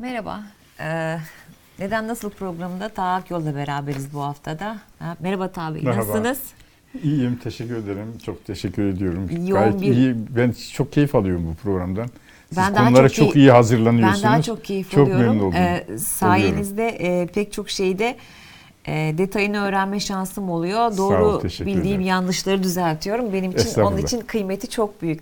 Merhaba. 0.00 0.40
Ee, 0.80 1.16
Neden 1.78 2.08
Nasıl 2.08 2.30
programında 2.30 2.88
Taha 2.88 3.22
Yol'la 3.30 3.54
beraberiz 3.54 4.14
bu 4.14 4.22
haftada. 4.22 4.76
Ha, 4.98 5.16
merhaba 5.20 5.50
Merhaba. 5.84 5.96
nasılsınız? 5.98 6.38
İyiyim, 7.02 7.36
teşekkür 7.44 7.76
ederim. 7.76 8.18
Çok 8.26 8.44
teşekkür 8.44 8.84
ediyorum. 8.86 9.28
Yoğun 9.46 9.50
Gayet 9.62 9.80
bir- 9.80 9.96
iyi. 9.96 10.14
Ben 10.36 10.54
çok 10.74 10.92
keyif 10.92 11.14
alıyorum 11.14 11.46
bu 11.50 11.54
programdan. 11.62 12.06
Siz 12.48 12.58
Ben 12.58 12.74
daha 12.74 12.84
konulara 12.84 13.08
çok 13.08 13.16
çok, 13.26 13.34
key- 13.34 13.42
iyi 13.42 13.48
Ben 13.48 13.54
hazırlanıyorsunuz. 13.54 14.22
daha 14.22 14.42
çok 14.42 14.64
keyif 14.64 14.90
Çok 14.90 15.08
alıyorum. 15.08 15.26
memnun 15.26 15.44
oldum. 15.46 15.56
Ee, 15.58 15.86
sayenizde 15.98 16.88
e, 16.88 17.26
pek 17.26 17.52
çok 17.52 17.70
şeyde 17.70 18.16
e, 18.86 19.14
detayını 19.18 19.60
öğrenme 19.64 20.00
şansım 20.00 20.50
oluyor. 20.50 20.90
Sağ 20.90 20.96
Doğru 20.98 21.26
ol, 21.26 21.40
teşekkür 21.40 21.66
bildiğim 21.66 21.86
ederim. 21.86 22.00
yanlışları 22.00 22.62
düzeltiyorum. 22.62 23.32
Benim 23.32 23.50
için 23.50 23.58
onun 23.60 23.66
Estağfurullah. 23.68 24.02
için 24.02 24.20
kıymeti 24.20 24.70
çok 24.70 25.02
büyük. 25.02 25.20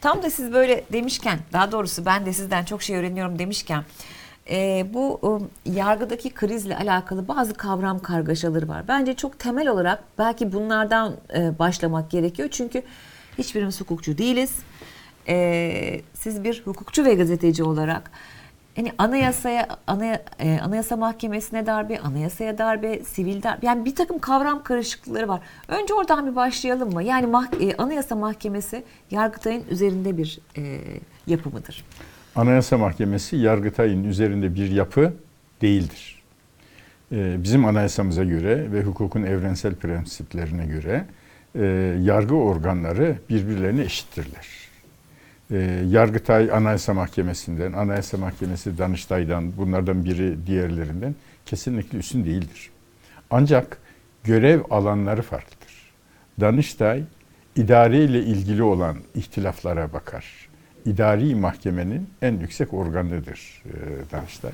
Tam 0.00 0.22
da 0.22 0.30
siz 0.30 0.52
böyle 0.52 0.84
demişken, 0.92 1.38
daha 1.52 1.72
doğrusu 1.72 2.06
ben 2.06 2.26
de 2.26 2.32
sizden 2.32 2.64
çok 2.64 2.82
şey 2.82 2.96
öğreniyorum 2.96 3.38
demişken, 3.38 3.84
e, 4.50 4.86
bu 4.94 5.20
e, 5.66 5.70
yargıdaki 5.70 6.30
krizle 6.30 6.76
alakalı 6.76 7.28
bazı 7.28 7.54
kavram 7.54 7.98
kargaşaları 7.98 8.68
var. 8.68 8.88
Bence 8.88 9.14
çok 9.14 9.38
temel 9.38 9.68
olarak 9.68 10.04
belki 10.18 10.52
bunlardan 10.52 11.16
e, 11.36 11.58
başlamak 11.58 12.10
gerekiyor. 12.10 12.48
Çünkü 12.52 12.82
hiçbirimiz 13.38 13.80
hukukçu 13.80 14.18
değiliz. 14.18 14.54
E, 15.28 16.00
siz 16.14 16.44
bir 16.44 16.62
hukukçu 16.64 17.04
ve 17.04 17.14
gazeteci 17.14 17.64
olarak 17.64 18.10
hani 18.76 18.92
anayasaya 18.98 19.68
anaya, 19.86 20.22
e, 20.38 20.58
anayasa 20.60 20.96
mahkemesine 20.96 21.66
darbe, 21.66 21.98
anayasaya 21.98 22.58
darbe, 22.58 23.04
sivil 23.04 23.42
darbe 23.42 23.66
yani 23.66 23.84
bir 23.84 23.94
takım 23.94 24.18
kavram 24.18 24.62
karışıklıkları 24.62 25.28
var. 25.28 25.40
Önce 25.68 25.94
oradan 25.94 26.30
bir 26.30 26.36
başlayalım 26.36 26.92
mı? 26.92 27.02
Yani 27.02 27.26
mah- 27.26 27.70
e, 27.70 27.76
anayasa 27.76 28.16
mahkemesi 28.16 28.84
Yargıtay'ın 29.10 29.64
üzerinde 29.70 30.18
bir 30.18 30.38
e, 30.56 30.80
yapı 31.26 31.50
mıdır? 31.50 31.84
Anayasa 32.36 32.78
Mahkemesi 32.78 33.36
Yargıtay'ın 33.36 34.04
üzerinde 34.04 34.54
bir 34.54 34.70
yapı 34.70 35.12
değildir. 35.62 36.22
Ee, 37.12 37.36
bizim 37.42 37.64
anayasamıza 37.64 38.24
göre 38.24 38.72
ve 38.72 38.82
hukukun 38.82 39.22
evrensel 39.22 39.74
prensiplerine 39.74 40.66
göre 40.66 41.04
e, 41.54 41.64
yargı 42.02 42.34
organları 42.34 43.18
birbirlerine 43.30 43.82
eşittirler. 43.82 44.46
Ee, 45.50 45.84
Yargıtay 45.88 46.52
Anayasa 46.52 46.94
Mahkemesi'nden, 46.94 47.72
Anayasa 47.72 48.16
Mahkemesi 48.16 48.78
Danıştay'dan, 48.78 49.56
bunlardan 49.56 50.04
biri 50.04 50.46
diğerlerinden 50.46 51.14
kesinlikle 51.46 51.98
üstün 51.98 52.24
değildir. 52.24 52.70
Ancak 53.30 53.78
görev 54.24 54.60
alanları 54.70 55.22
farklıdır. 55.22 55.92
Danıştay 56.40 57.02
idare 57.56 58.04
ile 58.04 58.20
ilgili 58.20 58.62
olan 58.62 58.96
ihtilaflara 59.14 59.92
bakar. 59.92 60.48
İdari 60.84 61.34
mahkemenin 61.34 62.08
en 62.22 62.40
yüksek 62.40 62.74
organıdır 62.74 63.62
e, 63.64 63.70
Danıştay. 64.12 64.52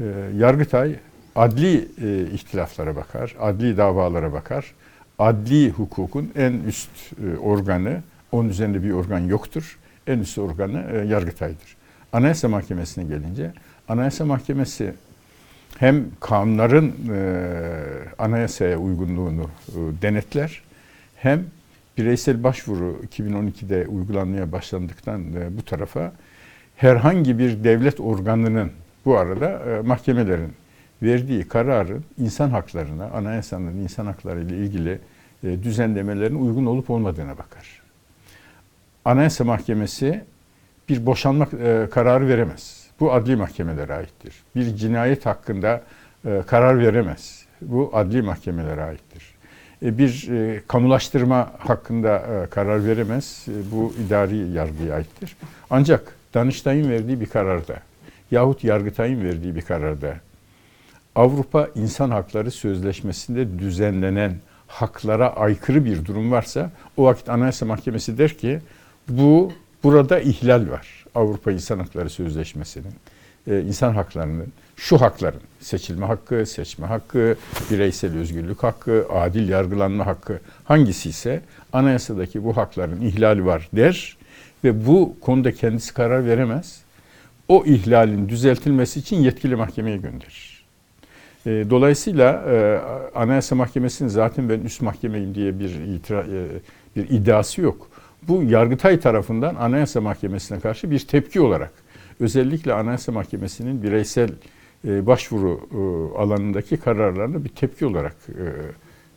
E, 0.00 0.04
Yargıtay 0.36 0.96
adli 1.36 1.88
e, 2.02 2.30
ihtilaflara 2.32 2.96
bakar, 2.96 3.36
adli 3.40 3.76
davalara 3.76 4.32
bakar. 4.32 4.74
Adli 5.18 5.70
hukukun 5.70 6.32
en 6.36 6.52
üst 6.52 6.90
e, 7.24 7.38
organı, 7.38 8.02
onun 8.32 8.48
üzerinde 8.48 8.82
bir 8.82 8.90
organ 8.90 9.20
yoktur. 9.20 9.78
En 10.06 10.18
üst 10.18 10.38
organı 10.38 10.84
e, 10.92 11.06
Yargıtay'dır. 11.06 11.76
Anayasa 12.12 12.48
Mahkemesi'ne 12.48 13.04
gelince, 13.04 13.52
Anayasa 13.88 14.24
Mahkemesi 14.24 14.94
hem 15.78 16.06
kanunların 16.20 16.92
e, 17.12 17.18
anayasaya 18.18 18.78
uygunluğunu 18.78 19.42
e, 19.42 20.02
denetler, 20.02 20.62
hem 21.16 21.44
bireysel 21.98 22.44
başvuru 22.44 23.00
2012'de 23.16 23.86
uygulanmaya 23.86 24.52
başlandıktan 24.52 25.22
e, 25.32 25.56
bu 25.58 25.62
tarafa 25.62 26.12
herhangi 26.76 27.38
bir 27.38 27.64
devlet 27.64 28.00
organının 28.00 28.72
bu 29.04 29.18
arada 29.18 29.48
e, 29.50 29.80
mahkemelerin 29.80 30.52
verdiği 31.02 31.48
kararın 31.48 32.04
insan 32.18 32.50
haklarına, 32.50 33.04
anayasanın 33.04 33.76
insan 33.76 34.06
hakları 34.06 34.40
ile 34.40 34.56
ilgili 34.56 34.98
e, 35.44 35.62
düzenlemelerin 35.62 36.34
uygun 36.34 36.66
olup 36.66 36.90
olmadığına 36.90 37.38
bakar. 37.38 37.75
Anayasa 39.06 39.44
Mahkemesi 39.44 40.24
bir 40.88 41.06
boşanma 41.06 41.48
e, 41.62 41.88
kararı 41.90 42.28
veremez. 42.28 42.86
Bu 43.00 43.12
adli 43.12 43.36
mahkemelere 43.36 43.94
aittir. 43.94 44.34
Bir 44.56 44.76
cinayet 44.76 45.26
hakkında 45.26 45.82
e, 46.24 46.42
karar 46.46 46.78
veremez. 46.78 47.44
Bu 47.60 47.90
adli 47.92 48.22
mahkemelere 48.22 48.82
aittir. 48.82 49.22
E, 49.82 49.98
bir 49.98 50.28
e, 50.30 50.62
kamulaştırma 50.68 51.52
hakkında 51.58 52.16
e, 52.16 52.50
karar 52.50 52.86
veremez. 52.86 53.46
E, 53.48 53.72
bu 53.72 53.94
idari 54.06 54.36
yargıya 54.36 54.94
aittir. 54.94 55.36
Ancak 55.70 56.14
Danıştay'ın 56.34 56.90
verdiği 56.90 57.20
bir 57.20 57.26
kararda 57.26 57.76
yahut 58.30 58.64
Yargıtay'ın 58.64 59.24
verdiği 59.24 59.56
bir 59.56 59.62
kararda 59.62 60.16
Avrupa 61.14 61.68
İnsan 61.74 62.10
Hakları 62.10 62.50
Sözleşmesi'nde 62.50 63.58
düzenlenen 63.58 64.32
haklara 64.66 65.36
aykırı 65.36 65.84
bir 65.84 66.04
durum 66.04 66.32
varsa 66.32 66.70
o 66.96 67.04
vakit 67.04 67.28
Anayasa 67.28 67.66
Mahkemesi 67.66 68.18
der 68.18 68.38
ki 68.38 68.60
bu 69.08 69.52
burada 69.84 70.20
ihlal 70.20 70.70
var. 70.70 71.04
Avrupa 71.14 71.52
İnsan 71.52 71.78
Hakları 71.78 72.10
Sözleşmesi'nin 72.10 72.94
e, 73.50 73.60
insan 73.60 73.94
haklarının 73.94 74.52
şu 74.76 75.00
hakların 75.00 75.40
seçilme 75.60 76.06
hakkı, 76.06 76.46
seçme 76.46 76.86
hakkı, 76.86 77.36
bireysel 77.70 78.16
özgürlük 78.18 78.62
hakkı, 78.62 79.06
adil 79.10 79.48
yargılanma 79.48 80.06
hakkı 80.06 80.40
hangisi 80.64 81.08
ise 81.08 81.40
anayasadaki 81.72 82.44
bu 82.44 82.56
hakların 82.56 83.00
ihlali 83.00 83.46
var 83.46 83.68
der 83.72 84.16
ve 84.64 84.86
bu 84.86 85.16
konuda 85.20 85.52
kendisi 85.52 85.94
karar 85.94 86.26
veremez. 86.26 86.80
O 87.48 87.64
ihlalin 87.64 88.28
düzeltilmesi 88.28 89.00
için 89.00 89.16
yetkili 89.16 89.56
mahkemeye 89.56 89.96
gönderir. 89.96 90.64
E, 91.46 91.50
Dolayısıyla 91.70 92.44
e, 92.48 92.80
Anayasa 93.14 93.54
Mahkemesi'nin 93.54 94.08
zaten 94.08 94.48
ben 94.48 94.60
üst 94.60 94.82
mahkemeyim 94.82 95.34
diye 95.34 95.58
bir 95.58 95.70
itira, 95.70 96.24
bir 96.96 97.10
iddiası 97.10 97.60
yok. 97.60 97.88
Bu 98.28 98.42
Yargıtay 98.42 99.00
tarafından 99.00 99.54
Anayasa 99.54 100.00
Mahkemesi'ne 100.00 100.60
karşı 100.60 100.90
bir 100.90 100.98
tepki 100.98 101.40
olarak 101.40 101.72
özellikle 102.20 102.72
Anayasa 102.72 103.12
Mahkemesi'nin 103.12 103.82
bireysel 103.82 104.30
e, 104.84 105.06
başvuru 105.06 105.60
e, 105.72 106.18
alanındaki 106.18 106.76
kararlarına 106.76 107.44
bir 107.44 107.48
tepki 107.48 107.86
olarak 107.86 108.16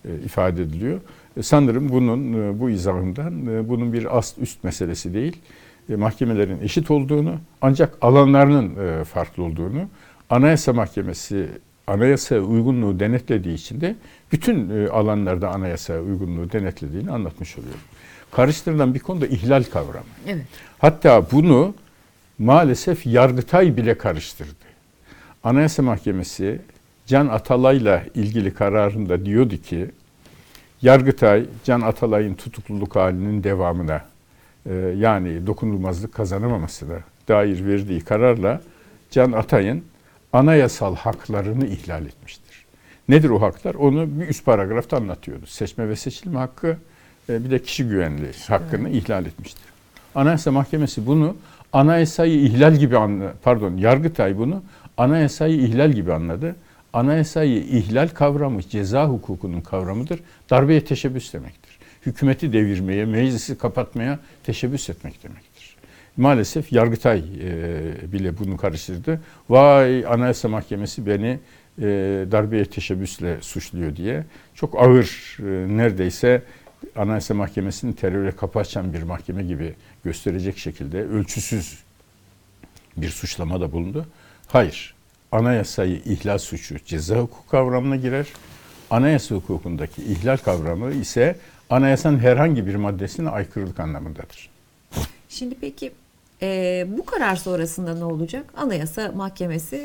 e, 0.06 0.16
ifade 0.26 0.62
ediliyor. 0.62 1.00
Sanırım 1.42 1.90
bunun 1.90 2.60
bu 2.60 2.70
izahından 2.70 3.48
bunun 3.70 3.94
bir 3.94 4.18
ast 4.18 4.38
üst 4.38 4.64
meselesi 4.64 5.14
değil. 5.14 5.38
Mahkemelerin 5.90 6.62
eşit 6.62 6.92
olduğunu 6.92 7.36
ancak 7.62 7.98
alanlarının 8.02 9.04
farklı 9.04 9.44
olduğunu 9.44 9.88
Anayasa 10.30 10.74
Mahkemesi 10.74 11.48
anayasaya 11.88 12.42
uygunluğu 12.42 13.00
denetlediği 13.00 13.56
için 13.56 13.82
de 13.82 13.96
bütün 14.32 14.86
alanlarda 14.88 15.50
anayasaya 15.50 16.02
uygunluğu 16.02 16.52
denetlediğini 16.52 17.12
anlatmış 17.12 17.58
oluyorum. 17.58 17.80
Karıştırılan 18.32 18.94
bir 18.94 19.00
konu 19.00 19.22
da 19.22 19.28
ihlal 19.28 19.64
kavramı. 19.64 20.06
Evet. 20.28 20.46
Hatta 20.80 21.32
bunu 21.32 21.74
maalesef 22.40 23.06
Yargıtay 23.06 23.78
bile 23.78 23.98
karıştırdı. 23.98 24.70
Anayasa 25.44 25.84
Mahkemesi 25.84 26.62
Can 27.08 27.28
Atalay'la 27.28 28.04
ilgili 28.16 28.54
kararında 28.54 29.26
diyordu 29.26 29.58
ki 29.58 29.92
Yargıtay 30.82 31.46
Can 31.64 31.82
Atalay'ın 31.82 32.34
tutukluluk 32.34 32.96
halinin 32.96 33.44
devamına 33.44 34.02
e, 34.66 34.74
yani 34.76 35.48
dokunulmazlık 35.48 36.14
kazanamamasına 36.14 37.00
dair 37.28 37.66
verdiği 37.66 38.02
kararla 38.02 38.62
Can 39.12 39.32
Atay'ın 39.32 39.84
anayasal 40.34 40.96
haklarını 40.96 41.68
ihlal 41.68 42.06
etmiştir. 42.06 42.66
Nedir 43.10 43.30
o 43.30 43.42
haklar? 43.42 43.76
Onu 43.76 44.20
bir 44.20 44.28
üst 44.28 44.46
paragrafta 44.46 44.98
anlatıyordu. 44.98 45.46
Seçme 45.46 45.90
ve 45.90 45.96
seçilme 45.96 46.40
hakkı 46.40 46.78
bir 47.30 47.52
de 47.52 47.62
kişi 47.62 47.88
güvenliği 47.88 48.32
hakkını 48.48 48.90
ihlal 48.90 49.26
etmiştir. 49.26 49.64
Anayasa 50.16 50.52
Mahkemesi 50.52 51.06
bunu 51.08 51.36
anayasayı 51.74 52.42
ihlal 52.42 52.76
gibi 52.76 52.98
anladı. 52.98 53.34
Pardon, 53.44 53.78
Yargıtay 53.78 54.38
bunu 54.38 54.64
anayasayı 54.98 55.62
ihlal 55.62 55.92
gibi 55.92 56.14
anladı. 56.14 56.56
Anayasayı 56.94 57.64
ihlal 57.64 58.08
kavramı 58.08 58.62
ceza 58.62 59.06
hukukunun 59.06 59.62
kavramıdır. 59.62 60.20
Darbeye 60.50 60.86
teşebbüs 60.86 61.34
demektir. 61.34 61.78
Hükümeti 62.06 62.54
devirmeye, 62.54 63.06
meclisi 63.06 63.58
kapatmaya 63.58 64.20
teşebbüs 64.44 64.90
etmek 64.90 65.24
demektir. 65.24 65.76
Maalesef 66.18 66.72
Yargıtay 66.72 67.24
e, 67.42 68.12
bile 68.12 68.38
bunu 68.38 68.58
karıştırdı. 68.58 69.22
Vay 69.50 70.06
Anayasa 70.06 70.48
Mahkemesi 70.48 71.06
beni 71.06 71.40
e, 71.82 71.86
darbeye 72.32 72.66
teşebbüsle 72.66 73.38
suçluyor 73.42 73.96
diye 73.96 74.24
çok 74.56 74.82
ağır 74.82 75.38
e, 75.40 75.78
neredeyse 75.78 76.42
Anayasa 77.00 77.34
Mahkemesi'nin 77.34 77.94
teröre 77.94 78.32
kapı 78.32 78.60
açan 78.60 78.94
bir 78.94 79.04
mahkeme 79.04 79.44
gibi 79.44 79.76
gösterecek 80.04 80.58
şekilde 80.58 81.04
ölçüsüz 81.04 81.80
bir 82.98 83.10
suçlamada 83.10 83.72
bulundu. 83.72 84.06
Hayır, 84.48 84.96
anayasayı 85.32 85.96
ihlal 86.06 86.38
suçu 86.38 86.80
ceza 86.86 87.16
hukuku 87.16 87.48
kavramına 87.48 87.96
girer. 87.96 88.28
Anayasa 88.90 89.36
hukukundaki 89.36 90.04
ihlal 90.04 90.38
kavramı 90.38 90.94
ise 90.94 91.36
anayasanın 91.70 92.20
herhangi 92.20 92.68
bir 92.68 92.76
maddesine 92.76 93.30
aykırılık 93.30 93.80
anlamındadır. 93.80 94.50
Şimdi 95.30 95.56
peki 95.62 95.92
E, 96.42 96.88
bu 96.98 97.06
karar 97.06 97.36
sonrasında 97.36 97.96
ne 97.96 98.04
olacak? 98.04 98.54
Anayasa 98.58 99.12
Mahkemesi 99.12 99.76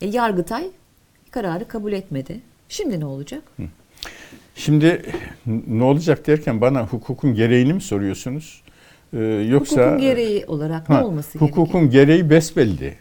e, 0.00 0.06
Yargıtay 0.06 0.64
kararı 1.30 1.68
kabul 1.68 1.92
etmedi. 1.92 2.40
Şimdi 2.68 3.00
ne 3.00 3.04
olacak? 3.04 3.42
Şimdi 4.54 5.02
ne 5.66 5.84
olacak 5.84 6.26
derken 6.26 6.60
bana 6.60 6.86
hukukun 6.86 7.34
gereğini 7.34 7.72
mi 7.72 7.80
soruyorsunuz? 7.80 8.62
Ee, 9.12 9.18
yoksa 9.24 9.82
Hukukun 9.86 10.00
gereği 10.00 10.46
olarak 10.46 10.88
ne 10.90 10.96
Ha, 10.96 11.04
olması 11.04 11.38
hukukun 11.38 11.80
gerekiyor? 11.80 11.92
gereği 12.06 12.30
besbelli. 12.30 12.94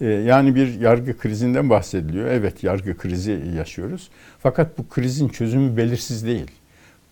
Ee, 0.00 0.06
yani 0.06 0.54
bir 0.54 0.80
yargı 0.80 1.18
krizinden 1.18 1.70
bahsediliyor. 1.70 2.26
Evet 2.26 2.64
yargı 2.64 2.96
krizi 2.96 3.40
yaşıyoruz. 3.56 4.08
Fakat 4.38 4.78
bu 4.78 4.88
krizin 4.88 5.28
çözümü 5.28 5.76
belirsiz 5.76 6.26
değil. 6.26 6.46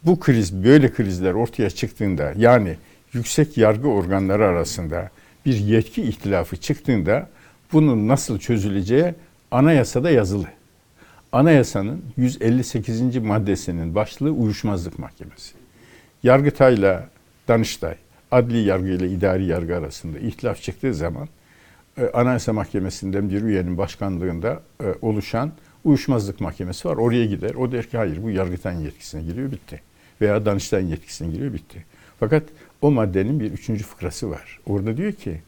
Bu 0.03 0.21
kriz 0.21 0.65
böyle 0.65 0.93
krizler 0.93 1.33
ortaya 1.33 1.71
çıktığında 1.71 2.33
yani 2.37 2.77
yüksek 3.13 3.59
yargı 3.59 3.89
organları 3.89 4.47
arasında 4.47 5.11
bir 5.47 5.57
yetki 5.57 6.03
ihtilafı 6.03 6.57
çıktığında 6.57 7.29
bunun 7.73 8.09
nasıl 8.09 8.39
çözüleceği 8.39 9.15
anayasada 9.51 10.11
yazılı. 10.11 10.47
Anayasanın 11.37 12.03
158. 12.17 13.17
maddesinin 13.17 13.95
başlığı 13.95 14.31
uyuşmazlık 14.31 14.99
mahkemesi. 14.99 15.55
Yargıtay'la 16.23 17.09
Danıştay, 17.49 17.95
adli 18.31 18.59
yargı 18.59 18.89
ile 18.89 19.09
idari 19.09 19.45
yargı 19.45 19.77
arasında 19.77 20.19
ihtilaf 20.19 20.63
çıktığı 20.63 20.95
zaman 20.95 21.29
e, 21.99 22.11
Anayasa 22.15 22.53
Mahkemesi'nden 22.53 23.31
bir 23.31 23.43
üyenin 23.43 23.79
başkanlığında 23.79 24.63
e, 24.81 24.85
oluşan 25.03 25.53
uyuşmazlık 25.85 26.41
mahkemesi 26.41 26.89
var. 26.89 26.97
Oraya 26.97 27.27
gider. 27.27 27.55
O 27.55 27.73
der 27.73 27.87
ki 27.87 27.97
hayır 27.97 28.23
bu 28.23 28.31
Yargıtay'ın 28.31 28.81
yetkisine 28.81 29.23
giriyor 29.23 29.53
bitti. 29.53 29.81
Veya 30.21 30.47
Danıştay'ın 30.47 30.87
yetkisine 30.87 31.33
giriyor 31.33 31.53
bitti. 31.53 31.85
Fakat 32.21 32.43
o 32.83 32.91
maddenin 32.91 33.41
bir 33.41 33.53
üçüncü 33.53 33.85
fıkrası 33.85 34.31
var. 34.31 34.61
Orada 34.67 34.97
diyor 34.97 35.13
ki 35.13 35.41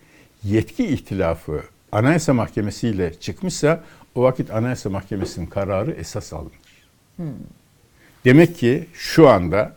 yetki 0.45 0.87
ihtilafı 0.87 1.63
Anayasa 1.93 2.35
Mahkemesi 2.35 2.89
ile 2.89 3.15
çıkmışsa 3.15 3.85
o 4.15 4.23
vakit 4.23 4.51
Anayasa 4.51 4.91
Mahkemesi'nin 4.91 5.47
kararı 5.47 5.91
esas 5.91 6.33
alınır. 6.33 6.53
Demek 8.25 8.57
ki 8.57 8.87
şu 8.95 9.29
anda 9.29 9.77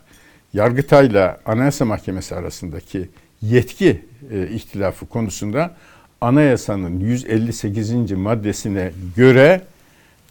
Yargıtay'la 0.53 1.39
Anayasa 1.45 1.85
Mahkemesi 1.85 2.35
arasındaki 2.35 3.09
yetki 3.41 4.05
e, 4.31 4.47
ihtilafı 4.47 5.05
konusunda 5.05 5.75
Anayasa'nın 6.21 6.99
158. 6.99 8.11
maddesine 8.11 8.91
göre 9.15 9.61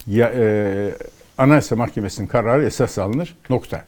ya, 0.07 0.33
e, 0.35 0.95
Anayasa 1.39 1.77
Mahkemesi'nin 1.77 2.27
kararı 2.27 2.65
esas 2.65 2.99
alınır. 2.99 3.37
Nokta. 3.51 3.85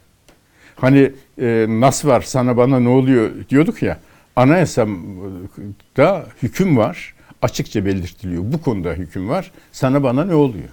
Hani 0.75 1.11
e, 1.41 1.65
nas 1.69 2.05
var 2.05 2.21
sana 2.21 2.57
bana 2.57 2.79
ne 2.79 2.89
oluyor 2.89 3.31
diyorduk 3.49 3.81
ya. 3.81 3.99
Anayasa'da 4.35 6.25
hüküm 6.43 6.77
var. 6.77 7.13
Açıkça 7.47 7.85
belirtiliyor. 7.85 8.43
Bu 8.45 8.61
konuda 8.61 8.93
hüküm 8.93 9.29
var. 9.29 9.51
Sana 9.71 10.03
bana 10.03 10.25
ne 10.25 10.35
oluyor? 10.35 10.69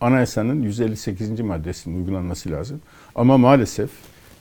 Anayasanın 0.00 0.62
158. 0.62 1.40
maddesinin 1.40 1.98
uygulanması 1.98 2.50
lazım. 2.50 2.80
Ama 3.14 3.38
maalesef 3.38 3.90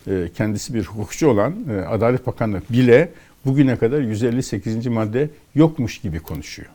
e, 0.08 0.30
kendisi 0.38 0.74
bir 0.74 0.84
hukukçu 0.84 1.28
olan 1.28 1.56
e, 1.70 1.86
Adalet 1.86 2.28
Bakanı 2.28 2.62
bile 2.70 3.12
bugüne 3.46 3.76
kadar 3.78 4.02
158. 4.02 4.88
madde 4.88 5.30
yokmuş 5.56 5.98
gibi 6.02 6.20
konuşuyor. 6.20 6.70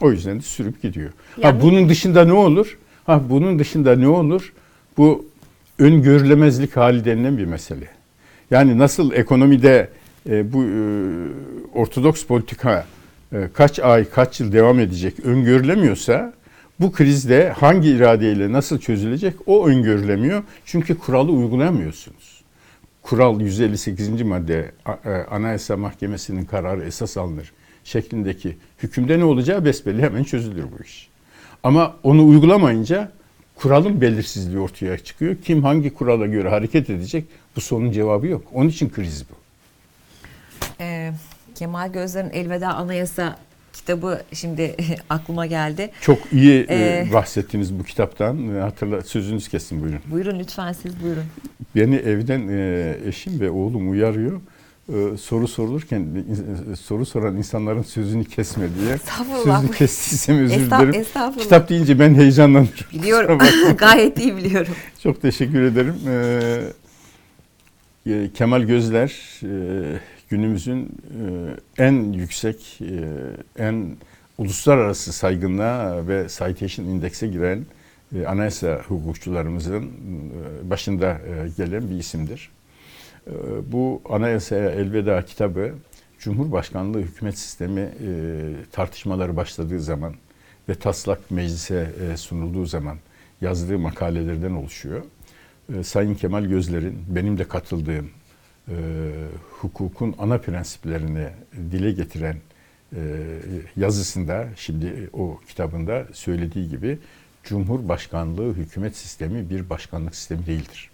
O 0.00 0.10
yüzden 0.12 0.38
de 0.38 0.42
sürüp 0.42 0.82
gidiyor. 0.82 1.10
Yani- 1.38 1.54
Ha 1.56 1.62
bunun 1.62 1.88
dışında 1.88 2.24
ne 2.24 2.32
olur? 2.32 2.78
Ha 3.06 3.22
bunun 3.30 3.58
dışında 3.58 3.96
ne 3.96 4.08
olur? 4.08 4.52
Bu 4.96 5.26
öngörülemezlik 5.78 6.76
hali 6.76 7.04
denilen 7.04 7.38
bir 7.38 7.44
mesele. 7.44 7.88
Yani 8.50 8.78
nasıl 8.78 9.12
ekonomide 9.12 9.88
e, 10.28 10.52
bu 10.52 10.64
e, 10.64 10.70
ortodoks 11.74 12.24
politika 12.24 12.86
e, 13.32 13.48
kaç 13.54 13.78
ay, 13.78 14.10
kaç 14.10 14.40
yıl 14.40 14.52
devam 14.52 14.80
edecek 14.80 15.20
öngörülemiyorsa 15.20 16.32
bu 16.80 16.92
krizde 16.92 17.50
hangi 17.50 17.88
iradeyle 17.88 18.52
nasıl 18.52 18.78
çözülecek 18.78 19.34
o 19.46 19.68
öngörülemiyor. 19.68 20.42
Çünkü 20.64 20.98
kuralı 20.98 21.32
uygulayamıyorsunuz. 21.32 22.42
Kural 23.02 23.40
158. 23.40 24.22
madde 24.22 24.72
e, 25.04 25.10
Anayasa 25.10 25.76
Mahkemesi'nin 25.76 26.44
kararı 26.44 26.84
esas 26.84 27.16
alınır 27.16 27.52
şeklindeki 27.84 28.56
hükümde 28.82 29.18
ne 29.18 29.24
olacağı 29.24 29.64
besbelli 29.64 30.02
hemen 30.02 30.24
çözülür 30.24 30.64
bu 30.78 30.84
iş. 30.84 31.08
Ama 31.62 31.96
onu 32.02 32.28
uygulamayınca 32.28 33.12
kuralın 33.54 34.00
belirsizliği 34.00 34.58
ortaya 34.58 34.98
çıkıyor. 34.98 35.36
Kim 35.44 35.62
hangi 35.62 35.94
kurala 35.94 36.26
göre 36.26 36.48
hareket 36.48 36.90
edecek 36.90 37.24
bu 37.56 37.60
sorunun 37.60 37.92
cevabı 37.92 38.26
yok. 38.26 38.42
Onun 38.52 38.68
için 38.68 38.90
kriz 38.90 39.24
bu. 39.30 39.34
Kemal 41.58 41.92
Gözler'in 41.92 42.30
Elveda 42.30 42.68
Anayasa 42.74 43.36
kitabı 43.72 44.22
şimdi 44.32 44.74
aklıma 45.10 45.46
geldi. 45.46 45.90
Çok 46.00 46.18
iyi 46.32 46.66
e, 46.68 46.74
Ee, 47.08 47.12
bahsettiniz 47.12 47.78
bu 47.78 47.82
kitaptan. 47.84 48.56
E, 48.56 48.60
Hatırla 48.60 49.02
sözünüz 49.02 49.48
kesin 49.48 49.82
buyurun. 49.82 50.00
Buyurun 50.10 50.38
lütfen 50.38 50.72
siz 50.72 51.02
buyurun. 51.02 51.24
Beni 51.76 51.96
evden 51.96 52.48
e, 52.48 52.96
eşim 53.06 53.40
ve 53.40 53.50
oğlum 53.50 53.90
uyarıyor. 53.90 54.40
Soru 55.20 55.48
sorulurken 55.48 56.06
soru 56.80 57.06
soran 57.06 57.36
insanların 57.36 57.82
sözünü 57.82 58.24
kesme 58.24 58.66
diye. 58.80 58.98
Sözünü 59.44 59.70
kestiysem 59.72 60.38
özür 60.44 60.60
Esta- 60.60 60.80
dilerim. 60.92 61.04
Kitap 61.38 61.68
deyince 61.68 61.98
ben 61.98 62.14
heyecanlanıyorum. 62.14 62.84
Biliyorum. 62.92 63.38
Gayet 63.78 64.18
iyi 64.18 64.36
biliyorum. 64.36 64.74
Çok 65.02 65.22
teşekkür 65.22 65.62
ederim. 65.62 65.94
Ee, 68.06 68.30
Kemal 68.34 68.62
Gözler 68.62 69.12
e, 69.42 69.48
günümüzün 70.28 70.88
e, 71.78 71.84
en 71.84 72.12
yüksek, 72.12 72.80
e, 72.80 73.64
en 73.64 73.96
uluslararası 74.38 75.12
saygınlığa 75.12 76.08
ve 76.08 76.26
Citation 76.28 76.86
Index'e 76.86 77.26
giren 77.26 77.66
e, 78.14 78.26
anayasa 78.26 78.82
hukukçularımızın 78.88 79.90
başında 80.62 81.20
gelen 81.56 81.90
bir 81.90 81.96
isimdir. 81.98 82.50
Bu 83.72 84.02
Anayasaya 84.08 84.70
Elveda 84.70 85.22
kitabı 85.22 85.74
Cumhurbaşkanlığı 86.18 86.98
hükümet 87.00 87.38
sistemi 87.38 87.90
tartışmaları 88.72 89.36
başladığı 89.36 89.80
zaman 89.80 90.14
ve 90.68 90.74
taslak 90.74 91.30
meclise 91.30 91.92
sunulduğu 92.16 92.66
zaman 92.66 92.96
yazdığı 93.40 93.78
makalelerden 93.78 94.50
oluşuyor. 94.50 95.02
Sayın 95.82 96.14
Kemal 96.14 96.44
Gözler'in 96.44 96.98
benim 97.08 97.38
de 97.38 97.44
katıldığım 97.44 98.10
e, 98.68 98.74
hukukun 99.50 100.14
ana 100.18 100.38
prensiplerini 100.38 101.28
dile 101.70 101.92
getiren 101.92 102.36
e, 102.96 103.00
yazısında 103.76 104.48
şimdi 104.56 105.10
o 105.12 105.40
kitabında 105.48 106.06
söylediği 106.12 106.68
gibi 106.68 106.98
Cumhurbaşkanlığı 107.44 108.54
hükümet 108.54 108.96
sistemi 108.96 109.50
bir 109.50 109.70
başkanlık 109.70 110.14
sistemi 110.14 110.46
değildir. 110.46 110.90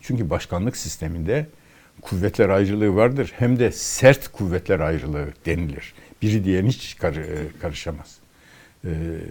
Çünkü 0.00 0.30
başkanlık 0.30 0.76
sisteminde 0.76 1.46
kuvvetler 2.00 2.48
ayrılığı 2.48 2.96
vardır. 2.96 3.32
Hem 3.38 3.58
de 3.58 3.72
sert 3.72 4.28
kuvvetler 4.28 4.80
ayrılığı 4.80 5.26
denilir. 5.46 5.94
Biri 6.22 6.44
diğerine 6.44 6.68
hiç 6.68 6.96
kar- 6.96 7.16
e, 7.16 7.48
karışamaz. 7.60 8.18
Ee, 8.84 8.90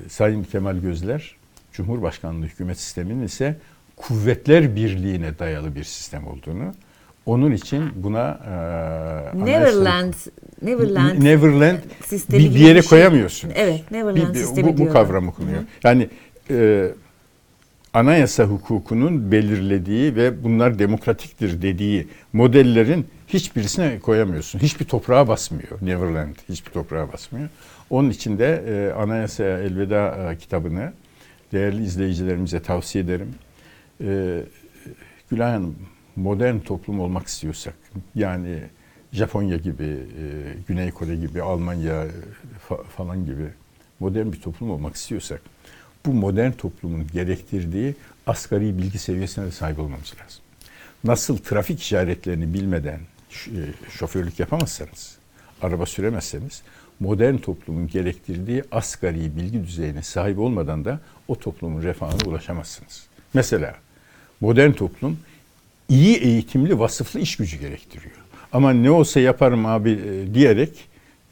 Sayın 0.10 0.44
Kemal 0.44 0.78
Gözler, 0.78 1.36
Cumhurbaşkanlığı 1.74 2.46
hükümet 2.46 2.80
sisteminin 2.80 3.24
ise 3.24 3.58
kuvvetler 3.96 4.76
birliğine 4.76 5.40
dayalı 5.40 5.76
bir 5.76 5.84
sistem 5.84 6.28
olduğunu, 6.28 6.74
onun 7.26 7.52
için 7.52 7.84
buna 7.96 8.40
e, 8.46 9.46
Neverland, 9.46 10.14
Neverland, 10.62 11.24
Neverland 11.24 11.78
sistemi 12.06 12.44
bir, 12.44 12.50
bir 12.56 12.60
yere 12.60 12.82
şey. 12.82 12.90
koyamıyorsun. 12.90 13.52
Evet, 13.56 13.92
Neverland 13.92 14.28
Bir- 14.30 14.34
bir- 14.34 14.40
sistemi 14.40 14.68
bu, 14.68 14.74
bu 14.74 14.78
diyorlar. 14.78 14.94
kavramı 15.06 15.32
kullanıyor. 15.34 15.64
Yani 15.84 16.10
e, 16.50 16.88
anayasa 17.94 18.44
hukukunun 18.44 19.32
belirlediği 19.32 20.16
ve 20.16 20.44
bunlar 20.44 20.80
demokratiktir 20.80 21.62
dediği 21.62 22.08
modellerin 22.34 23.06
hiçbirisine 23.28 24.00
koyamıyorsun. 24.00 24.60
Hiçbir 24.60 24.86
toprağa 24.86 25.28
basmıyor 25.28 25.78
Neverland, 25.82 26.36
hiçbir 26.50 26.72
toprağa 26.72 27.14
basmıyor. 27.14 27.50
Onun 27.90 28.10
için 28.10 28.40
de 28.40 28.64
e, 28.68 28.94
Anayasaya 29.02 29.58
Elveda 29.60 30.32
e, 30.32 30.38
kitabını 30.38 30.94
değerli 31.54 31.84
izleyicilerimize 31.84 32.60
tavsiye 32.62 33.04
ederim. 33.04 33.30
E, 34.04 34.40
Gülay 35.30 35.52
Hanım, 35.52 35.76
modern 36.16 36.60
toplum 36.60 37.00
olmak 37.00 37.28
istiyorsak, 37.28 37.74
yani 38.16 38.60
Japonya 39.14 39.58
gibi, 39.58 39.84
e, 39.84 40.26
Güney 40.68 40.92
Kore 40.92 41.16
gibi, 41.16 41.42
Almanya 41.42 42.04
e, 42.04 42.10
fa- 42.70 42.84
falan 42.84 43.26
gibi 43.26 43.48
modern 44.00 44.32
bir 44.32 44.42
toplum 44.42 44.72
olmak 44.72 44.96
istiyorsak, 44.96 45.42
bu 46.06 46.14
modern 46.14 46.52
toplumun 46.52 47.08
gerektirdiği 47.14 47.96
asgari 48.28 48.78
bilgi 48.78 49.00
seviyesine 49.00 49.46
de 49.46 49.52
sahip 49.52 49.80
olmamız 49.80 50.14
lazım. 50.24 50.44
Nasıl 51.04 51.38
trafik 51.38 51.82
işaretlerini 51.82 52.54
bilmeden 52.54 53.00
e, 53.48 53.60
şoförlük 53.90 54.40
yapamazsanız, 54.40 55.18
araba 55.62 55.86
süremezseniz, 55.86 56.62
modern 57.00 57.38
toplumun 57.38 57.88
gerektirdiği 57.88 58.64
asgari 58.72 59.36
bilgi 59.36 59.64
düzeyine 59.64 60.02
sahip 60.02 60.40
olmadan 60.40 60.86
da 60.86 61.00
o 61.28 61.40
toplumun 61.40 61.82
refahına 61.82 62.30
ulaşamazsınız. 62.30 63.08
Mesela 63.34 63.76
modern 64.42 64.72
toplum 64.72 65.20
iyi 65.92 66.18
eğitimli 66.18 66.80
vasıflı 66.80 67.20
iş 67.20 67.36
gücü 67.36 67.58
gerektiriyor. 67.58 68.16
Ama 68.54 68.74
ne 68.74 68.92
olsa 68.92 69.20
yaparım 69.20 69.66
abi 69.66 69.92
e, 69.92 70.34
diyerek 70.34 70.70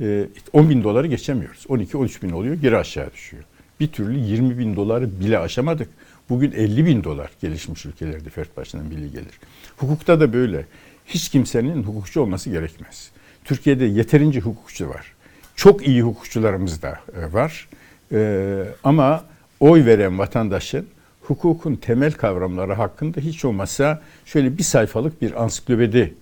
e, 0.02 0.28
10 0.54 0.70
bin 0.70 0.84
doları 0.84 1.08
geçemiyoruz. 1.08 1.66
12-13 1.70 2.22
bin 2.22 2.30
oluyor 2.30 2.56
geri 2.56 2.78
aşağı 2.78 3.14
düşüyor. 3.14 3.44
Bir 3.80 3.88
türlü 3.88 4.20
20 4.20 4.58
bin 4.58 4.76
doları 4.76 5.20
bile 5.20 5.40
aşamadık. 5.40 5.90
Bugün 6.30 6.52
50 6.52 6.86
bin 6.86 7.04
dolar 7.04 7.30
gelişmiş 7.42 7.86
ülkelerde 7.86 8.30
fert 8.30 8.58
başına 8.58 8.84
milli 8.84 9.12
gelir. 9.12 9.40
Hukukta 9.78 10.20
da 10.20 10.34
böyle. 10.34 10.66
Hiç 11.06 11.30
kimsenin 11.30 11.84
hukukçu 11.84 12.22
olması 12.22 12.50
gerekmez. 12.50 13.12
Türkiye'de 13.44 13.86
yeterince 13.86 14.40
hukukçu 14.40 14.90
var. 14.90 15.14
Çok 15.56 15.88
iyi 15.88 16.02
hukukçularımız 16.02 16.82
da 16.82 17.00
e, 17.18 17.34
var. 17.34 17.70
E, 18.12 18.64
ama 18.84 19.24
oy 19.60 19.86
veren 19.86 20.20
vatandaşın 20.20 20.88
hukukun 21.30 21.76
temel 21.76 22.12
kavramları 22.14 22.74
hakkında 22.74 23.20
hiç 23.20 23.46
olmazsa 23.46 24.02
şöyle 24.26 24.58
bir 24.58 24.64
sayfalık 24.64 25.22
bir 25.22 25.44
ansiklopedi 25.44 26.16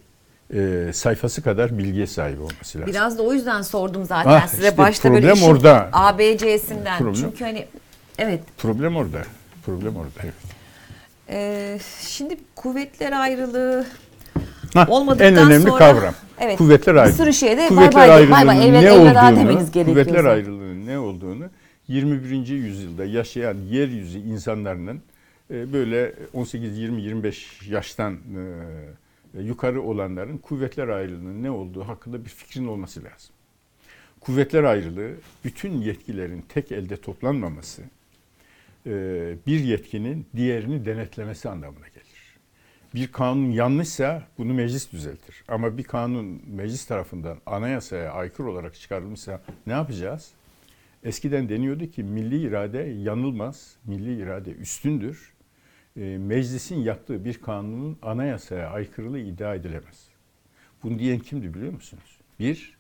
e, 0.54 0.90
sayfası 0.94 1.42
kadar 1.44 1.78
bilgiye 1.78 2.08
sahip 2.08 2.40
olması 2.40 2.80
lazım. 2.80 2.94
Biraz 2.94 3.18
da 3.18 3.24
o 3.24 3.34
yüzden 3.34 3.62
sordum 3.62 4.06
zaten 4.06 4.32
Ah, 4.32 4.48
size 4.48 4.64
işte 4.68 4.78
başta 4.78 5.10
böyle 5.12 5.20
problem 5.22 5.36
işin 5.36 5.48
orada. 5.52 5.90
ABC'sinden. 5.94 6.98
Problem. 6.98 7.14
Çünkü 7.14 7.44
hani 7.46 7.66
evet 8.18 8.40
Problem 8.58 8.96
orada. 8.96 9.20
Problem 9.66 9.96
orada. 9.96 10.10
Evet. 10.24 10.34
e, 11.30 11.80
şimdi 12.02 12.38
kuvvetler 12.56 13.12
ayrılığı 13.12 13.86
Hah, 14.74 14.90
olmadıktan 14.90 15.28
en 15.28 15.36
önemli 15.38 15.68
sonra 15.68 15.78
kavram. 15.78 16.14
evet, 16.40 16.58
Kuvvetler 16.58 16.96
bir 16.96 17.00
ayrılığı. 17.00 17.18
sürü 17.18 17.34
şeyde 17.34 17.62
bay 17.62 17.68
Kuvvetler 17.70 18.10
bay, 18.10 18.30
bay 18.32 18.48
bay, 18.48 18.60
ayrılığının 18.60 18.84
elveda, 18.84 19.30
ne 19.30 19.30
olduğunu, 19.32 19.40
demeniz 19.50 19.72
gerekiyor. 19.72 20.06
kuvvetler 20.06 20.26
ayrılığının 20.26 20.86
ne 20.88 21.00
olduğunu 21.00 21.46
21. 21.88 22.48
yüzyılda 22.48 23.06
yaşayan 23.06 23.58
yeryüzü 23.58 24.20
insanların 24.20 25.02
e, 25.52 25.74
böyle 25.74 26.16
18, 26.34 26.78
20, 26.78 27.02
25 27.02 27.62
yaştan 27.70 28.14
e, 29.36 29.42
yukarı 29.42 29.82
olanların 29.82 30.38
kuvvetler 30.38 30.88
ayrılığının 30.88 31.44
ne 31.44 31.52
olduğu 31.52 31.84
hakkında 31.84 32.26
bir 32.26 32.30
fikrin 32.30 32.68
olması 32.68 33.04
lazım. 33.04 33.36
Kuvvetler 34.20 34.64
ayrılığı 34.64 35.12
bütün 35.44 35.82
yetkilerin 35.82 36.42
tek 36.50 36.72
elde 36.72 36.98
toplanmaması, 36.98 37.82
e, 38.86 39.36
bir 39.48 39.60
yetkinin 39.60 40.26
diğerini 40.36 40.86
denetlemesi 40.86 41.50
anlamına 41.50 41.88
gelir. 41.88 42.08
Bir 42.96 43.12
kanun 43.12 43.52
yanlışsa 43.52 44.28
bunu 44.38 44.54
meclis 44.54 44.92
düzeltir. 44.92 45.44
Ama 45.48 45.78
bir 45.78 45.84
kanun 45.84 46.42
meclis 46.48 46.86
tarafından 46.86 47.38
anayasaya 47.46 48.12
aykırı 48.12 48.52
olarak 48.52 48.76
çıkarılmışsa 48.76 49.42
ne 49.68 49.74
yapacağız? 49.74 50.32
Eskiden 51.08 51.50
deniyordu 51.50 51.86
ki 51.86 52.04
milli 52.04 52.42
irade 52.42 52.78
yanılmaz, 52.80 53.76
milli 53.86 54.22
irade 54.22 54.52
üstündür. 54.52 55.34
E, 55.98 56.18
meclisin 56.18 56.76
yaptığı 56.76 57.26
bir 57.26 57.42
kanunun 57.42 57.98
anayasaya 58.02 58.70
aykırılığı 58.70 59.20
iddia 59.20 59.56
edilemez. 59.56 60.08
Bunu 60.84 61.00
diyen 61.00 61.20
kimdi 61.20 61.54
biliyor 61.54 61.74
musunuz? 61.74 62.20
Bir, 62.40 62.78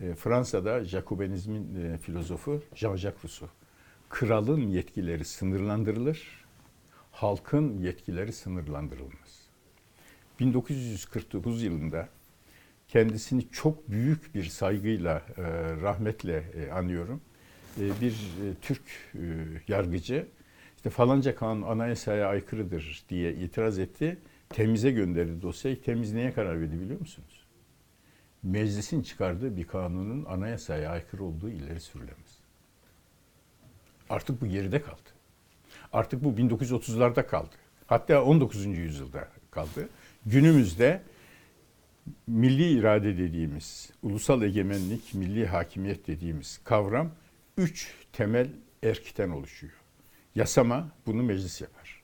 e, 0.00 0.14
Fransa'da 0.14 0.84
Jacobenizmin 0.84 1.84
e, 1.84 1.98
filozofu 1.98 2.62
Jean-Jacques 2.74 3.24
Rousseau. 3.24 3.50
Kralın 4.08 4.68
yetkileri 4.68 5.24
sınırlandırılır, 5.24 6.44
halkın 7.12 7.78
yetkileri 7.78 8.32
sınırlandırılmaz. 8.32 9.48
1949 10.40 11.62
yılında 11.62 12.08
kendisini 12.88 13.48
çok 13.52 13.90
büyük 13.90 14.34
bir 14.34 14.44
saygıyla, 14.44 15.22
e, 15.36 15.42
rahmetle 15.82 16.70
anıyorum. 16.72 17.20
E, 17.80 18.00
bir 18.00 18.12
e, 18.12 18.54
Türk 18.62 18.82
e, 19.14 19.20
yargıcı 19.68 20.26
işte 20.76 20.90
falanca 20.90 21.34
kanun 21.34 21.62
anayasaya 21.62 22.28
aykırıdır 22.28 23.02
diye 23.08 23.34
itiraz 23.34 23.78
etti. 23.78 24.18
Temize 24.48 24.90
gönderdi 24.90 25.42
dosyayı. 25.42 25.82
Temiz 25.82 26.12
neye 26.12 26.32
karar 26.32 26.60
verdi 26.60 26.80
biliyor 26.80 27.00
musunuz? 27.00 27.46
Meclisin 28.42 29.02
çıkardığı 29.02 29.56
bir 29.56 29.64
kanunun 29.64 30.24
anayasaya 30.24 30.90
aykırı 30.90 31.24
olduğu 31.24 31.48
ileri 31.48 31.80
sürülemez. 31.80 32.38
Artık 34.10 34.40
bu 34.40 34.46
geride 34.46 34.82
kaldı. 34.82 35.10
Artık 35.92 36.24
bu 36.24 36.28
1930'larda 36.28 37.26
kaldı. 37.26 37.54
Hatta 37.86 38.24
19. 38.24 38.66
yüzyılda 38.66 39.28
kaldı. 39.50 39.88
Günümüzde 40.26 41.02
milli 42.26 42.78
irade 42.78 43.18
dediğimiz, 43.18 43.90
ulusal 44.02 44.42
egemenlik, 44.42 45.14
milli 45.14 45.46
hakimiyet 45.46 46.06
dediğimiz 46.06 46.60
kavram 46.64 47.10
üç 47.58 47.94
temel 48.12 48.48
erkten 48.82 49.30
oluşuyor. 49.30 49.72
Yasama 50.34 50.90
bunu 51.06 51.22
meclis 51.22 51.60
yapar. 51.60 52.02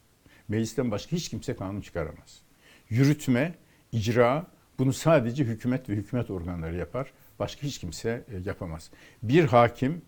Meclisten 0.49 0.91
başka 0.91 1.17
hiç 1.17 1.29
kimse 1.29 1.57
kanun 1.57 1.81
çıkaramaz. 1.81 2.43
Yürütme, 2.91 3.55
icra 3.93 4.47
bunu 4.79 4.93
sadece 4.93 5.45
hükümet 5.45 5.89
ve 5.89 5.93
hükümet 5.93 6.31
organları 6.31 6.77
yapar. 6.77 7.13
Başka 7.39 7.63
hiç 7.63 7.79
kimse 7.79 8.25
e, 8.29 8.37
yapamaz. 8.45 8.91
Bir 9.23 9.45
hakim 9.45 10.03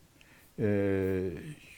e, 0.58 0.66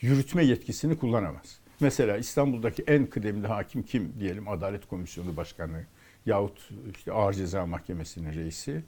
yürütme 0.01 0.45
yetkisini 0.45 0.99
kullanamaz. 0.99 1.59
Mesela 1.81 2.17
İstanbul'daki 2.17 2.83
en 2.83 3.07
kıdemli 3.07 3.47
hakim 3.47 3.83
kim 3.83 4.13
diyelim 4.21 4.49
Adalet 4.49 4.87
Komisyonu 4.87 5.37
Başkanı 5.37 5.85
yahut 6.27 6.71
işte 6.97 7.13
Ağır 7.13 7.33
Ceza 7.33 7.67
Mahkemesi'nin 7.67 8.33
reisi. 8.33 8.83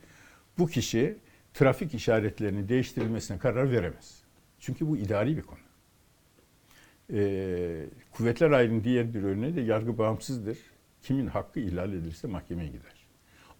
Bu 0.58 0.66
kişi 0.66 1.18
trafik 1.54 1.94
işaretlerinin 1.94 2.68
değiştirilmesine 2.68 3.38
karar 3.38 3.72
veremez. 3.72 4.19
Çünkü 4.60 4.88
bu 4.88 4.96
idari 4.96 5.36
bir 5.36 5.42
konu. 5.42 5.58
Ee, 7.12 7.86
kuvvetler 8.10 8.50
ayrının 8.50 8.84
diğer 8.84 9.14
bir 9.14 9.22
örneği 9.22 9.56
de 9.56 9.60
yargı 9.60 9.98
bağımsızdır. 9.98 10.58
Kimin 11.02 11.26
hakkı 11.26 11.60
ihlal 11.60 11.92
edilirse 11.92 12.28
mahkemeye 12.28 12.68
gider. 12.68 13.06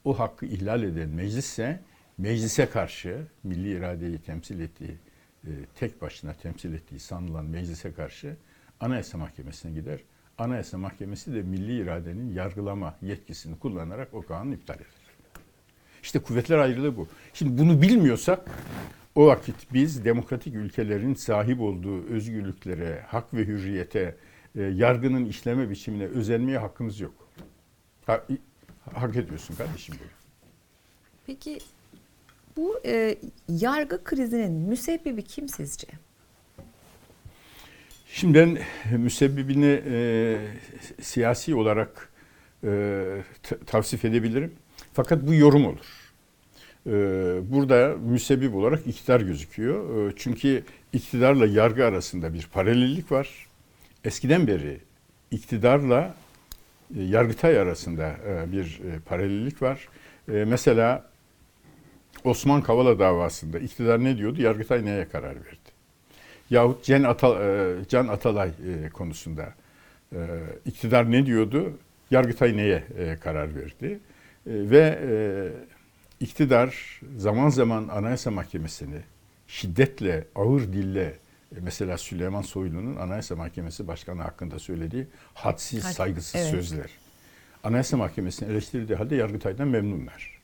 O 0.04 0.18
hakkı 0.18 0.46
ihlal 0.46 0.82
eden 0.82 1.08
meclisse 1.08 1.80
meclise 2.18 2.70
karşı 2.70 3.26
milli 3.42 3.70
iradeyi 3.76 4.18
temsil 4.18 4.60
ettiği, 4.60 4.96
e, 5.44 5.50
tek 5.74 6.02
başına 6.02 6.34
temsil 6.34 6.74
ettiği 6.74 7.00
sanılan 7.00 7.44
meclise 7.44 7.92
karşı 7.92 8.36
Anayasa 8.80 9.18
Mahkemesi'ne 9.18 9.72
gider. 9.72 10.00
Anayasa 10.38 10.78
Mahkemesi 10.78 11.34
de 11.34 11.42
milli 11.42 11.82
iradenin 11.82 12.32
yargılama 12.32 12.96
yetkisini 13.02 13.58
kullanarak 13.58 14.14
o 14.14 14.22
kanunu 14.22 14.54
iptal 14.54 14.76
eder. 14.76 14.86
İşte 16.02 16.18
kuvvetler 16.18 16.58
ayrılığı 16.58 16.96
bu. 16.96 17.08
Şimdi 17.32 17.62
bunu 17.62 17.82
bilmiyorsak 17.82 18.50
o 19.14 19.26
vakit 19.26 19.54
biz 19.72 20.04
demokratik 20.04 20.54
ülkelerin 20.54 21.14
sahip 21.14 21.60
olduğu 21.60 22.06
özgürlüklere, 22.06 23.04
hak 23.08 23.34
ve 23.34 23.44
hürriyete, 23.44 24.16
e, 24.56 24.62
yargının 24.62 25.24
işleme 25.24 25.70
biçimine 25.70 26.04
özenmeye 26.04 26.58
hakkımız 26.58 27.00
yok. 27.00 27.14
Ha, 28.06 28.26
hak 28.94 29.16
ediyorsun 29.16 29.54
kardeşim 29.54 29.94
bunu. 30.00 30.08
Peki 31.26 31.58
bu 32.56 32.80
e, 32.86 33.16
yargı 33.48 34.04
krizinin 34.04 34.52
müsebbibi 34.52 35.22
kim 35.22 35.48
sizce? 35.48 35.88
Şimdi 38.08 38.38
ben 38.38 38.58
müsebbibini 38.98 39.82
e, 39.86 40.38
siyasi 41.00 41.54
olarak 41.54 42.12
e, 42.64 43.22
tavsif 43.66 44.04
edebilirim. 44.04 44.54
Fakat 44.92 45.26
bu 45.26 45.34
yorum 45.34 45.66
olur. 45.66 45.99
E, 46.86 46.90
burada 47.50 47.96
müsebbip 48.00 48.54
olarak 48.54 48.86
iktidar 48.86 49.20
gözüküyor. 49.20 50.08
E, 50.08 50.12
çünkü 50.16 50.62
iktidarla 50.92 51.46
yargı 51.46 51.84
arasında 51.84 52.34
bir 52.34 52.48
paralellik 52.52 53.12
var. 53.12 53.46
Eskiden 54.04 54.46
beri 54.46 54.80
iktidarla 55.30 56.14
e, 56.96 57.02
Yargıtay 57.02 57.58
arasında 57.58 58.16
e, 58.26 58.52
bir 58.52 58.64
e, 58.64 58.98
paralellik 59.06 59.62
var. 59.62 59.88
Mesela 60.26 61.10
Osman 62.24 62.62
Kavala 62.62 62.98
davasında 62.98 63.58
iktidar 63.58 64.04
ne 64.04 64.18
diyordu? 64.18 64.42
Yargıtay 64.42 64.84
neye 64.84 65.08
karar 65.08 65.34
verdi? 65.34 65.70
Yahut 66.50 66.84
Can, 66.84 67.02
Atal, 67.02 67.36
Can 67.88 68.08
Atalay 68.08 68.50
konusunda 68.92 69.54
iktidar 70.66 71.10
ne 71.10 71.26
diyordu? 71.26 71.78
Yargıtay 72.10 72.56
neye 72.56 72.84
karar 73.22 73.48
verdi? 73.54 74.00
Ve 74.46 74.98
iktidar 76.20 77.00
zaman 77.16 77.48
zaman 77.48 77.88
Anayasa 77.88 78.30
Mahkemesi'ni 78.30 79.00
şiddetle, 79.48 80.24
ağır 80.34 80.72
dille 80.72 81.14
mesela 81.60 81.98
Süleyman 81.98 82.42
Soylu'nun 82.42 82.96
Anayasa 82.96 83.36
Mahkemesi 83.36 83.88
Başkanı 83.88 84.22
hakkında 84.22 84.58
söylediği 84.58 85.06
hadsiz, 85.34 85.84
saygısız 85.84 86.34
evet. 86.34 86.50
sözler. 86.50 86.90
Anayasa 87.64 87.96
Mahkemesi'ni 87.96 88.50
eleştirildiği 88.50 88.98
halde 88.98 89.16
Yargıtay'dan 89.16 89.68
memnunlar. 89.68 90.40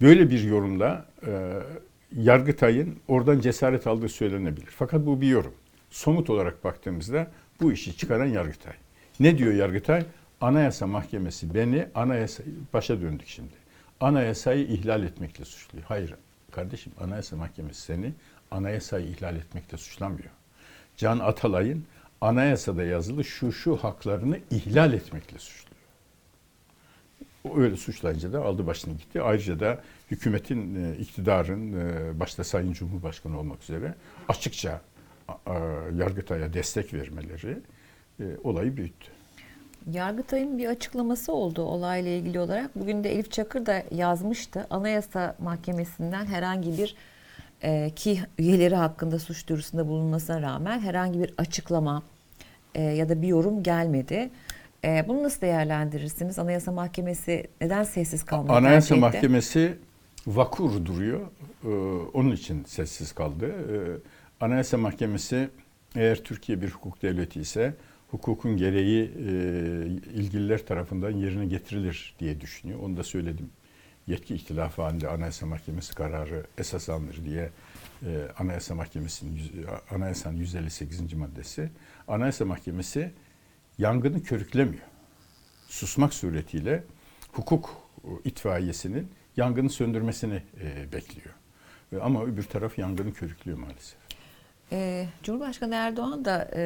Böyle 0.00 0.30
bir 0.30 0.42
yorumla 0.42 1.06
Yargıtay'ın 2.16 2.96
oradan 3.08 3.40
cesaret 3.40 3.86
aldığı 3.86 4.08
söylenebilir. 4.08 4.68
Fakat 4.70 5.06
bu 5.06 5.20
bir 5.20 5.28
yorum. 5.28 5.54
Somut 5.90 6.30
olarak 6.30 6.64
baktığımızda 6.64 7.30
bu 7.60 7.72
işi 7.72 7.96
çıkaran 7.96 8.26
Yargıtay. 8.26 8.74
Ne 9.20 9.38
diyor 9.38 9.52
Yargıtay? 9.52 10.04
Anayasa 10.40 10.86
Mahkemesi 10.86 11.54
beni 11.54 11.86
anayasa 11.94 12.42
başa 12.72 13.00
döndük 13.00 13.28
şimdi. 13.28 13.61
Anayasayı 14.02 14.66
ihlal 14.66 15.02
etmekle 15.02 15.44
suçluyor. 15.44 15.84
Hayır 15.88 16.14
kardeşim 16.50 16.92
Anayasa 17.00 17.36
Mahkemesi 17.36 17.80
seni 17.80 18.12
anayasayı 18.50 19.06
ihlal 19.06 19.36
etmekle 19.36 19.78
suçlamıyor. 19.78 20.30
Can 20.96 21.18
Atalay'ın 21.18 21.84
anayasada 22.20 22.84
yazılı 22.84 23.24
şu 23.24 23.52
şu 23.52 23.76
haklarını 23.76 24.38
ihlal 24.50 24.92
etmekle 24.92 25.38
suçluyor. 25.38 25.72
O 27.44 27.58
öyle 27.58 27.76
suçlayınca 27.76 28.32
da 28.32 28.44
aldı 28.44 28.66
başını 28.66 28.94
gitti. 28.94 29.22
Ayrıca 29.22 29.60
da 29.60 29.82
hükümetin, 30.10 30.84
e, 30.84 30.96
iktidarın 30.96 31.72
e, 31.72 32.20
başta 32.20 32.44
Sayın 32.44 32.72
Cumhurbaşkanı 32.72 33.38
olmak 33.38 33.62
üzere 33.62 33.94
açıkça 34.28 34.80
Yargıtay'a 35.94 36.52
destek 36.52 36.94
vermeleri 36.94 37.58
e, 38.20 38.24
olayı 38.44 38.76
büyüttü. 38.76 39.21
Yargıtay'ın 39.90 40.58
bir 40.58 40.66
açıklaması 40.66 41.32
oldu 41.32 41.62
olayla 41.62 42.10
ilgili 42.10 42.40
olarak. 42.40 42.76
Bugün 42.76 43.04
de 43.04 43.12
Elif 43.14 43.30
Çakır 43.30 43.66
da 43.66 43.82
yazmıştı. 43.90 44.66
Anayasa 44.70 45.36
Mahkemesi'nden 45.38 46.26
herhangi 46.26 46.78
bir 46.78 46.96
e, 47.62 47.90
ki 47.90 48.20
üyeleri 48.38 48.74
hakkında 48.74 49.18
suç 49.18 49.48
duyurusunda 49.48 49.88
bulunmasına 49.88 50.42
rağmen 50.42 50.80
herhangi 50.80 51.20
bir 51.20 51.34
açıklama 51.38 52.02
e, 52.74 52.82
ya 52.82 53.08
da 53.08 53.22
bir 53.22 53.28
yorum 53.28 53.62
gelmedi. 53.62 54.30
E, 54.84 55.04
bunu 55.08 55.22
nasıl 55.22 55.40
değerlendirirsiniz? 55.40 56.38
Anayasa 56.38 56.72
Mahkemesi 56.72 57.46
neden 57.60 57.84
sessiz 57.84 58.24
kalmayı 58.24 58.58
Anayasa? 58.58 58.96
Mahkemesi 58.96 59.78
vakur 60.26 60.84
duruyor. 60.84 61.20
Ee, 61.64 61.68
onun 62.14 62.32
için 62.32 62.64
sessiz 62.64 63.12
kaldı. 63.12 63.46
Ee, 63.46 64.44
Anayasa 64.44 64.78
Mahkemesi 64.78 65.48
eğer 65.96 66.24
Türkiye 66.24 66.62
bir 66.62 66.70
hukuk 66.70 67.02
devleti 67.02 67.40
ise 67.40 67.74
hukukun 68.12 68.56
gereği 68.56 69.02
e, 69.04 69.32
ilgililer 70.14 70.66
tarafından 70.66 71.10
yerine 71.10 71.46
getirilir 71.46 72.14
diye 72.20 72.40
düşünüyor. 72.40 72.80
Onu 72.80 72.96
da 72.96 73.04
söyledim. 73.04 73.50
Yetki 74.06 74.34
ihtilafı 74.34 74.82
halinde 74.82 75.08
Anayasa 75.08 75.46
Mahkemesi 75.46 75.94
kararı 75.94 76.46
esas 76.58 76.88
alınır 76.88 77.24
diye 77.24 77.50
e, 78.06 78.28
Anayasa 78.38 78.74
Mahkemesi'nin 78.74 79.40
Anayasanın 79.90 80.36
158. 80.36 81.14
maddesi. 81.14 81.70
Anayasa 82.08 82.44
Mahkemesi 82.44 83.10
yangını 83.78 84.22
körüklemiyor 84.22 84.82
susmak 85.68 86.14
suretiyle 86.14 86.84
hukuk 87.32 87.70
itfaiyesinin 88.24 89.08
yangını 89.36 89.70
söndürmesini 89.70 90.42
e, 90.60 90.92
bekliyor. 90.92 91.34
Ama 92.00 92.24
öbür 92.24 92.42
taraf 92.42 92.78
yangını 92.78 93.12
körüklüyor 93.12 93.58
maalesef. 93.58 94.01
Ee, 94.72 95.06
Cumhurbaşkanı 95.22 95.74
Erdoğan 95.74 96.24
da 96.24 96.48
e, 96.54 96.62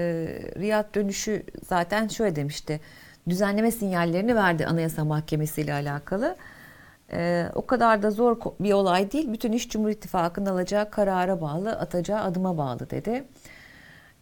Riyad 0.58 0.94
dönüşü 0.94 1.42
zaten 1.68 2.08
şöyle 2.08 2.36
demişti. 2.36 2.80
Düzenleme 3.28 3.70
sinyallerini 3.70 4.36
verdi 4.36 4.66
Anayasa 4.66 5.04
Mahkemesi 5.04 5.60
ile 5.60 5.72
alakalı. 5.72 6.36
Ee, 7.12 7.46
o 7.54 7.66
kadar 7.66 8.02
da 8.02 8.10
zor 8.10 8.36
bir 8.60 8.72
olay 8.72 9.12
değil. 9.12 9.32
Bütün 9.32 9.52
iş 9.52 9.68
Cumhur 9.68 9.90
İttifakı'nın 9.90 10.46
alacağı 10.46 10.90
karara 10.90 11.40
bağlı, 11.40 11.72
atacağı 11.72 12.20
adıma 12.20 12.58
bağlı 12.58 12.90
dedi. 12.90 13.25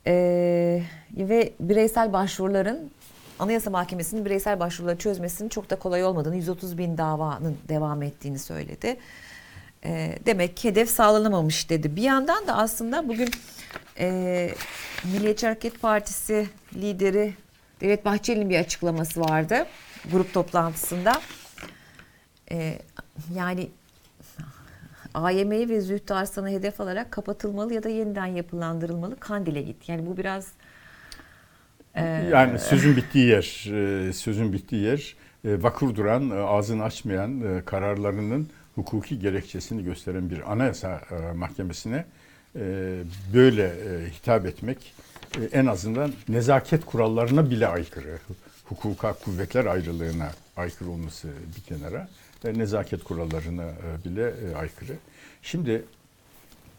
Ee, 0.06 0.82
ve 1.16 1.52
bireysel 1.60 2.12
başvuruların 2.12 2.90
Anayasa 3.38 3.70
Mahkemesi'nin 3.70 4.24
bireysel 4.24 4.60
başvuruları 4.60 4.98
çözmesinin 4.98 5.48
çok 5.48 5.70
da 5.70 5.76
kolay 5.76 6.04
olmadığını, 6.04 6.36
130 6.36 6.78
bin 6.78 6.98
davanın 6.98 7.56
devam 7.68 8.02
ettiğini 8.02 8.38
söyledi. 8.38 8.96
Ee, 9.86 10.18
demek 10.26 10.56
ki 10.56 10.68
hedef 10.68 10.90
sağlanamamış 10.90 11.70
dedi. 11.70 11.96
Bir 11.96 12.02
yandan 12.02 12.46
da 12.46 12.56
aslında 12.56 13.08
bugün 13.08 13.30
e, 13.98 14.50
Milliyetçi 15.04 15.46
Hareket 15.46 15.82
Partisi 15.82 16.48
lideri 16.74 17.34
Devlet 17.80 18.04
Bahçeli'nin 18.04 18.50
bir 18.50 18.58
açıklaması 18.58 19.20
vardı 19.20 19.66
grup 20.12 20.34
toplantısında. 20.34 21.20
Ee, 22.50 22.78
yani 23.34 23.70
AYM'yi 25.14 25.68
ve 25.68 25.80
Zühtü 25.80 26.14
Arslan'ı 26.14 26.50
hedef 26.50 26.80
alarak 26.80 27.10
kapatılmalı 27.12 27.74
ya 27.74 27.82
da 27.82 27.88
yeniden 27.88 28.26
yapılandırılmalı. 28.26 29.16
Kandil'e 29.20 29.62
git. 29.62 29.88
Yani 29.88 30.06
bu 30.06 30.16
biraz 30.16 30.48
e, 31.94 32.04
Yani 32.04 32.58
sözün 32.58 32.96
bittiği 32.96 33.26
yer, 33.26 33.66
e, 34.08 34.12
sözün 34.12 34.52
bittiği 34.52 34.82
yer 34.82 35.16
e, 35.44 35.62
vakur 35.62 35.94
duran, 35.94 36.30
e, 36.30 36.34
ağzını 36.34 36.82
açmayan 36.82 37.40
e, 37.40 37.64
kararlarının 37.64 38.50
hukuki 38.74 39.18
gerekçesini 39.18 39.84
gösteren 39.84 40.30
bir 40.30 40.52
anayasa 40.52 41.00
e, 41.10 41.32
mahkemesine 41.32 42.04
e, 42.56 42.60
böyle 43.34 43.64
e, 43.64 44.10
hitap 44.10 44.46
etmek 44.46 44.94
en 45.52 45.66
azından 45.66 46.12
nezaket 46.28 46.84
kurallarına 46.86 47.50
bile 47.50 47.66
aykırı. 47.66 48.18
Hukuka, 48.64 49.12
kuvvetler 49.12 49.64
ayrılığına 49.64 50.30
aykırı 50.56 50.90
olması 50.90 51.28
bir 51.56 51.62
kenara, 51.62 52.08
nezaket 52.44 53.04
kurallarına 53.04 53.68
bile 54.04 54.34
aykırı. 54.56 54.92
Şimdi 55.42 55.84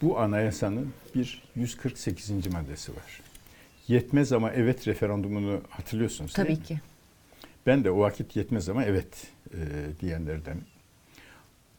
bu 0.02 0.20
anayasanın 0.20 0.94
bir 1.16 1.44
148. 1.56 2.30
maddesi 2.30 2.92
var. 2.92 3.22
Yetmez 3.88 4.32
ama 4.34 4.52
evet 4.52 4.88
referandumunu 4.88 5.62
hatırlıyorsunuz 5.70 6.36
değil 6.36 6.48
tabii 6.48 6.58
mi? 6.58 6.64
ki. 6.64 6.80
Ben 7.66 7.84
de 7.84 7.92
o 7.92 8.00
vakit 8.00 8.36
yetmez 8.36 8.70
ama 8.70 8.84
evet 8.84 9.28
e, 9.54 9.58
diyenlerden. 10.02 10.58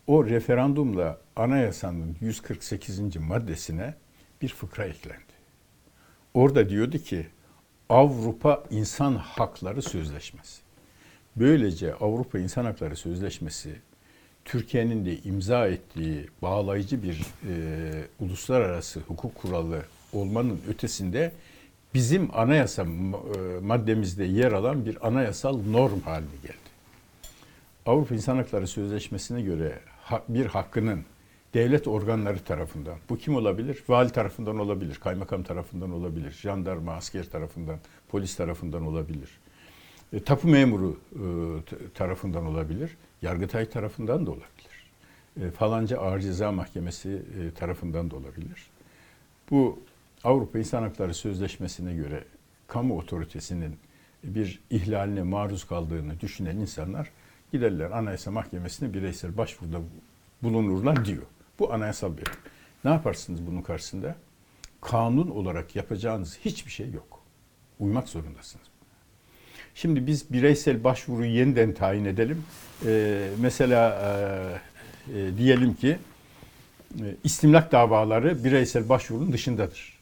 O 0.07 0.25
referandumla 0.27 1.19
anayasanın 1.37 2.17
148. 2.21 3.17
maddesine 3.17 3.95
bir 4.43 4.49
fıkra 4.49 4.85
eklendi. 4.85 5.23
Orada 6.35 6.69
diyordu 6.69 6.99
ki 6.99 7.27
Avrupa 7.89 8.65
İnsan 8.71 9.15
Hakları 9.15 9.83
Sözleşmesi. 9.83 10.63
Böylece 11.37 11.95
Avrupa 11.95 12.39
İnsan 12.39 12.65
Hakları 12.65 12.97
Sözleşmesi 12.97 13.77
Türkiye'nin 14.45 15.05
de 15.05 15.19
imza 15.19 15.69
ettiği 15.69 16.29
bağlayıcı 16.43 17.03
bir 17.03 17.21
e, 17.49 17.55
uluslararası 18.21 19.01
hukuk 19.01 19.35
kuralı 19.35 19.83
olmanın 20.13 20.61
ötesinde 20.69 21.33
bizim 21.95 22.29
anayasa 22.39 22.83
e, 22.83 22.87
maddemizde 23.63 24.25
yer 24.25 24.53
alan 24.53 24.87
bir 24.87 25.07
anayasal 25.07 25.61
norm 25.71 26.01
haline 26.01 26.37
geldi. 26.43 26.66
Avrupa 27.87 28.15
İnsan 28.15 28.37
Hakları 28.37 28.67
Sözleşmesi'ne 28.67 29.43
göre 29.43 29.79
bir 30.29 30.47
hakkının 30.47 31.05
devlet 31.55 31.89
organları 31.89 32.45
tarafından, 32.45 32.99
bu 33.09 33.19
kim 33.19 33.37
olabilir? 33.37 33.83
Vali 33.89 34.13
tarafından 34.13 34.59
olabilir, 34.59 34.95
kaymakam 34.95 35.43
tarafından 35.43 35.93
olabilir, 35.93 36.31
jandarma, 36.31 36.93
asker 36.93 37.31
tarafından, 37.31 37.79
polis 38.09 38.37
tarafından 38.37 38.87
olabilir. 38.87 39.31
E, 40.13 40.23
tapu 40.23 40.49
memuru 40.49 40.97
e, 41.13 41.25
tarafından 41.95 42.47
olabilir, 42.47 42.97
Yargıtay 43.23 43.71
tarafından 43.71 44.27
da 44.27 44.31
olabilir. 44.31 44.87
E, 45.41 45.51
falanca 45.51 45.99
Ağır 45.99 46.21
Ceza 46.21 46.53
Mahkemesi 46.53 47.11
e, 47.11 47.55
tarafından 47.55 48.11
da 48.11 48.17
olabilir. 48.17 48.67
Bu 49.51 49.79
Avrupa 50.25 50.59
İnsan 50.59 50.83
Hakları 50.83 51.15
Sözleşmesi'ne 51.15 51.95
göre 51.95 52.25
kamu 52.69 52.99
otoritesinin 52.99 53.77
bir 54.25 54.61
ihlaline 54.71 55.23
maruz 55.23 55.65
kaldığını 55.65 56.21
düşünen 56.21 56.57
insanlar 56.57 57.11
giderler 57.53 57.91
Anayasa 57.91 58.31
Mahkemesi'ne 58.31 58.95
bireysel 58.95 59.37
başvuruda 59.37 59.79
bulunurlar 60.43 61.05
diyor. 61.05 61.23
Bu 61.59 61.73
anayasal 61.73 62.17
bir. 62.17 62.25
Ne 62.85 62.91
yaparsınız 62.91 63.47
bunun 63.47 63.63
karşısında? 63.63 64.17
Kanun 64.81 65.29
olarak 65.29 65.77
yapacağınız 65.77 66.39
hiçbir 66.45 66.71
şey 66.71 66.91
yok. 66.91 67.23
Uymak 67.79 68.09
zorundasınız. 68.09 68.67
Şimdi 69.75 70.07
biz 70.07 70.33
bireysel 70.33 70.85
başvuruyu 70.85 71.31
yeniden 71.31 71.75
tayin 71.75 72.05
edelim. 72.05 72.45
Ee, 72.87 73.29
mesela 73.41 74.01
e, 75.13 75.19
e, 75.19 75.39
diyelim 75.39 75.75
ki 75.75 75.99
e, 77.01 77.05
istimlak 77.25 77.73
davaları 77.73 78.45
bireysel 78.45 78.89
başvurunun 78.89 79.33
dışındadır. 79.33 79.97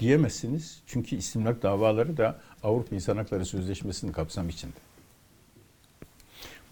Diyemezsiniz. 0.00 0.82
Çünkü 0.86 1.16
istimlak 1.16 1.62
davaları 1.62 2.16
da 2.16 2.40
Avrupa 2.62 2.94
İnsan 2.94 3.16
Hakları 3.16 3.46
Sözleşmesi'nin 3.46 4.12
kapsam 4.12 4.48
içinde. 4.48 4.89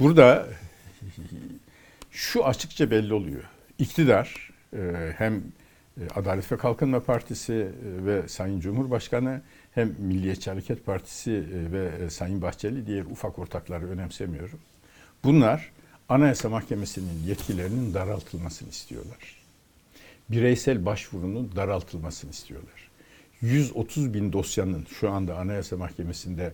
Burada 0.00 0.46
şu 2.11 2.46
açıkça 2.46 2.90
belli 2.90 3.14
oluyor. 3.14 3.42
İktidar 3.78 4.50
e, 4.76 5.12
hem 5.18 5.34
e, 5.37 6.08
Adalet 6.14 6.52
ve 6.52 6.56
Kalkınma 6.56 7.00
Partisi 7.00 7.52
e, 7.52 7.68
ve 8.06 8.28
Sayın 8.28 8.61
Cumhurbaşkanı 8.61 9.42
hem 9.74 9.94
Milliyetçi 9.98 10.50
Hareket 10.50 10.87
Partisi 10.87 11.44
ve 11.72 12.11
Sayın 12.11 12.42
Bahçeli 12.42 12.87
diğer 12.87 13.04
ufak 13.04 13.38
ortakları 13.38 13.90
önemsemiyorum. 13.90 14.58
Bunlar 15.24 15.72
Anayasa 16.08 16.48
Mahkemesi'nin 16.48 17.22
yetkilerinin 17.26 17.94
daraltılmasını 17.94 18.68
istiyorlar. 18.68 19.37
Bireysel 20.28 20.87
başvurunun 20.87 21.56
daraltılmasını 21.56 22.30
istiyorlar. 22.30 22.88
130 23.40 24.14
bin 24.14 24.32
dosyanın 24.32 24.87
şu 25.00 25.11
anda 25.11 25.37
Anayasa 25.38 25.76
Mahkemesi'nde 25.76 26.52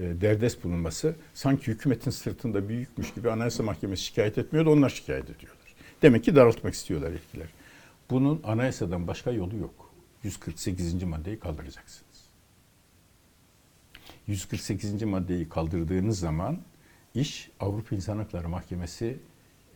derdest 0.00 0.64
bulunması 0.64 1.14
sanki 1.34 1.66
hükümetin 1.66 2.10
sırtında 2.10 2.68
büyükmüş 2.68 3.14
gibi 3.14 3.30
Anayasa 3.30 3.62
Mahkemesi 3.62 4.02
şikayet 4.02 4.38
etmiyor 4.38 4.66
da 4.66 4.70
onlar 4.70 4.88
şikayet 4.88 5.30
ediyorlar. 5.30 5.74
Demek 6.02 6.24
ki 6.24 6.36
daraltmak 6.36 6.74
istiyorlar 6.74 7.10
yetkiler. 7.10 7.48
Bunun 8.10 8.40
anayasadan 8.44 9.06
başka 9.06 9.30
yolu 9.30 9.56
yok. 9.56 9.90
148. 10.22 11.02
maddeyi 11.02 11.38
kaldıracaksınız. 11.38 12.28
148. 14.26 15.02
maddeyi 15.02 15.48
kaldırdığınız 15.48 16.18
zaman 16.18 16.58
iş 17.14 17.50
Avrupa 17.60 17.96
İnsan 17.96 18.18
Hakları 18.18 18.48
Mahkemesi 18.48 19.18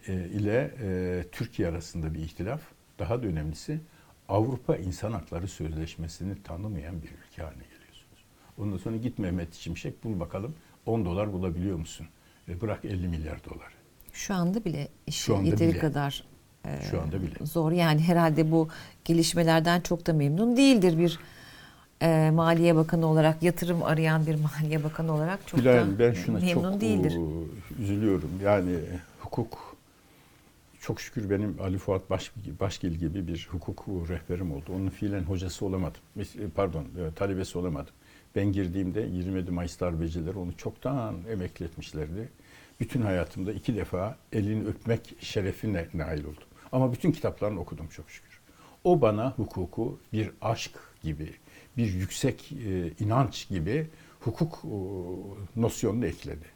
e, 0.06 0.12
ile 0.14 0.74
e, 0.82 1.24
Türkiye 1.32 1.68
arasında 1.68 2.14
bir 2.14 2.18
ihtilaf. 2.18 2.61
Daha 2.98 3.22
da 3.22 3.26
önemlisi 3.26 3.80
Avrupa 4.28 4.76
İnsan 4.76 5.12
Hakları 5.12 5.48
Sözleşmesi'ni 5.48 6.42
tanımayan 6.42 7.02
bir 7.02 7.08
ülke 7.08 7.42
haline. 7.42 7.71
Ondan 8.58 8.76
sonra 8.76 8.96
git 8.96 9.18
Mehmet 9.18 9.54
Şimşek 9.54 10.04
bul 10.04 10.20
bakalım 10.20 10.54
10 10.86 11.04
dolar 11.04 11.32
bulabiliyor 11.32 11.76
musun? 11.78 12.06
E, 12.48 12.60
bırak 12.60 12.84
50 12.84 13.08
milyar 13.08 13.44
dolar. 13.44 13.72
Şu 14.12 14.34
anda 14.34 14.64
bile 14.64 14.88
işi 15.06 15.18
Şu 15.22 15.36
anda 15.36 15.48
yeteri 15.48 15.70
bile. 15.70 15.78
kadar 15.78 16.24
e, 16.66 16.80
Şu 16.90 17.00
anda 17.02 17.22
bile. 17.22 17.46
zor. 17.46 17.72
Yani 17.72 18.00
herhalde 18.00 18.50
bu 18.50 18.68
gelişmelerden 19.04 19.80
çok 19.80 20.06
da 20.06 20.12
memnun 20.12 20.56
değildir 20.56 20.98
bir 20.98 21.18
e, 22.02 22.30
Maliye 22.30 22.76
Bakanı 22.76 23.06
olarak, 23.06 23.42
yatırım 23.42 23.82
arayan 23.82 24.26
bir 24.26 24.34
Maliye 24.34 24.84
Bakanı 24.84 25.12
olarak 25.14 25.46
çok 25.46 25.60
Bilal, 25.60 25.74
da 25.86 25.98
ben 25.98 26.12
şuna 26.12 26.38
memnun 26.38 26.72
çok 26.72 26.80
değildir. 26.80 27.12
e, 27.78 27.82
üzülüyorum. 27.82 28.30
Yani 28.44 28.76
hukuk 29.20 29.76
çok 30.80 31.00
şükür 31.00 31.30
benim 31.30 31.56
Ali 31.60 31.78
Fuat 31.78 32.10
Baş, 32.10 32.32
Başgil 32.60 32.92
gibi 32.92 33.26
bir 33.26 33.48
hukuk 33.52 33.86
rehberim 34.08 34.52
oldu. 34.52 34.64
Onun 34.76 34.88
fiilen 34.88 35.22
hocası 35.22 35.66
olamadım. 35.66 36.00
Mes- 36.18 36.50
Pardon, 36.50 36.82
e, 36.84 37.14
talebesi 37.14 37.58
olamadım. 37.58 37.94
Ben 38.36 38.52
girdiğimde 38.52 39.00
27 39.00 39.50
Mayıs 39.50 39.80
darbecileri 39.80 40.38
onu 40.38 40.56
çoktan 40.56 41.16
emekli 41.30 41.64
etmişlerdi. 41.64 42.28
Bütün 42.80 43.02
hayatımda 43.02 43.52
iki 43.52 43.76
defa 43.76 44.16
elini 44.32 44.68
öpmek 44.68 45.14
şerefine 45.20 45.86
nail 45.94 46.24
oldum. 46.24 46.42
Ama 46.72 46.92
bütün 46.92 47.12
kitaplarını 47.12 47.60
okudum 47.60 47.88
çok 47.88 48.10
şükür. 48.10 48.40
O 48.84 49.00
bana 49.00 49.30
hukuku 49.30 49.98
bir 50.12 50.30
aşk 50.40 50.72
gibi, 51.02 51.34
bir 51.76 51.92
yüksek 51.92 52.52
e, 52.52 52.90
inanç 53.04 53.48
gibi 53.48 53.86
hukuk 54.20 54.64
e, 54.64 54.76
nosyonunu 55.60 56.06
ekledi. 56.06 56.46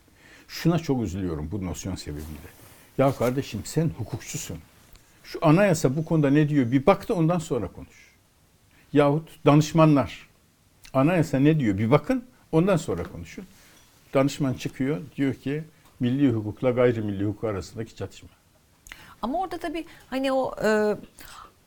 Şuna 0.48 0.78
çok 0.78 1.02
üzülüyorum 1.02 1.50
bu 1.50 1.64
nosyon 1.66 1.94
sebebiyle. 1.94 2.48
Ya 2.98 3.12
kardeşim 3.12 3.60
sen 3.64 3.90
hukukçusun. 3.98 4.58
Şu 5.24 5.38
anayasa 5.42 5.96
bu 5.96 6.04
konuda 6.04 6.30
ne 6.30 6.48
diyor 6.48 6.72
bir 6.72 6.86
bak 6.86 7.08
da 7.08 7.14
ondan 7.14 7.38
sonra 7.38 7.68
konuş. 7.68 8.14
Yahut 8.92 9.28
danışmanlar 9.46 10.25
anayasa 10.96 11.38
ne 11.38 11.61
diyor 11.61 11.78
bir 11.78 11.90
bakın 11.90 12.24
ondan 12.52 12.76
sonra 12.76 13.02
konuşun. 13.02 13.44
Danışman 14.14 14.54
çıkıyor 14.54 15.00
diyor 15.16 15.35
ki 15.35 15.64
milli 16.00 16.30
hukukla 16.30 16.70
gayrimilli 16.70 17.24
hukuk 17.24 17.44
arasındaki 17.44 17.96
çatışma. 17.96 18.28
Ama 19.22 19.40
orada 19.40 19.59
tabii 19.59 19.85
hani 20.11 20.32
o 20.32 20.54
e, 20.64 20.96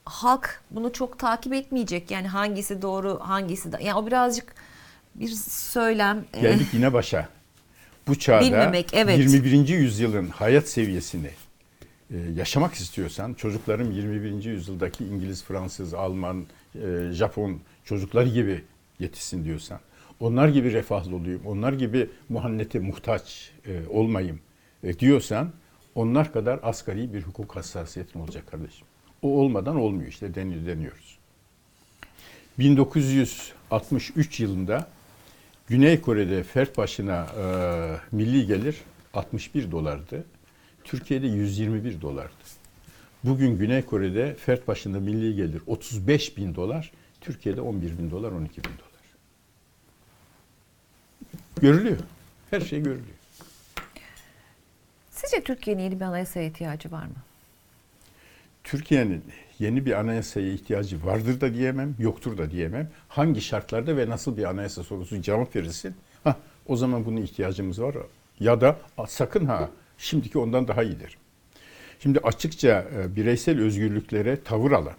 halk 0.05 0.61
bunu 0.71 0.93
çok 0.93 1.19
takip 1.19 1.53
etmeyecek. 1.53 2.11
Yani 2.11 2.27
hangisi 2.27 2.81
doğru, 2.81 3.19
hangisi 3.19 3.71
da. 3.71 3.79
Yani 3.79 3.97
o 3.97 4.07
birazcık 4.07 4.55
bir 5.15 5.29
söylem. 5.49 6.25
e, 6.33 6.41
Geldik 6.41 6.67
yine 6.73 6.93
başa. 6.93 7.29
Bu 8.07 8.19
çağda 8.19 8.45
Bilmemek, 8.45 8.93
evet. 8.93 9.19
21. 9.19 9.67
yüzyılın 9.67 10.27
hayat 10.27 10.67
seviyesini 10.67 11.31
e, 12.11 12.17
yaşamak 12.35 12.73
istiyorsan 12.73 13.33
çocuklarım 13.33 13.91
21. 13.91 14.43
yüzyıldaki 14.43 15.05
İngiliz, 15.05 15.43
Fransız, 15.43 15.93
Alman, 15.93 16.45
e, 16.75 17.11
Japon 17.11 17.59
çocukları 17.85 18.29
gibi 18.29 18.63
yetişsin 18.99 19.45
diyorsan, 19.45 19.79
onlar 20.19 20.47
gibi 20.47 20.73
refahlı 20.73 21.15
olayım, 21.15 21.41
onlar 21.45 21.73
gibi 21.73 22.09
muhannete 22.29 22.79
muhtaç 22.79 23.51
e, 23.65 23.87
olmayayım 23.87 24.39
e, 24.83 24.99
diyorsan 24.99 25.51
onlar 25.95 26.33
kadar 26.33 26.59
asgari 26.63 27.13
bir 27.13 27.21
hukuk 27.21 27.55
hassasiyetin 27.55 28.19
olacak 28.19 28.51
kardeşim. 28.51 28.87
O 29.21 29.27
olmadan 29.27 29.75
olmuyor 29.75 30.09
işte 30.09 30.35
deniyor, 30.35 30.65
deniyoruz. 30.65 31.17
1963 32.59 34.39
yılında 34.39 34.87
Güney 35.67 36.01
Kore'de 36.01 36.43
fert 36.43 36.77
başına 36.77 37.27
e, 37.39 37.45
milli 38.15 38.47
gelir 38.47 38.77
61 39.13 39.71
dolardı. 39.71 40.25
Türkiye'de 40.83 41.27
121 41.27 42.01
dolardı. 42.01 42.33
Bugün 43.23 43.57
Güney 43.57 43.81
Kore'de 43.81 44.35
fert 44.35 44.67
başına 44.67 44.99
milli 44.99 45.35
gelir 45.35 45.61
35 45.67 46.37
bin 46.37 46.55
dolar. 46.55 46.91
Türkiye'de 47.21 47.61
11 47.61 47.97
bin 47.97 48.11
dolar, 48.11 48.31
12 48.31 48.57
bin 48.57 48.63
dolar. 48.63 48.88
Görülüyor. 51.61 51.97
Her 52.49 52.59
şey 52.61 52.79
görülüyor. 52.79 53.05
Sizce 55.11 55.43
Türkiye'nin 55.43 55.83
yeni 55.83 55.99
bir 55.99 56.05
anayasaya 56.05 56.45
ihtiyacı 56.45 56.91
var 56.91 57.03
mı? 57.03 57.13
Türkiye'nin 58.63 59.23
yeni 59.59 59.85
bir 59.85 59.91
anayasaya 59.99 60.53
ihtiyacı 60.53 61.05
vardır 61.05 61.41
da 61.41 61.53
diyemem, 61.53 61.95
yoktur 61.99 62.37
da 62.37 62.51
diyemem. 62.51 62.89
Hangi 63.07 63.41
şartlarda 63.41 63.97
ve 63.97 64.09
nasıl 64.09 64.37
bir 64.37 64.43
anayasa 64.43 64.83
sorusu 64.83 65.21
cevap 65.21 65.55
verirsin? 65.55 65.95
Ha, 66.23 66.35
o 66.67 66.75
zaman 66.75 67.05
bunun 67.05 67.21
ihtiyacımız 67.21 67.81
var. 67.81 67.95
Ya 68.39 68.61
da 68.61 68.77
"Aa, 68.97 69.07
sakın 69.07 69.45
ha 69.45 69.69
şimdiki 69.97 70.37
ondan 70.39 70.67
daha 70.67 70.83
iyidir. 70.83 71.17
Şimdi 71.99 72.19
açıkça 72.19 72.85
e, 72.95 73.15
bireysel 73.15 73.59
özgürlüklere 73.59 74.43
tavır 74.43 74.71
alan, 74.71 74.93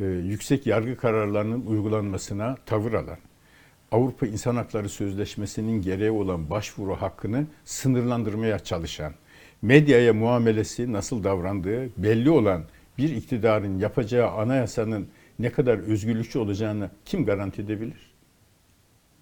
e, 0.00 0.04
yüksek 0.04 0.66
yargı 0.66 0.96
kararlarının 0.96 1.66
uygulanmasına 1.66 2.56
tavır 2.66 2.92
alan, 2.92 3.18
Avrupa 3.94 4.26
İnsan 4.26 4.56
Hakları 4.56 4.88
Sözleşmesi'nin 4.88 5.82
gereği 5.82 6.10
olan 6.10 6.50
başvuru 6.50 6.96
hakkını 6.96 7.46
sınırlandırmaya 7.64 8.58
çalışan, 8.58 9.14
medyaya 9.62 10.12
muamelesi 10.12 10.92
nasıl 10.92 11.24
davrandığı 11.24 11.88
belli 11.96 12.30
olan 12.30 12.64
bir 12.98 13.16
iktidarın 13.16 13.78
yapacağı 13.78 14.30
anayasanın 14.30 15.08
ne 15.38 15.50
kadar 15.50 15.78
özgürlükçü 15.78 16.38
olacağını 16.38 16.90
kim 17.04 17.24
garanti 17.24 17.62
edebilir? 17.62 18.12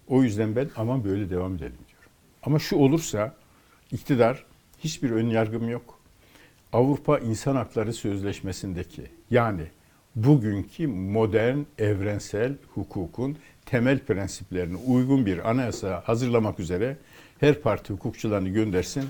O 0.07 0.23
yüzden 0.23 0.55
ben 0.55 0.69
aman 0.75 1.03
böyle 1.03 1.29
devam 1.29 1.55
edelim 1.55 1.77
diyorum. 1.87 2.11
Ama 2.43 2.59
şu 2.59 2.75
olursa 2.75 3.35
iktidar 3.91 4.45
hiçbir 4.79 5.11
ön 5.11 5.29
yargım 5.29 5.69
yok. 5.69 5.99
Avrupa 6.71 7.19
İnsan 7.19 7.55
Hakları 7.55 7.93
Sözleşmesi'ndeki 7.93 9.03
yani 9.31 9.63
bugünkü 10.15 10.87
modern 10.87 11.59
evrensel 11.77 12.55
hukukun 12.73 13.37
temel 13.65 13.99
prensiplerine 13.99 14.77
uygun 14.77 15.25
bir 15.25 15.49
anayasa 15.49 16.01
hazırlamak 16.05 16.59
üzere 16.59 16.97
her 17.39 17.61
parti 17.61 17.93
hukukçularını 17.93 18.49
göndersin. 18.49 19.03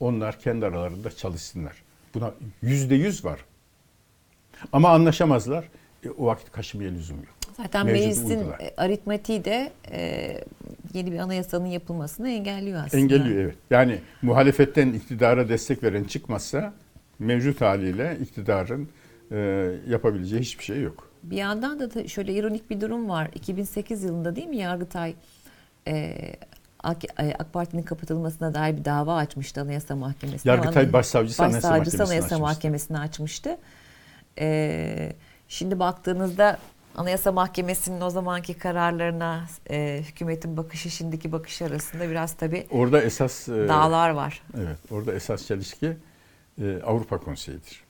Onlar 0.00 0.40
kendi 0.40 0.66
aralarında 0.66 1.10
çalışsınlar. 1.10 1.82
Buna 2.14 2.34
yüzde 2.62 2.94
yüz 2.94 3.24
var. 3.24 3.44
Ama 4.72 4.88
anlaşamazlar. 4.90 5.64
E, 6.04 6.10
o 6.10 6.26
vakit 6.26 6.52
kaşımaya 6.52 6.90
lüzum 6.90 7.16
yok. 7.16 7.34
Zaten 7.56 7.86
Mevcudu 7.86 8.04
meclisin 8.06 8.38
uygular. 8.38 8.60
e, 8.60 8.74
aritmatiği 8.76 9.44
de 9.44 9.72
e, 9.92 10.40
yeni 10.94 11.12
bir 11.12 11.18
anayasanın 11.18 11.66
yapılmasını 11.66 12.30
engelliyor 12.30 12.84
aslında. 12.84 13.02
Engelliyor 13.02 13.42
evet. 13.44 13.56
Yani 13.70 13.98
muhalefetten 14.22 14.92
iktidara 14.92 15.48
destek 15.48 15.82
veren 15.82 16.04
çıkmazsa 16.04 16.72
mevcut 17.18 17.60
haliyle 17.60 18.18
iktidarın 18.22 18.88
e, 19.32 19.38
yapabileceği 19.88 20.42
hiçbir 20.42 20.64
şey 20.64 20.80
yok. 20.80 21.09
Bir 21.22 21.36
yandan 21.36 21.80
da 21.80 22.08
şöyle 22.08 22.34
ironik 22.34 22.70
bir 22.70 22.80
durum 22.80 23.08
var. 23.08 23.30
2008 23.34 24.04
yılında 24.04 24.36
değil 24.36 24.46
mi 24.46 24.56
Yargıtay 24.56 25.14
e, 25.88 26.16
AK, 26.82 27.04
e, 27.04 27.34
AK 27.38 27.52
Parti'nin 27.52 27.82
kapatılmasına 27.82 28.54
dair 28.54 28.76
bir 28.76 28.84
dava 28.84 29.16
açmıştı 29.16 29.60
Anayasa 29.60 29.96
Mahkemesi'ne. 29.96 30.52
Yargıtay 30.52 30.92
Başsavcısı 30.92 31.44
Anayasa 31.44 31.70
Başsavcısı 31.70 32.04
Anayasa 32.04 32.26
açmıştı. 32.26 32.40
Mahkemesi'ne 32.42 32.98
açmıştı. 32.98 33.58
E, 34.38 35.12
şimdi 35.48 35.78
baktığınızda 35.78 36.58
Anayasa 36.96 37.32
Mahkemesi'nin 37.32 38.00
o 38.00 38.10
zamanki 38.10 38.54
kararlarına 38.54 39.44
e, 39.70 40.02
hükümetin 40.08 40.56
bakışı 40.56 40.90
şimdiki 40.90 41.32
bakış 41.32 41.62
arasında 41.62 42.10
biraz 42.10 42.32
tabii 42.34 42.66
Orada 42.70 43.02
esas 43.02 43.48
e, 43.48 43.52
dağlar 43.68 44.10
var. 44.10 44.42
evet 44.58 44.78
orada 44.90 45.14
esas 45.14 45.46
çelişki 45.46 45.96
e, 46.62 46.82
Avrupa 46.86 47.18
Konseyi'dir. 47.18 47.89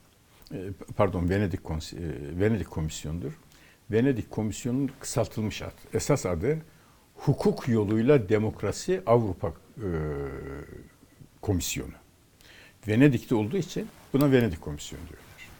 E, 0.54 0.70
pardon 0.96 1.28
Venedik 1.28 1.60
e, 1.60 2.40
Venedik 2.40 2.70
Komisyonu'dur. 2.70 3.32
Venedik 3.90 4.30
Komisyonu'nun 4.30 4.90
kısaltılmış 5.00 5.62
adı. 5.62 5.74
Esas 5.94 6.26
adı 6.26 6.58
Hukuk 7.14 7.68
Yoluyla 7.68 8.28
Demokrasi 8.28 9.02
Avrupa 9.06 9.48
e, 9.48 9.88
Komisyonu. 11.40 11.92
Venedik'te 12.88 13.34
olduğu 13.34 13.56
için 13.56 13.88
buna 14.12 14.32
Venedik 14.32 14.60
Komisyonu 14.60 15.02
diyorlar. 15.02 15.50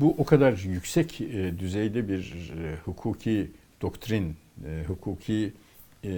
Bu 0.00 0.14
o 0.18 0.24
kadar 0.24 0.52
yüksek 0.52 1.18
düzeyde 1.58 2.08
bir 2.08 2.52
hukuki 2.84 3.50
doktrin, 3.82 4.36
hukuki 4.86 5.52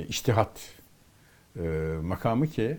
iştihat 0.09 0.71
makamı 2.03 2.47
ki 2.47 2.79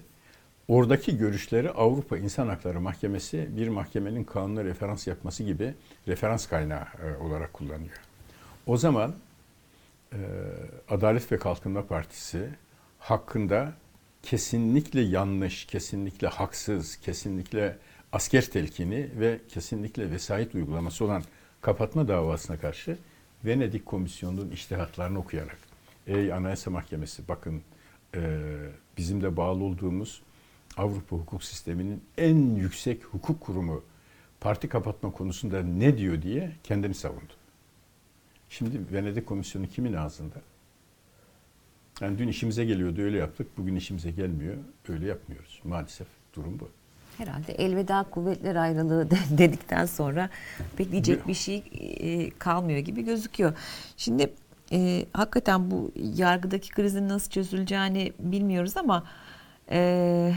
oradaki 0.68 1.18
görüşleri 1.18 1.72
Avrupa 1.72 2.18
İnsan 2.18 2.48
Hakları 2.48 2.82
Mahkemesi 2.82 3.48
bir 3.58 3.68
mahkemenin 3.68 4.24
kanuna 4.24 4.64
referans 4.64 5.08
yapması 5.08 5.44
gibi 5.44 5.74
referans 6.08 6.48
kaynağı 6.48 6.86
e, 7.06 7.24
olarak 7.24 7.54
kullanıyor. 7.54 8.00
O 8.68 8.78
zaman 8.78 9.16
e, 10.14 10.18
Adalet 10.90 11.32
ve 11.32 11.38
Kalkınma 11.38 11.86
Partisi 11.86 12.50
hakkında 13.00 13.74
kesinlikle 14.24 15.02
yanlış, 15.02 15.66
kesinlikle 15.66 16.28
haksız, 16.28 16.98
kesinlikle 16.98 17.78
asker 18.12 18.46
telkini 18.46 19.10
ve 19.20 19.40
kesinlikle 19.50 20.12
vesayet 20.12 20.56
uygulaması 20.56 21.06
olan 21.06 21.24
kapatma 21.62 22.08
davasına 22.08 22.58
karşı 22.58 22.98
Venedik 23.46 23.86
Komisyonu'nun 23.86 24.52
iştihatlarını 24.52 25.20
okuyarak 25.20 25.58
ey 26.08 26.34
Anayasa 26.34 26.72
Mahkemesi 26.72 27.28
bakın 27.28 27.62
e, 28.16 28.42
bizim 28.98 29.22
de 29.22 29.38
bağlı 29.38 29.64
olduğumuz 29.64 30.22
Avrupa 30.78 31.16
hukuk 31.16 31.44
sisteminin 31.44 32.04
en 32.18 32.56
yüksek 32.56 33.04
hukuk 33.04 33.42
kurumu 33.42 33.84
parti 34.42 34.70
kapatma 34.70 35.12
konusunda 35.12 35.64
ne 35.64 35.98
diyor 35.98 36.22
diye 36.22 36.52
kendini 36.64 36.94
savundu. 36.94 37.34
Şimdi 38.50 38.82
Venedik 38.94 39.28
Komisyonu 39.28 39.68
kimin 39.68 39.94
ağzında? 39.94 40.36
Yani 42.02 42.18
dün 42.18 42.28
işimize 42.28 42.66
geliyordu 42.66 43.02
öyle 43.02 43.18
yaptık. 43.18 43.48
Bugün 43.58 43.76
işimize 43.76 44.12
gelmiyor. 44.12 44.56
Öyle 44.90 45.06
yapmıyoruz. 45.08 45.62
Maalesef 45.64 46.08
durum 46.36 46.60
bu. 46.60 46.70
Herhalde 47.18 47.54
elveda 47.54 48.04
kuvvetler 48.12 48.56
ayrılığı 48.56 49.12
de- 49.12 49.18
dedikten 49.38 49.86
sonra 49.86 50.30
pek 50.78 50.92
diyecek 50.92 51.28
bir 51.28 51.34
şey 51.34 51.64
e, 52.00 52.30
kalmıyor 52.30 52.80
gibi 52.80 53.02
gözüküyor. 53.06 53.54
Şimdi 53.98 54.34
e, 54.72 55.06
hakikaten 55.14 55.72
bu 55.72 55.92
yargıdaki 55.96 56.70
krizin 56.72 57.10
nasıl 57.10 57.32
çözüleceğini 57.32 58.14
bilmiyoruz 58.20 58.78
ama 58.78 59.04
e, 59.72 60.34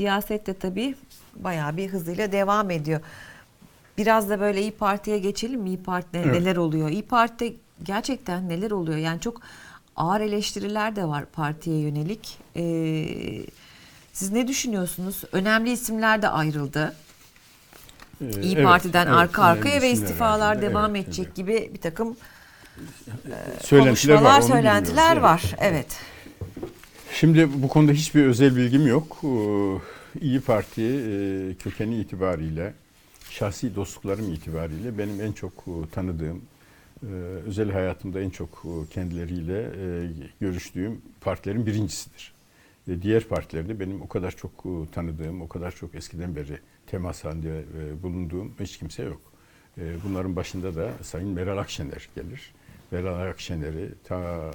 siyaset 0.00 0.46
de 0.46 0.54
tabii 0.54 0.94
bayağı 1.36 1.76
bir 1.76 1.88
hızıyla 1.88 2.32
devam 2.32 2.70
ediyor. 2.70 3.00
Biraz 3.98 4.30
da 4.30 4.40
böyle 4.40 4.60
İyi 4.62 4.70
Parti'ye 4.70 5.18
geçelim 5.18 5.60
mi? 5.60 5.68
İyi 5.68 5.82
Parti'de 5.82 6.20
Evet. 6.22 6.32
neler 6.40 6.56
oluyor? 6.56 6.88
İyi 6.90 7.02
Parti'de 7.02 7.54
gerçekten 7.82 8.48
neler 8.48 8.70
oluyor? 8.70 8.98
Yani 8.98 9.20
çok 9.20 9.40
ağır 9.96 10.20
eleştiriler 10.20 10.96
de 10.96 11.04
var 11.04 11.24
partiye 11.32 11.78
yönelik. 11.80 12.38
Ee, 12.56 13.06
siz 14.12 14.32
ne 14.32 14.48
düşünüyorsunuz? 14.48 15.22
Önemli 15.32 15.70
isimler 15.72 16.22
de 16.22 16.28
ayrıldı. 16.28 16.94
Ee, 18.20 18.40
İyi 18.42 18.54
evet, 18.54 18.64
Parti'den 18.64 19.06
evet, 19.06 19.16
arka 19.16 19.42
arkaya 19.42 19.82
ve 19.82 19.90
istifalar 19.90 20.48
ayrıldı. 20.50 20.66
devam 20.70 20.96
Evet, 20.96 21.04
edecek 21.08 21.26
evet. 21.26 21.36
gibi 21.36 21.70
bir 21.74 21.80
takım 21.80 22.16
Söylentiler 23.62 24.16
konuşmalar, 24.16 24.36
var, 24.36 24.40
söylentiler 24.40 25.16
var. 25.16 25.42
Evet. 25.58 25.86
Şimdi 27.20 27.62
bu 27.62 27.68
konuda 27.68 27.92
hiçbir 27.92 28.24
özel 28.24 28.56
bilgim 28.56 28.86
yok. 28.86 29.16
Ee, 29.24 29.78
İyi 30.20 30.40
Parti 30.40 30.82
e, 30.82 31.54
kökeni 31.54 32.00
itibariyle, 32.00 32.74
şahsi 33.30 33.76
dostluklarım 33.76 34.32
itibariyle 34.34 34.98
benim 34.98 35.20
en 35.20 35.32
çok 35.32 35.52
e, 35.52 35.90
tanıdığım, 35.92 36.42
e, 37.02 37.06
özel 37.46 37.70
hayatımda 37.70 38.20
en 38.20 38.30
çok 38.30 38.62
kendileriyle 38.90 39.70
görüştüğüm 40.40 41.02
partilerin 41.20 41.66
birincisidir. 41.66 42.32
Diğer 43.02 43.24
partilerde 43.24 43.80
benim 43.80 44.02
o 44.02 44.08
kadar 44.08 44.36
çok 44.36 44.64
tanıdığım, 44.92 45.42
o 45.42 45.48
kadar 45.48 45.70
çok 45.74 45.94
eskiden 45.94 46.36
beri 46.36 46.58
temas 46.86 47.24
halinde 47.24 47.64
bulunduğum 48.02 48.54
hiç 48.60 48.78
kimse 48.78 49.02
yok. 49.02 49.20
Bunların 50.04 50.36
başında 50.36 50.74
da 50.74 50.90
Sayın 51.02 51.28
Meral 51.28 51.58
Akşener 51.58 52.08
gelir. 52.14 52.54
Meral 52.90 53.30
Akşener'i 53.30 53.88
ta 54.04 54.50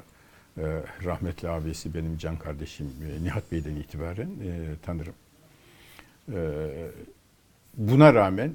e, 0.58 0.64
rahmetli 1.04 1.50
abisi 1.50 1.94
benim 1.94 2.18
can 2.18 2.38
kardeşim 2.38 2.88
e, 2.88 3.24
Nihat 3.24 3.52
Bey'den 3.52 3.76
itibaren 3.76 4.30
e, 4.44 4.76
tanırım. 4.86 5.14
E, 6.34 6.38
buna 7.78 8.14
rağmen 8.14 8.54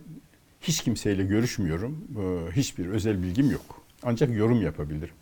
hiç 0.60 0.82
kimseyle 0.82 1.24
görüşmüyorum. 1.24 2.04
E, 2.18 2.56
hiçbir 2.56 2.86
özel 2.86 3.22
bilgim 3.22 3.50
yok. 3.50 3.82
Ancak 4.02 4.36
yorum 4.36 4.62
yapabilirim. 4.62 5.14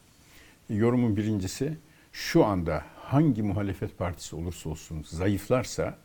Yorumun 0.71 1.17
birincisi 1.17 1.77
şu 2.13 2.45
anda 2.45 2.85
hangi 2.97 3.43
muhalefet 3.43 3.99
partisi 3.99 4.37
olursa 4.37 4.71
olsun 4.71 5.05
zayıflarsa 5.09 5.99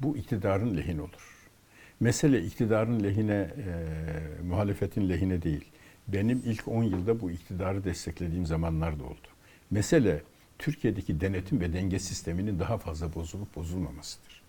bu 0.00 0.16
iktidarın 0.16 0.76
lehine 0.76 1.00
olur. 1.00 1.38
Mesele 2.00 2.44
iktidarın 2.44 3.02
lehine, 3.02 3.34
e, 3.34 4.42
muhalefetin 4.42 5.08
lehine 5.08 5.42
değil. 5.42 5.64
Benim 6.08 6.42
ilk 6.44 6.68
10 6.68 6.82
yılda 6.82 7.20
bu 7.20 7.30
iktidarı 7.30 7.84
desteklediğim 7.84 8.46
zamanlar 8.46 8.98
da 8.98 9.04
oldu. 9.04 9.28
Mesele 9.70 10.22
Türkiye'deki 10.58 11.20
denetim 11.20 11.60
ve 11.60 11.72
denge 11.72 11.98
sisteminin 11.98 12.58
daha 12.58 12.78
fazla 12.78 13.14
bozulup 13.14 13.56
bozulmamasıdır. 13.56 14.42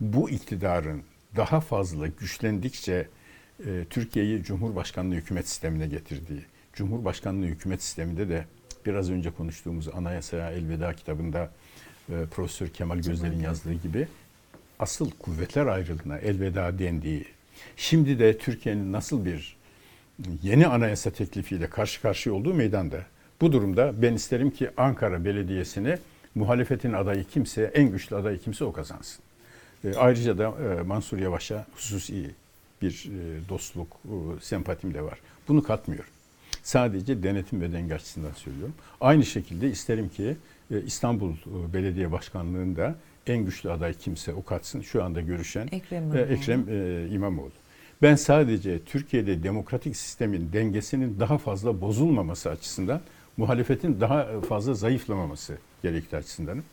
Bu 0.00 0.30
iktidarın 0.30 1.02
daha 1.36 1.60
fazla 1.60 2.06
güçlendikçe 2.06 3.08
e, 3.66 3.84
Türkiye'yi 3.90 4.42
Cumhurbaşkanlığı 4.42 5.14
hükümet 5.14 5.48
sistemine 5.48 5.86
getirdiği, 5.86 6.44
Cumhurbaşkanlığı 6.72 7.46
hükümet 7.46 7.82
sisteminde 7.82 8.28
de 8.28 8.44
biraz 8.86 9.10
önce 9.10 9.30
konuştuğumuz 9.30 9.88
Anayasaya 9.88 10.50
Elveda 10.50 10.94
kitabında 10.94 11.50
e, 12.08 12.14
Profesör 12.30 12.68
Kemal 12.68 12.98
Gözler'in 12.98 13.40
yazdığı 13.40 13.74
gibi 13.74 14.08
asıl 14.78 15.10
kuvvetler 15.10 15.66
ayrılığına 15.66 16.18
elveda 16.18 16.78
dendiği, 16.78 17.24
şimdi 17.76 18.18
de 18.18 18.38
Türkiye'nin 18.38 18.92
nasıl 18.92 19.24
bir 19.24 19.56
yeni 20.42 20.66
anayasa 20.66 21.10
teklifiyle 21.10 21.70
karşı 21.70 22.02
karşıya 22.02 22.34
olduğu 22.34 22.54
meydanda. 22.54 23.06
Bu 23.40 23.52
durumda 23.52 24.02
ben 24.02 24.14
isterim 24.14 24.50
ki 24.50 24.70
Ankara 24.76 25.24
Belediyesi'ni 25.24 25.98
muhalefetin 26.34 26.92
adayı 26.92 27.24
kimse, 27.24 27.70
en 27.74 27.90
güçlü 27.90 28.16
adayı 28.16 28.38
kimse 28.38 28.64
o 28.64 28.72
kazansın. 28.72 29.22
E, 29.84 29.94
ayrıca 29.94 30.38
da 30.38 30.44
e, 30.44 30.82
Mansur 30.82 31.18
Yavaş'a 31.18 31.66
hususi 31.74 32.30
bir 32.82 33.08
e, 33.08 33.48
dostluk, 33.48 33.88
e, 34.04 34.14
sempatim 34.40 34.94
de 34.94 35.02
var. 35.02 35.18
Bunu 35.48 35.62
katmıyorum. 35.62 36.10
Sadece 36.62 37.22
denetim 37.22 37.60
ve 37.60 37.72
denge 37.72 37.94
açısından 37.94 38.32
söylüyorum. 38.32 38.74
Aynı 39.00 39.26
şekilde 39.26 39.70
isterim 39.70 40.08
ki 40.08 40.36
e, 40.70 40.80
İstanbul 40.82 41.32
e, 41.32 41.72
Belediye 41.72 42.12
Başkanlığı'nda 42.12 42.94
en 43.26 43.44
güçlü 43.44 43.70
aday 43.70 43.94
kimse 43.94 44.34
o 44.34 44.44
katsın. 44.44 44.80
Şu 44.80 45.04
anda 45.04 45.20
görüşen 45.20 45.68
Ekrem 45.72 46.16
e. 46.16 46.20
Ekrem 46.20 46.64
e, 46.68 47.08
İmamoğlu. 47.10 47.52
Ben 48.02 48.14
sadece 48.14 48.84
Türkiye'de 48.84 49.42
demokratik 49.42 49.96
sistemin 49.96 50.52
dengesinin 50.52 51.20
daha 51.20 51.38
fazla 51.38 51.80
bozulmaması 51.80 52.50
açısından 52.50 53.00
muhalefetin 53.40 54.00
daha 54.00 54.40
fazla 54.48 54.74
zayıflamaması 54.74 55.58
gerektiği 55.82 56.16
açısındanım. 56.16 56.64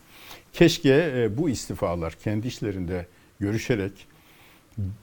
Keşke 0.52 1.12
e, 1.16 1.36
bu 1.38 1.50
istifalar 1.50 2.12
kendi 2.12 2.46
işlerinde 2.46 3.06
görüşerek 3.40 4.06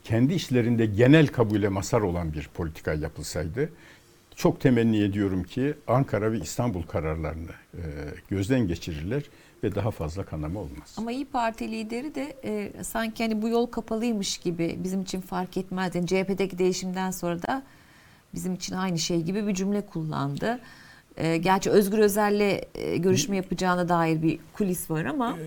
kendi 0.03 0.33
işlerinde 0.33 0.85
genel 0.85 1.27
kabule 1.27 1.69
masar 1.69 2.01
olan 2.01 2.33
bir 2.33 2.49
politika 2.53 2.93
yapılsaydı 2.93 3.69
çok 4.35 4.61
temenni 4.61 5.03
ediyorum 5.03 5.43
ki 5.43 5.73
Ankara 5.87 6.31
ve 6.31 6.39
İstanbul 6.39 6.83
kararlarını 6.83 7.51
e, 7.73 7.81
gözden 8.29 8.67
geçirirler 8.67 9.23
ve 9.63 9.75
daha 9.75 9.91
fazla 9.91 10.25
kanama 10.25 10.59
olmaz. 10.59 10.95
Ama 10.97 11.11
İyi 11.11 11.25
Parti 11.25 11.71
lideri 11.71 12.15
de 12.15 12.35
e, 12.43 12.83
sanki 12.83 13.23
hani 13.23 13.41
bu 13.41 13.47
yol 13.47 13.65
kapalıymış 13.65 14.37
gibi 14.37 14.79
bizim 14.83 15.01
için 15.01 15.21
fark 15.21 15.57
etmez. 15.57 15.95
Yani 15.95 16.07
CHP'deki 16.07 16.57
değişimden 16.57 17.11
sonra 17.11 17.41
da 17.41 17.63
bizim 18.33 18.53
için 18.53 18.75
aynı 18.75 18.99
şey 18.99 19.21
gibi 19.21 19.47
bir 19.47 19.53
cümle 19.53 19.85
kullandı. 19.85 20.59
E, 21.17 21.37
gerçi 21.37 21.69
Özgür 21.69 21.97
Özel'le 21.99 22.61
e, 22.75 22.97
görüşme 22.97 23.35
yapacağına 23.35 23.89
dair 23.89 24.21
bir 24.21 24.39
kulis 24.53 24.89
var 24.91 25.05
ama 25.05 25.37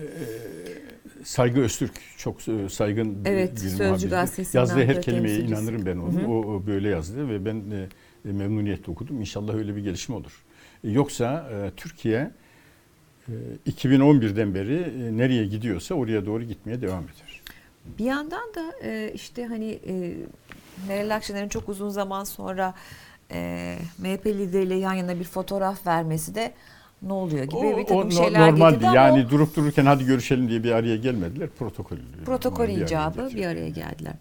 Saygı 1.23 1.61
Öztürk 1.61 1.91
çok 2.17 2.47
e, 2.47 2.69
saygın 2.69 3.25
bir- 3.25 3.29
Evet, 3.29 3.51
bir 3.53 3.69
Sözcü. 3.69 4.09
Gazetesi'nden 4.09 4.59
Yazdığı 4.59 4.83
her 4.85 5.01
kelimeye 5.01 5.39
inanırım 5.39 5.85
ben 5.85 5.97
onun. 5.97 6.23
O, 6.23 6.31
o 6.55 6.63
böyle 6.67 6.89
yazdı 6.89 7.29
ve 7.29 7.45
ben 7.45 7.55
e, 7.71 7.87
e, 8.29 8.31
memnuniyetle 8.31 8.91
okudum. 8.91 9.19
İnşallah 9.19 9.53
öyle 9.55 9.75
bir 9.75 9.83
gelişme 9.83 10.15
olur. 10.15 10.43
E, 10.83 10.89
Yoksa 10.89 11.49
e, 11.53 11.71
Türkiye 11.77 12.31
e, 13.27 13.31
2011'den 13.71 14.55
beri 14.55 14.75
e, 14.75 15.17
nereye 15.17 15.45
gidiyorsa 15.45 15.95
oraya 15.95 16.25
doğru 16.25 16.43
gitmeye 16.43 16.81
devam 16.81 17.03
eder. 17.03 17.41
bir 17.99 18.05
yandan 18.05 18.53
da 18.55 18.71
e, 18.83 19.11
işte 19.15 19.45
hani 19.45 19.79
e, 19.87 20.13
Meral 20.87 21.15
Akşener'in 21.15 21.49
çok 21.49 21.69
uzun 21.69 21.89
zaman 21.89 22.23
sonra 22.23 22.73
e, 23.31 23.77
MHP 23.97 24.25
lideriyle 24.25 24.75
yan 24.75 24.93
yana 24.93 25.19
bir 25.19 25.23
fotoğraf 25.23 25.87
vermesi 25.87 26.35
de 26.35 26.53
ne 27.01 27.13
oluyor 27.13 27.43
gibi 27.43 27.55
O, 27.55 27.77
bir 27.77 27.83
takım 27.85 28.07
o 28.07 28.11
şeyler 28.11 28.51
normaldi. 28.51 28.73
getirdi 28.79 28.95
Yani 28.95 29.29
durup 29.29 29.55
dururken 29.55 29.85
hadi 29.85 30.05
görüşelim 30.05 30.49
diye 30.49 30.63
bir 30.63 30.71
araya 30.71 30.95
gelmediler. 30.95 31.49
Protokol. 31.59 31.97
protokol 32.25 32.63
bir 32.67 32.73
araya 32.73 32.85
icabı 32.85 33.21
getirdi. 33.21 33.35
bir 33.41 33.45
araya 33.45 33.69
geldiler. 33.69 34.13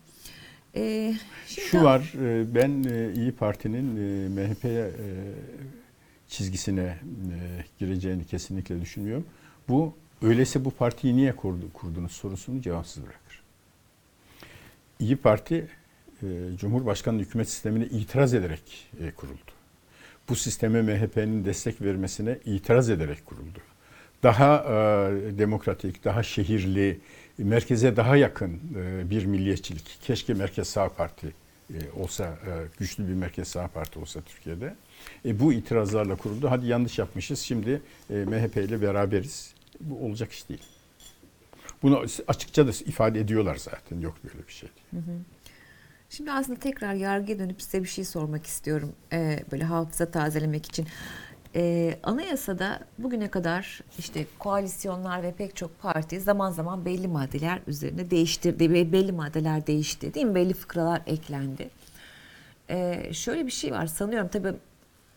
Ee, 0.77 1.15
şimdi 1.47 1.69
Şu 1.69 1.85
var, 1.85 2.13
e, 2.23 2.55
ben 2.55 2.85
e, 2.91 3.13
İyi 3.15 3.33
Parti'nin 3.33 3.97
e, 3.97 4.29
MHP'ye 4.29 4.85
e, 4.85 5.07
çizgisine 6.29 6.83
e, 6.83 6.99
gireceğini 7.79 8.25
kesinlikle 8.27 8.81
düşünmüyorum. 8.81 9.25
Bu 9.69 9.95
öyleyse 10.23 10.65
bu 10.65 10.71
partiyi 10.71 11.17
niye 11.17 11.37
kurdu, 11.37 11.73
kurdunuz 11.73 12.13
sorusunu 12.13 12.63
cevapsız 12.63 13.03
bırakır. 13.03 13.43
İyi 15.01 15.17
Parti 15.17 15.55
e, 15.57 15.69
Cumhurbaşkanlığı 16.57 17.21
hükümet 17.21 17.51
sistemine 17.51 17.87
itiraz 17.87 18.35
ederek 18.35 18.89
e, 19.01 19.11
kuruldu. 19.11 19.51
Bu 20.29 20.37
sisteme 20.37 20.83
MHP'nin 20.83 21.45
destek 21.45 21.83
vermesine 21.83 22.39
itiraz 22.45 22.91
ederek 22.91 23.27
kuruldu. 23.27 23.59
Daha 24.23 24.57
e, 24.57 25.39
demokratik, 25.39 26.05
daha 26.05 26.23
şehirli, 26.23 27.01
merkeze 27.39 27.97
daha 27.97 28.17
yakın 28.17 28.61
e, 28.77 29.11
bir 29.11 29.25
milliyetçilik. 29.25 29.99
Keşke 30.03 30.35
Merkez 30.35 30.69
Sağ 30.69 30.89
Parti 30.89 31.35
e, 31.75 31.77
olsa, 31.97 32.25
e, 32.25 32.51
güçlü 32.79 33.09
bir 33.09 33.15
Merkez 33.15 33.49
Sağ 33.49 33.69
Parti 33.69 33.99
olsa 33.99 34.21
Türkiye'de. 34.21 34.75
E, 35.25 35.41
bu 35.41 35.53
itirazlarla 35.53 36.17
kuruldu. 36.17 36.51
Hadi 36.51 36.67
yanlış 36.67 36.99
yapmışız, 36.99 37.41
şimdi 37.41 37.83
e, 38.11 38.15
MHP 38.15 38.57
ile 38.57 38.83
beraberiz. 38.83 39.55
Bu 39.81 40.07
olacak 40.07 40.33
iş 40.33 40.49
değil. 40.49 40.63
Bunu 41.83 42.05
açıkça 42.29 42.67
da 42.67 42.71
ifade 42.71 43.21
ediyorlar 43.21 43.57
zaten. 43.57 44.01
Yok 44.01 44.17
böyle 44.25 44.47
bir 44.49 44.53
şey. 44.53 44.69
Şimdi 46.11 46.33
aslında 46.33 46.61
tekrar 46.61 46.95
yargıya 46.95 47.39
dönüp 47.39 47.63
size 47.63 47.83
bir 47.83 47.89
şey 47.89 48.05
sormak 48.05 48.47
istiyorum. 48.47 48.93
Ee, 49.13 49.45
böyle 49.53 49.65
hafıza 49.65 50.11
tazelemek 50.11 50.67
için. 50.67 50.87
Ee, 51.55 51.99
anayasada 52.03 52.81
bugüne 52.99 53.29
kadar 53.29 53.81
işte 53.99 54.27
koalisyonlar 54.39 55.23
ve 55.23 55.33
pek 55.33 55.57
çok 55.57 55.81
parti 55.81 56.21
zaman 56.21 56.51
zaman 56.51 56.85
belli 56.85 57.09
maddeler 57.09 57.61
üzerine 57.67 58.11
değiştirdi. 58.11 58.73
ve 58.73 58.93
Belli 58.93 59.13
maddeler 59.13 59.67
değişti 59.67 60.15
değil 60.15 60.27
mi? 60.27 60.35
Belli 60.35 60.55
fıkralar 60.55 61.03
eklendi. 61.07 61.71
Ee, 62.71 63.11
şöyle 63.13 63.47
bir 63.47 63.51
şey 63.51 63.73
var 63.73 63.87
sanıyorum 63.87 64.29
tabii 64.29 64.53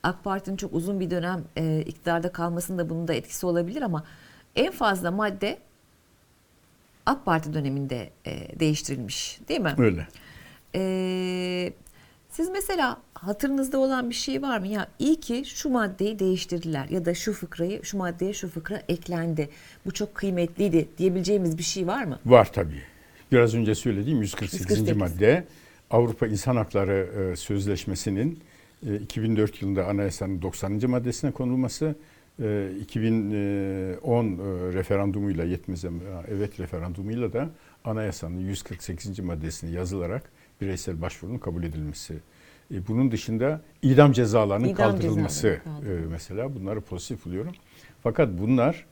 AK 0.03 0.23
Parti'nin 0.23 0.57
çok 0.57 0.73
uzun 0.73 0.99
bir 0.99 1.09
dönem 1.09 1.43
e, 1.57 1.81
iktidarda 1.81 2.31
kalmasında 2.31 2.89
bunun 2.89 3.07
da 3.07 3.13
etkisi 3.13 3.45
olabilir 3.45 3.81
ama 3.81 4.03
en 4.55 4.71
fazla 4.71 5.11
madde 5.11 5.57
AK 7.05 7.25
Parti 7.25 7.53
döneminde 7.53 8.09
e, 8.25 8.59
değiştirilmiş 8.59 9.39
değil 9.47 9.61
mi? 9.61 9.75
Öyle. 9.77 10.07
Ee, 10.75 11.73
siz 12.29 12.49
mesela 12.49 13.01
hatırınızda 13.13 13.77
olan 13.77 14.09
bir 14.09 14.15
şey 14.15 14.41
var 14.41 14.59
mı? 14.59 14.67
Ya 14.67 14.87
iyi 14.99 15.19
ki 15.19 15.43
şu 15.45 15.69
maddeyi 15.69 16.19
değiştirdiler 16.19 16.89
ya 16.89 17.05
da 17.05 17.13
şu 17.13 17.33
fıkrayı 17.33 17.85
şu 17.85 17.97
maddeye 17.97 18.33
şu 18.33 18.49
fıkra 18.49 18.81
eklendi. 18.89 19.49
Bu 19.85 19.91
çok 19.91 20.15
kıymetliydi 20.15 20.87
diyebileceğimiz 20.97 21.57
bir 21.57 21.63
şey 21.63 21.87
var 21.87 22.03
mı? 22.03 22.19
Var 22.25 22.51
tabii. 22.53 22.81
Biraz 23.31 23.55
önce 23.55 23.75
söylediğim 23.75 24.21
148. 24.21 24.59
148. 24.59 24.97
madde 24.97 25.45
Avrupa 25.91 26.27
İnsan 26.27 26.55
Hakları 26.55 27.31
e, 27.31 27.35
Sözleşmesi'nin 27.35 28.39
e, 28.87 28.95
2004 28.95 29.61
yılında 29.61 29.85
anayasanın 29.85 30.41
90. 30.41 30.89
maddesine 30.89 31.31
konulması, 31.31 31.95
e, 32.39 32.71
2010 32.81 34.25
e, 34.25 34.37
referandumuyla 34.73 35.43
yetmez 35.43 35.85
evet 36.27 36.59
referandumuyla 36.59 37.33
da 37.33 37.49
anayasanın 37.85 38.39
148. 38.39 39.19
maddesine 39.19 39.71
yazılarak 39.71 40.31
bireysel 40.61 41.01
başvurunun 41.01 41.37
kabul 41.37 41.63
edilmesi. 41.63 42.13
E, 42.73 42.87
Bunun 42.87 43.11
dışında 43.11 43.61
idam 43.81 44.11
cezalarının 44.11 44.67
İdam 44.67 44.75
kaldırılması 44.91 45.59
cezalarının 45.63 46.03
e, 46.03 46.07
mesela 46.07 46.55
bunları 46.55 46.81
pozitif 46.81 47.25
buluyorum. 47.25 47.53
Fakat 48.03 48.29
bunlar 48.39 48.85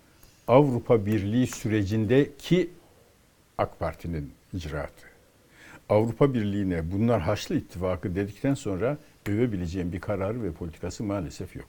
Avrupa 0.47 1.05
Birliği 1.05 1.47
sürecindeki 1.47 2.69
AK 3.57 3.79
Parti'nin 3.79 4.31
icraatı. 4.53 5.09
Avrupa 5.89 6.33
Birliği'ne 6.33 6.91
bunlar 6.91 7.21
Haçlı 7.21 7.55
İttifakı 7.55 8.15
dedikten 8.15 8.53
sonra 8.53 8.97
övebileceğim 9.25 9.91
bir 9.93 9.99
kararı 9.99 10.43
ve 10.43 10.51
politikası 10.51 11.03
maalesef 11.03 11.55
yok. 11.55 11.67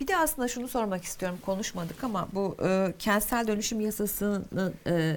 Bir 0.00 0.06
de 0.08 0.16
aslında 0.16 0.48
şunu 0.48 0.68
sormak 0.68 1.04
istiyorum 1.04 1.38
konuşmadık 1.46 2.04
ama 2.04 2.28
bu 2.32 2.56
e, 2.64 2.94
kentsel 2.98 3.46
dönüşüm 3.46 3.80
yasasının 3.80 4.74
e, 4.86 5.14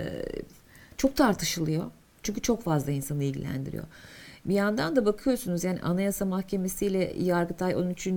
çok 0.97 1.15
tartışılıyor. 1.15 1.85
Çünkü 2.27 2.41
çok 2.41 2.63
fazla 2.63 2.91
insanı 2.91 3.23
ilgilendiriyor. 3.23 3.83
Bir 4.45 4.53
yandan 4.53 4.95
da 4.95 5.05
bakıyorsunuz 5.05 5.63
yani 5.63 5.81
Anayasa 5.81 6.25
Mahkemesi 6.25 6.85
ile 6.85 7.13
Yargıtay 7.19 7.75
13. 7.75 8.07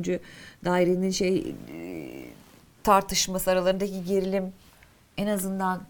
dairenin 0.65 1.11
şey 1.11 1.55
e, 1.73 1.77
tartışması 2.83 3.51
aralarındaki 3.51 4.05
gerilim 4.05 4.53
en 5.17 5.27
azından 5.27 5.83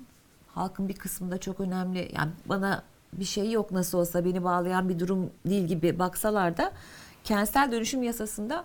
halkın 0.47 0.89
bir 0.89 0.95
kısmında 0.95 1.39
çok 1.39 1.61
önemli. 1.61 2.13
Yani 2.17 2.31
bana 2.47 2.83
bir 3.13 3.25
şey 3.25 3.51
yok 3.51 3.71
nasıl 3.71 3.99
olsa 3.99 4.25
beni 4.25 4.45
bağlayan 4.45 4.89
bir 4.89 4.99
durum 4.99 5.31
değil 5.47 5.67
gibi 5.67 5.99
baksalar 5.99 6.57
da 6.57 6.73
kentsel 7.25 7.73
dönüşüm 7.73 8.03
yasasında 8.03 8.65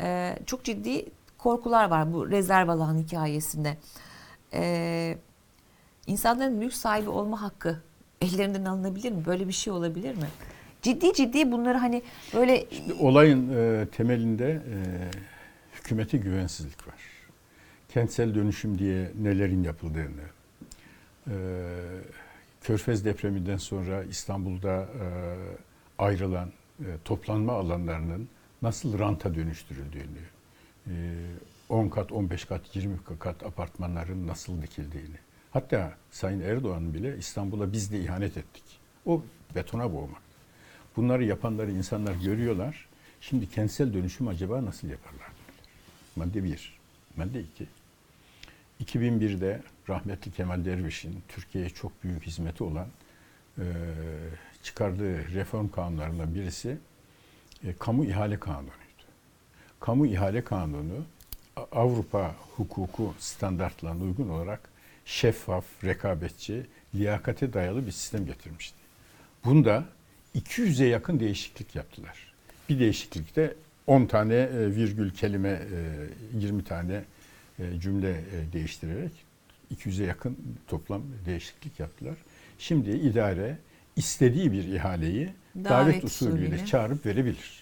e, 0.00 0.38
çok 0.46 0.64
ciddi 0.64 1.06
korkular 1.38 1.90
var 1.90 2.12
bu 2.12 2.30
rezerv 2.30 2.68
alan 2.68 2.98
hikayesinde. 2.98 3.76
E, 4.52 5.18
insanların 6.06 6.52
mülk 6.52 6.74
sahibi 6.74 7.10
olma 7.10 7.42
hakkı 7.42 7.78
ellerinden 8.22 8.64
alınabilir 8.64 9.12
mi? 9.12 9.24
Böyle 9.26 9.48
bir 9.48 9.52
şey 9.52 9.72
olabilir 9.72 10.14
mi? 10.14 10.26
Ciddi 10.82 11.14
ciddi 11.14 11.52
bunları 11.52 11.78
hani 11.78 12.02
böyle 12.34 12.66
Olayın 13.00 13.48
e, 13.54 13.86
temelinde 13.86 14.50
e, 14.50 14.76
hükümete 15.78 16.18
güvensizlik 16.18 16.88
var. 16.88 16.94
Kentsel 17.88 18.34
dönüşüm 18.34 18.78
diye 18.78 19.10
nelerin 19.22 19.62
yapıldığını, 19.62 20.22
e, 21.26 21.34
Körfez 22.62 23.04
depreminden 23.04 23.56
sonra 23.56 24.04
İstanbul'da 24.04 24.80
e, 24.80 25.06
ayrılan 25.98 26.48
e, 26.80 26.84
toplanma 27.04 27.52
alanlarının 27.52 28.28
nasıl 28.62 28.98
ranta 28.98 29.34
dönüştürüldüğünü, 29.34 30.22
e, 30.86 30.92
10 31.68 31.88
kat, 31.88 32.12
15 32.12 32.44
kat, 32.44 32.76
20 32.76 32.96
kat 33.18 33.42
apartmanların 33.42 34.26
nasıl 34.26 34.62
dikildiğini. 34.62 35.16
Hatta 35.52 35.92
Sayın 36.10 36.40
Erdoğan 36.40 36.94
bile 36.94 37.18
İstanbul'a 37.18 37.72
biz 37.72 37.92
de 37.92 38.00
ihanet 38.00 38.36
ettik. 38.36 38.64
O 39.06 39.22
betona 39.54 39.92
boğmak. 39.92 40.22
Bunları 40.96 41.24
yapanları 41.24 41.70
insanlar 41.70 42.14
görüyorlar. 42.14 42.88
Şimdi 43.20 43.50
kentsel 43.50 43.94
dönüşüm 43.94 44.28
acaba 44.28 44.64
nasıl 44.64 44.88
yaparlar? 44.88 45.28
Madde 46.16 46.44
bir. 46.44 46.78
Madde 47.16 47.40
iki. 47.40 47.66
2001'de 48.84 49.62
rahmetli 49.88 50.30
Kemal 50.30 50.64
Derviş'in 50.64 51.22
Türkiye'ye 51.28 51.70
çok 51.70 52.04
büyük 52.04 52.22
hizmeti 52.22 52.64
olan 52.64 52.86
e, 53.58 53.64
çıkardığı 54.62 55.34
reform 55.34 55.68
kanunlarından 55.68 56.34
birisi 56.34 56.78
e, 57.64 57.74
kamu 57.78 58.04
ihale 58.04 58.40
kanunuydu. 58.40 58.72
Kamu 59.80 60.06
ihale 60.06 60.44
kanunu 60.44 61.04
Avrupa 61.72 62.34
hukuku 62.56 63.14
standartlarına 63.18 64.04
uygun 64.04 64.28
olarak 64.28 64.71
şeffaf, 65.04 65.64
rekabetçi, 65.84 66.66
liyakate 66.94 67.52
dayalı 67.52 67.86
bir 67.86 67.92
sistem 67.92 68.26
getirmişti. 68.26 68.76
Bunda 69.44 69.84
200'e 70.34 70.86
yakın 70.86 71.20
değişiklik 71.20 71.74
yaptılar. 71.74 72.32
Bir 72.68 72.78
değişiklikte 72.78 73.54
10 73.86 74.06
tane 74.06 74.34
e, 74.34 74.74
virgül 74.76 75.10
kelime, 75.10 75.62
e, 76.34 76.38
20 76.38 76.64
tane 76.64 77.04
e, 77.58 77.80
cümle 77.80 78.10
e, 78.10 78.52
değiştirerek 78.52 79.12
200'e 79.74 80.06
yakın 80.06 80.38
toplam 80.68 81.02
değişiklik 81.26 81.80
yaptılar. 81.80 82.16
Şimdi 82.58 82.90
idare 82.90 83.58
istediği 83.96 84.52
bir 84.52 84.64
ihaleyi 84.64 85.30
davet, 85.56 85.70
Davet 85.70 86.04
usulüyle. 86.04 86.66
çağırıp 86.66 87.06
verebilir. 87.06 87.61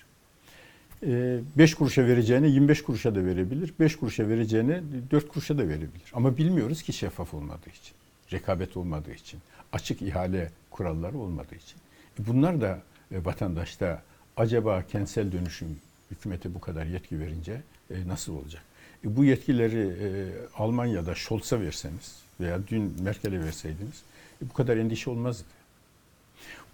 5 1.03 1.75
kuruşa 1.75 2.07
vereceğine 2.07 2.49
25 2.49 2.83
kuruşa 2.83 3.15
da 3.15 3.25
verebilir. 3.25 3.75
5 3.81 3.97
kuruşa 3.97 4.29
vereceğine 4.29 4.83
4 5.11 5.29
kuruşa 5.29 5.59
da 5.59 5.69
verebilir. 5.69 6.13
Ama 6.13 6.37
bilmiyoruz 6.37 6.83
ki 6.83 6.93
şeffaf 6.93 7.35
olmadığı 7.35 7.71
için. 7.71 7.95
Rekabet 8.33 8.77
olmadığı 8.77 9.13
için. 9.13 9.41
Açık 9.73 10.03
ihale 10.03 10.51
kuralları 10.71 11.19
olmadığı 11.19 11.55
için. 11.55 11.77
E, 12.21 12.27
Bunlar 12.27 12.61
da 12.61 12.83
e, 13.13 13.25
vatandaşta 13.25 14.03
acaba 14.37 14.83
kentsel 14.83 15.33
dönüşüm 15.33 15.77
hükümete 16.11 16.55
bu 16.55 16.61
kadar 16.61 16.87
yetki 16.87 17.21
verince 17.21 17.63
e, 17.91 18.09
nasıl 18.09 18.37
olacak? 18.37 18.63
E, 19.05 19.17
Bu 19.17 19.25
yetkileri 19.25 19.79
e, 20.03 20.09
Almanya'da 20.57 21.15
Scholz'a 21.15 21.61
verseniz 21.61 22.17
veya 22.41 22.59
dün 22.69 22.95
Merkel'e 23.03 23.41
verseydiniz 23.41 24.03
e, 24.43 24.49
bu 24.49 24.53
kadar 24.53 24.77
endişe 24.77 25.11
olmazdı. 25.11 25.45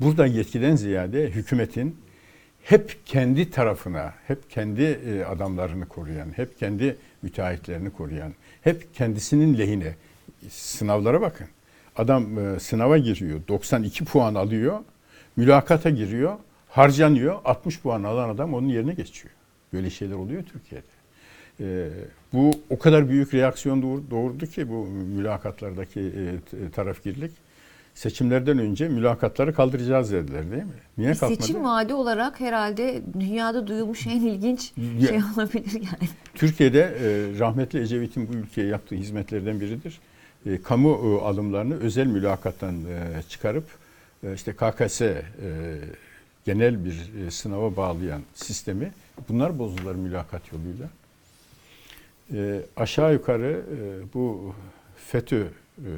Burada 0.01 0.27
yetkiden 0.27 0.77
ziyade 0.77 1.31
hükümetin 1.31 1.97
hep 2.67 3.07
kendi 3.07 3.51
tarafına, 3.51 4.15
hep 4.27 4.51
kendi 4.51 4.83
e, 4.83 5.25
adamlarını 5.25 5.89
koruyan, 5.89 6.29
hep 6.37 6.59
kendi 6.59 6.97
müteahhitlerini 7.23 7.91
koruyan, 7.91 8.33
hep 8.63 8.95
kendisinin 8.95 9.59
lehine 9.59 9.95
sınavlara 10.51 11.21
bakın. 11.21 11.47
Adam 11.97 12.39
e, 12.39 12.61
sınava 12.61 12.99
giriyor, 12.99 13.41
92 13.49 14.05
puan 14.05 14.35
alıyor, 14.35 14.79
mülakata 15.37 15.91
giriyor, 15.91 16.37
harcanıyor, 16.69 17.39
60 17.45 17.81
puan 17.81 18.03
alan 18.03 18.29
adam 18.29 18.55
onun 18.55 18.69
yerine 18.69 18.95
geçiyor. 18.95 19.35
Böyle 19.73 19.91
şeyler 19.91 20.15
oluyor 20.15 20.43
Türkiye'de. 20.43 20.87
E, 21.61 21.89
bu 22.33 22.51
o 22.71 22.79
kadar 22.79 23.09
büyük 23.09 23.35
reaksiyon 23.35 23.83
doğur- 23.83 24.11
doğurdu 24.11 24.47
ki 24.47 24.69
bu 24.69 24.87
mülakatlardaki 24.87 26.01
e, 26.01 26.71
tarafgirlik. 26.71 27.33
Seçimlerden 27.97 28.59
önce 28.59 28.89
mülakatları 28.89 29.55
kaldıracağız 29.55 30.13
dediler 30.13 30.51
değil 30.51 30.63
mi? 30.63 30.71
Niye 30.99 31.11
bir 31.13 31.19
kalkmadı? 31.19 31.43
seçim 31.43 31.65
vaadi 31.65 31.95
olarak 31.95 32.41
herhalde 32.41 33.03
dünyada 33.21 33.67
duyulmuş 33.67 34.07
en 34.07 34.21
ilginç 34.21 34.73
Ya- 35.01 35.09
şey 35.09 35.17
olabilir 35.37 35.73
yani. 35.73 36.09
Türkiye'de 36.35 36.81
e, 36.81 37.39
rahmetli 37.39 37.81
Ecevit'in 37.81 38.29
bu 38.29 38.33
ülkeye 38.33 38.67
yaptığı 38.69 38.95
hizmetlerden 38.95 39.61
biridir. 39.61 39.99
E, 40.47 40.63
kamu 40.63 40.91
e, 40.91 41.25
alımlarını 41.25 41.81
özel 41.81 42.07
mülakattan 42.07 42.75
e, 42.75 43.23
çıkarıp 43.29 43.65
e, 44.25 44.35
işte 44.35 44.53
KKS 44.53 45.01
e, 45.01 45.23
genel 46.45 46.85
bir 46.85 47.27
e, 47.27 47.31
sınava 47.31 47.77
bağlayan 47.77 48.23
sistemi 48.35 48.93
bunlar 49.29 49.59
bozdular 49.59 49.95
mülakat 49.95 50.43
yoluyla. 50.53 50.89
E, 52.35 52.61
aşağı 52.77 53.13
yukarı 53.13 53.63
e, 53.77 54.15
bu 54.15 54.55
FETÖ 55.07 55.43
e, 55.45 55.49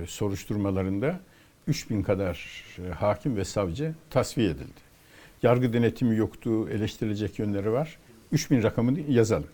soruşturmalarında 0.07 1.20
3000 1.69 2.03
kadar 2.03 2.64
e, 2.79 2.93
hakim 2.93 3.37
ve 3.37 3.45
savcı 3.45 3.95
tasfiye 4.11 4.51
edildi. 4.51 4.89
Yargı 5.43 5.73
denetimi 5.73 6.16
yoktu, 6.16 6.69
eleştirilecek 6.69 7.39
yönleri 7.39 7.73
var. 7.73 7.99
3000 8.33 8.62
rakamını 8.62 9.01
yazalım. 9.01 9.49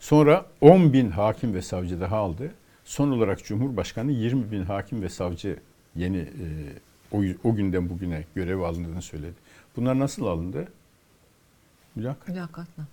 Sonra 0.00 0.46
10 0.60 0.92
bin 0.92 1.10
hakim 1.10 1.54
ve 1.54 1.62
savcı 1.62 2.00
daha 2.00 2.16
aldı. 2.16 2.52
Son 2.84 3.10
olarak 3.10 3.44
Cumhurbaşkanı 3.44 4.12
20 4.12 4.52
bin 4.52 4.62
hakim 4.64 5.02
ve 5.02 5.08
savcı 5.08 5.56
yeni 5.96 6.18
e, 6.18 6.26
o, 7.12 7.22
o 7.44 7.54
günden 7.54 7.90
bugüne 7.90 8.24
görev 8.34 8.60
alındığını 8.60 9.02
söyledi. 9.02 9.34
Bunlar 9.76 9.98
nasıl 9.98 10.26
alındı? 10.26 10.68
Mülakat. 11.96 12.28
Mülakatla. 12.28 12.86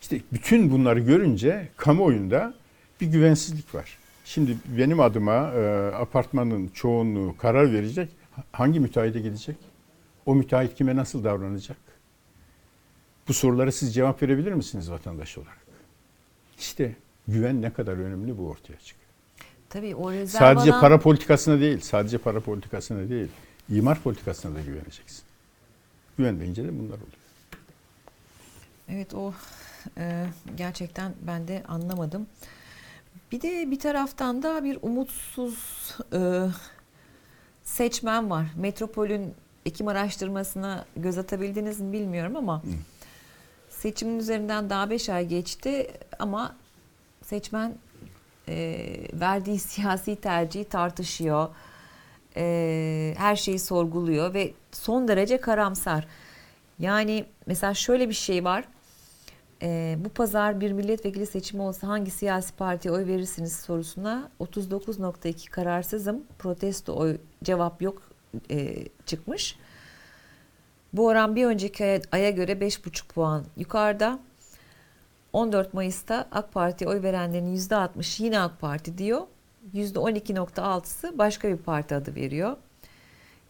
İşte 0.00 0.20
bütün 0.32 0.70
bunları 0.70 1.00
görünce 1.00 1.68
kamuoyunda 1.76 2.54
bir 3.00 3.06
güvensizlik 3.06 3.74
var. 3.74 3.99
Şimdi 4.30 4.56
benim 4.78 5.00
adıma 5.00 5.52
e, 5.52 5.90
apartmanın 5.94 6.68
çoğunluğu 6.68 7.36
karar 7.36 7.72
verecek. 7.72 8.08
Hangi 8.52 8.80
müteahhide 8.80 9.20
gidecek? 9.20 9.56
O 10.26 10.34
müteahhit 10.34 10.74
kime 10.74 10.96
nasıl 10.96 11.24
davranacak? 11.24 11.76
Bu 13.28 13.34
sorulara 13.34 13.72
siz 13.72 13.94
cevap 13.94 14.22
verebilir 14.22 14.52
misiniz 14.52 14.90
vatandaş 14.90 15.38
olarak? 15.38 15.58
İşte 16.58 16.96
güven 17.28 17.62
ne 17.62 17.72
kadar 17.72 17.92
önemli 17.92 18.38
bu 18.38 18.48
ortaya 18.48 18.78
çıkıyor. 18.78 19.10
Tabii 19.68 19.94
o 19.94 20.12
rezerv 20.12 20.38
Sadece 20.38 20.70
para 20.70 21.00
politikasına 21.00 21.60
değil, 21.60 21.80
sadece 21.80 22.18
para 22.18 22.40
politikasına 22.40 23.08
değil, 23.08 23.28
imar 23.68 24.02
politikasına 24.02 24.54
da 24.54 24.60
güveneceksin. 24.60 25.22
Güvenmeyince 26.18 26.64
de 26.64 26.78
bunlar 26.78 26.96
oluyor. 26.96 27.20
Evet 28.88 29.14
o 29.14 29.34
e, 29.98 30.26
gerçekten 30.56 31.14
ben 31.26 31.48
de 31.48 31.62
anlamadım. 31.68 32.26
Bir 33.32 33.40
de 33.40 33.70
bir 33.70 33.78
taraftan 33.78 34.42
da 34.42 34.64
bir 34.64 34.78
umutsuz 34.82 35.58
e, 36.12 36.46
seçmen 37.62 38.30
var. 38.30 38.46
Metropol'ün 38.56 39.34
Ekim 39.66 39.88
araştırmasına 39.88 40.84
göz 40.96 41.18
atabildiniz 41.18 41.80
mi 41.80 41.92
bilmiyorum 41.92 42.36
ama 42.36 42.62
seçimin 43.68 44.18
üzerinden 44.18 44.70
daha 44.70 44.90
5 44.90 45.08
ay 45.08 45.26
geçti 45.26 45.90
ama 46.18 46.56
seçmen 47.22 47.74
e, 48.48 48.86
verdiği 49.12 49.58
siyasi 49.70 50.16
tercihi 50.16 50.64
tartışıyor. 50.64 51.48
E, 52.36 53.14
her 53.18 53.36
şeyi 53.36 53.58
sorguluyor 53.58 54.34
ve 54.34 54.52
son 54.72 55.08
derece 55.08 55.40
karamsar. 55.40 56.06
Yani 56.78 57.24
mesela 57.46 57.74
şöyle 57.74 58.08
bir 58.08 58.14
şey 58.14 58.44
var. 58.44 58.64
Ee, 59.62 59.96
bu 60.04 60.08
pazar 60.08 60.60
bir 60.60 60.72
milletvekili 60.72 61.26
seçimi 61.26 61.62
olsa 61.62 61.88
hangi 61.88 62.10
siyasi 62.10 62.54
partiye 62.54 62.94
oy 62.94 63.06
verirsiniz 63.06 63.56
sorusuna 63.56 64.30
39.2 64.40 65.50
kararsızım. 65.50 66.24
Protesto 66.38 66.96
oy 66.96 67.18
cevap 67.44 67.82
yok 67.82 68.02
e, 68.50 68.86
çıkmış. 69.06 69.56
Bu 70.92 71.06
oran 71.06 71.36
bir 71.36 71.46
önceki 71.46 71.84
aya, 71.84 72.00
aya 72.12 72.30
göre 72.30 72.52
5,5 72.52 73.06
puan 73.06 73.44
yukarıda. 73.56 74.18
14 75.32 75.74
Mayıs'ta 75.74 76.28
AK 76.32 76.52
Parti'ye 76.52 76.90
oy 76.90 77.02
verenlerin 77.02 77.56
%60 77.56 78.22
yine 78.22 78.40
AK 78.40 78.60
Parti 78.60 78.98
diyor. 78.98 79.22
%12.6'sı 79.74 81.18
başka 81.18 81.48
bir 81.48 81.56
parti 81.56 81.94
adı 81.94 82.14
veriyor. 82.14 82.56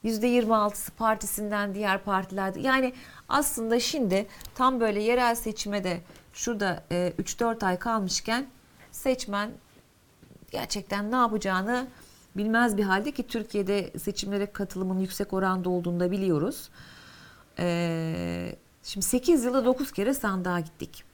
%26'sı 0.04 0.92
partisinden 0.92 1.74
diğer 1.74 2.04
partilerde. 2.04 2.60
Yani 2.60 2.94
aslında 3.28 3.80
şimdi 3.80 4.26
tam 4.54 4.80
böyle 4.80 5.02
yerel 5.02 5.34
seçime 5.34 5.84
de 5.84 6.00
şurada 6.32 6.84
e, 6.92 7.12
3-4 7.22 7.66
ay 7.66 7.78
kalmışken 7.78 8.46
seçmen 8.92 9.50
gerçekten 10.50 11.12
ne 11.12 11.16
yapacağını 11.16 11.86
bilmez 12.36 12.76
bir 12.76 12.82
halde 12.82 13.10
ki 13.10 13.26
Türkiye'de 13.26 13.98
seçimlere 13.98 14.46
katılımın 14.46 14.98
yüksek 14.98 15.32
oranda 15.32 15.70
olduğunu 15.70 16.00
da 16.00 16.10
biliyoruz. 16.10 16.70
E, 17.58 18.56
şimdi 18.82 19.06
8 19.06 19.44
yılda 19.44 19.64
9 19.64 19.92
kere 19.92 20.14
sandığa 20.14 20.60
gittik. 20.60 21.04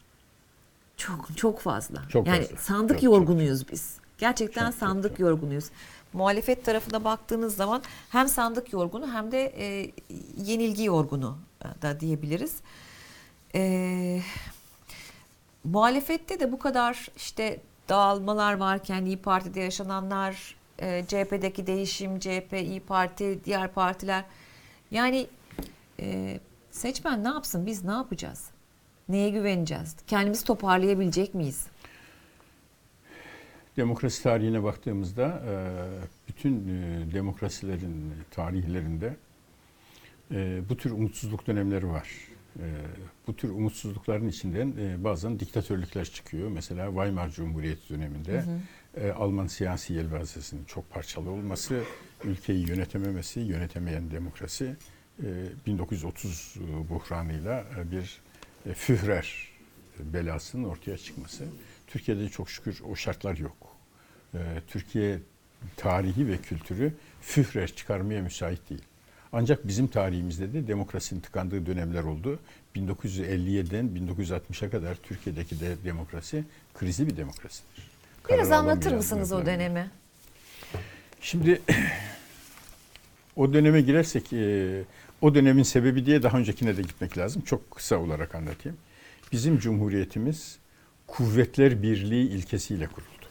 Çok 0.97 1.37
çok 1.37 1.61
fazla. 1.61 2.03
Çok 2.09 2.27
yani 2.27 2.43
fazla. 2.43 2.57
sandık 2.57 2.89
Çok, 2.89 2.97
çok. 2.97 3.03
yorgunuyuz 3.05 3.69
biz. 3.73 3.97
Gerçekten 4.19 4.65
Çok, 4.65 4.73
çok, 4.73 4.81
sandık 4.81 5.11
çok. 5.11 5.21
yorgunuyuz. 5.21 5.71
Muhalefet 6.17 6.65
tarafına 6.65 7.05
baktığınız 7.05 7.57
zaman 7.57 7.83
hem 8.11 8.29
sandık 8.29 8.73
yorgunu 8.73 9.13
hem 9.13 9.33
de 9.33 9.53
e, 9.59 9.91
yenilgi 10.37 10.85
yorgunu 10.85 11.39
da 11.83 12.01
diyebiliriz. 12.01 12.57
E, 13.55 14.21
muhalefette 15.65 16.41
de 16.41 16.53
bu 16.53 16.59
kadar 16.59 17.09
işte 17.17 17.61
dağılmalar 17.89 18.55
varken 18.55 19.05
İyi 19.05 19.17
Parti'de 19.17 19.61
yaşananlar, 19.61 20.57
e, 20.79 21.05
CHP'deki 21.09 21.67
değişim, 21.67 22.19
CHP, 22.19 22.53
İyi 22.53 22.81
Parti, 22.81 23.45
diğer 23.45 23.73
partiler. 23.73 24.25
Yani 24.91 25.27
e, 26.01 26.41
seçmen 26.71 27.25
ne 27.25 27.29
yapsın 27.29 27.67
biz 27.67 27.85
ne 27.85 27.93
yapacağız? 27.93 28.51
Neye 29.09 29.31
güveneceğiz? 29.31 29.97
Kendimizi 30.07 30.45
toparlayabilecek 30.45 31.35
miyiz? 31.35 31.67
Demokrasi 33.77 34.23
tarihine 34.23 34.63
baktığımızda 34.63 35.43
e, 35.47 35.55
bütün 36.29 36.69
e, 36.69 37.15
demokrasilerin 37.15 38.13
tarihlerinde 38.31 39.17
e, 40.31 40.61
bu 40.69 40.77
tür 40.77 40.91
umutsuzluk 40.91 41.47
dönemleri 41.47 41.89
var. 41.89 42.09
Bu 43.27 43.37
tür 43.37 43.49
umutsuzlukların 43.49 44.29
içinden 44.29 44.75
bazen 45.05 45.41
diktatörlükler 45.41 46.05
çıkıyor. 46.05 46.49
Mesela 46.49 46.87
Weimar 46.87 47.31
Cumhuriyeti 47.31 47.89
döneminde 47.89 48.45
e, 48.97 49.11
Alman 49.11 49.47
siyasi 49.47 49.95
yelpazesinin 49.95 50.65
çok 50.65 50.91
parçalı 50.91 51.31
olması, 51.31 51.83
ülkeyi 52.25 52.69
yönetememesi, 52.69 53.41
yönetemeyen 53.41 54.11
demokrasi 54.11 54.77
e, 55.23 55.27
1930 55.67 56.55
buhranıyla 56.91 57.65
bir 57.93 58.21
Führer 58.75 59.49
belasının 59.99 60.65
ortaya 60.65 60.99
çıkması. 60.99 61.45
Türkiye'de 61.97 62.29
çok 62.29 62.51
şükür 62.51 62.83
o 62.91 62.97
şartlar 62.97 63.37
yok. 63.37 63.57
Ee, 64.35 64.39
Türkiye 64.69 65.19
tarihi 65.77 66.29
ve 66.29 66.37
kültürü 66.37 66.93
Führer 67.23 67.69
çıkarmaya 67.69 68.23
müsait 68.23 68.71
değil. 68.71 68.83
Ancak 69.33 69.69
bizim 69.69 69.87
tarihimizde 69.87 70.53
de 70.53 70.69
demokrasinin 70.69 71.21
tıkandığı 71.21 71.67
dönemler 71.67 72.03
oldu. 72.03 72.39
1957'den 72.77 73.87
1960'a 73.87 74.71
kadar 74.71 74.95
Türkiye'deki 74.95 75.61
de 75.61 75.77
demokrasi 75.85 76.45
krizli 76.75 77.07
bir 77.07 77.17
demokrasidir. 77.17 77.91
Biraz 78.29 78.49
Karar 78.49 78.59
anlatır 78.59 78.93
mısınız 78.93 79.33
o 79.33 79.47
dönemi? 79.47 79.91
Şimdi 81.21 81.63
o 83.37 83.53
döneme 83.53 83.81
girersek 83.81 84.33
e, 84.33 84.83
o 85.21 85.35
dönemin 85.35 85.63
sebebi 85.63 86.07
diye 86.07 86.23
daha 86.23 86.39
öncekine 86.39 86.77
de 86.77 86.83
gitmek 86.83 87.19
lazım. 87.19 87.43
Çok 87.43 87.71
kısa 87.71 87.97
olarak 87.97 88.35
anlatayım. 88.35 88.79
Bizim 89.33 89.59
cumhuriyetimiz 89.59 90.59
kuvvetler 91.07 91.83
birliği 91.83 92.29
ilkesiyle 92.29 92.87
kuruldu. 92.87 93.27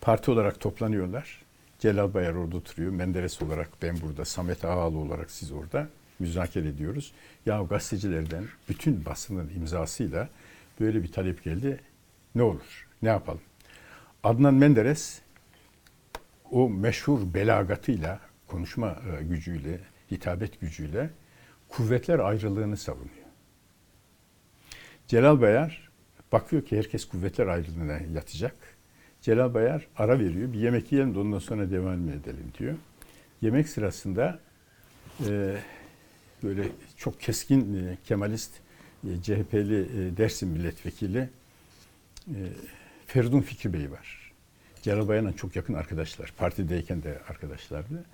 Parti 0.00 0.30
olarak 0.30 0.60
toplanıyorlar. 0.60 1.42
Celal 1.78 2.14
Bayar 2.14 2.34
orada 2.34 2.56
oturuyor. 2.56 2.92
Menderes 2.92 3.42
olarak 3.42 3.68
ben 3.82 4.00
burada, 4.00 4.24
Samet 4.24 4.64
Ağaoğlu 4.64 4.98
olarak 4.98 5.30
siz 5.30 5.52
orada 5.52 5.88
müzakere 6.18 6.68
ediyoruz. 6.68 7.12
Ya 7.46 7.62
gazetecilerden 7.62 8.44
bütün 8.68 9.04
basının 9.04 9.50
imzasıyla 9.56 10.28
böyle 10.80 11.02
bir 11.02 11.12
talep 11.12 11.44
geldi. 11.44 11.80
Ne 12.34 12.42
olur? 12.42 12.86
Ne 13.02 13.08
yapalım? 13.08 13.40
Adnan 14.24 14.54
Menderes 14.54 15.20
o 16.50 16.70
meşhur 16.70 17.34
belagatıyla, 17.34 18.20
konuşma 18.46 18.98
e, 19.20 19.24
gücüyle, 19.24 19.80
hitabet 20.10 20.60
gücüyle 20.60 21.10
kuvvetler 21.68 22.18
ayrılığını 22.18 22.76
savunuyor. 22.76 23.28
Celal 25.06 25.40
Bayar 25.40 25.88
bakıyor 26.32 26.64
ki 26.64 26.78
herkes 26.78 27.04
kuvvetler 27.04 27.46
ayrılığına 27.46 27.98
yatacak. 28.14 28.56
Celal 29.20 29.54
Bayar 29.54 29.86
ara 29.96 30.18
veriyor. 30.18 30.52
Bir 30.52 30.58
yemek 30.58 30.92
yiyelim 30.92 31.14
de 31.14 31.18
ondan 31.18 31.38
sonra 31.38 31.70
devam 31.70 32.08
edelim 32.08 32.52
diyor. 32.58 32.74
Yemek 33.42 33.68
sırasında 33.68 34.40
e, 35.28 35.56
böyle 36.42 36.68
çok 36.96 37.20
keskin 37.20 37.86
e, 37.86 37.96
Kemalist 38.04 38.52
e, 39.04 39.22
CHP'li 39.22 39.80
e, 39.80 40.16
Dersim 40.16 40.48
milletvekili 40.48 41.30
e, 42.28 42.38
Feridun 43.06 43.40
Fikri 43.40 43.72
Bey 43.72 43.90
var. 43.90 44.27
Celal 44.82 45.08
Bayar'la 45.08 45.32
çok 45.32 45.56
yakın 45.56 45.74
arkadaşlar. 45.74 46.32
Partideyken 46.36 47.02
de 47.02 47.18
arkadaşlardı. 47.28 48.04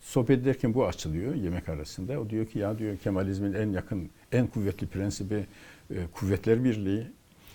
Sohbet 0.00 0.38
ederken 0.38 0.74
bu 0.74 0.86
açılıyor 0.86 1.34
yemek 1.34 1.68
arasında. 1.68 2.20
O 2.20 2.30
diyor 2.30 2.46
ki 2.46 2.58
ya 2.58 2.78
diyor 2.78 2.96
Kemalizmin 2.96 3.52
en 3.52 3.70
yakın, 3.70 4.10
en 4.32 4.46
kuvvetli 4.46 4.86
prensibi 4.86 5.46
e, 5.90 5.96
kuvvetler 6.12 6.64
birliği. 6.64 7.06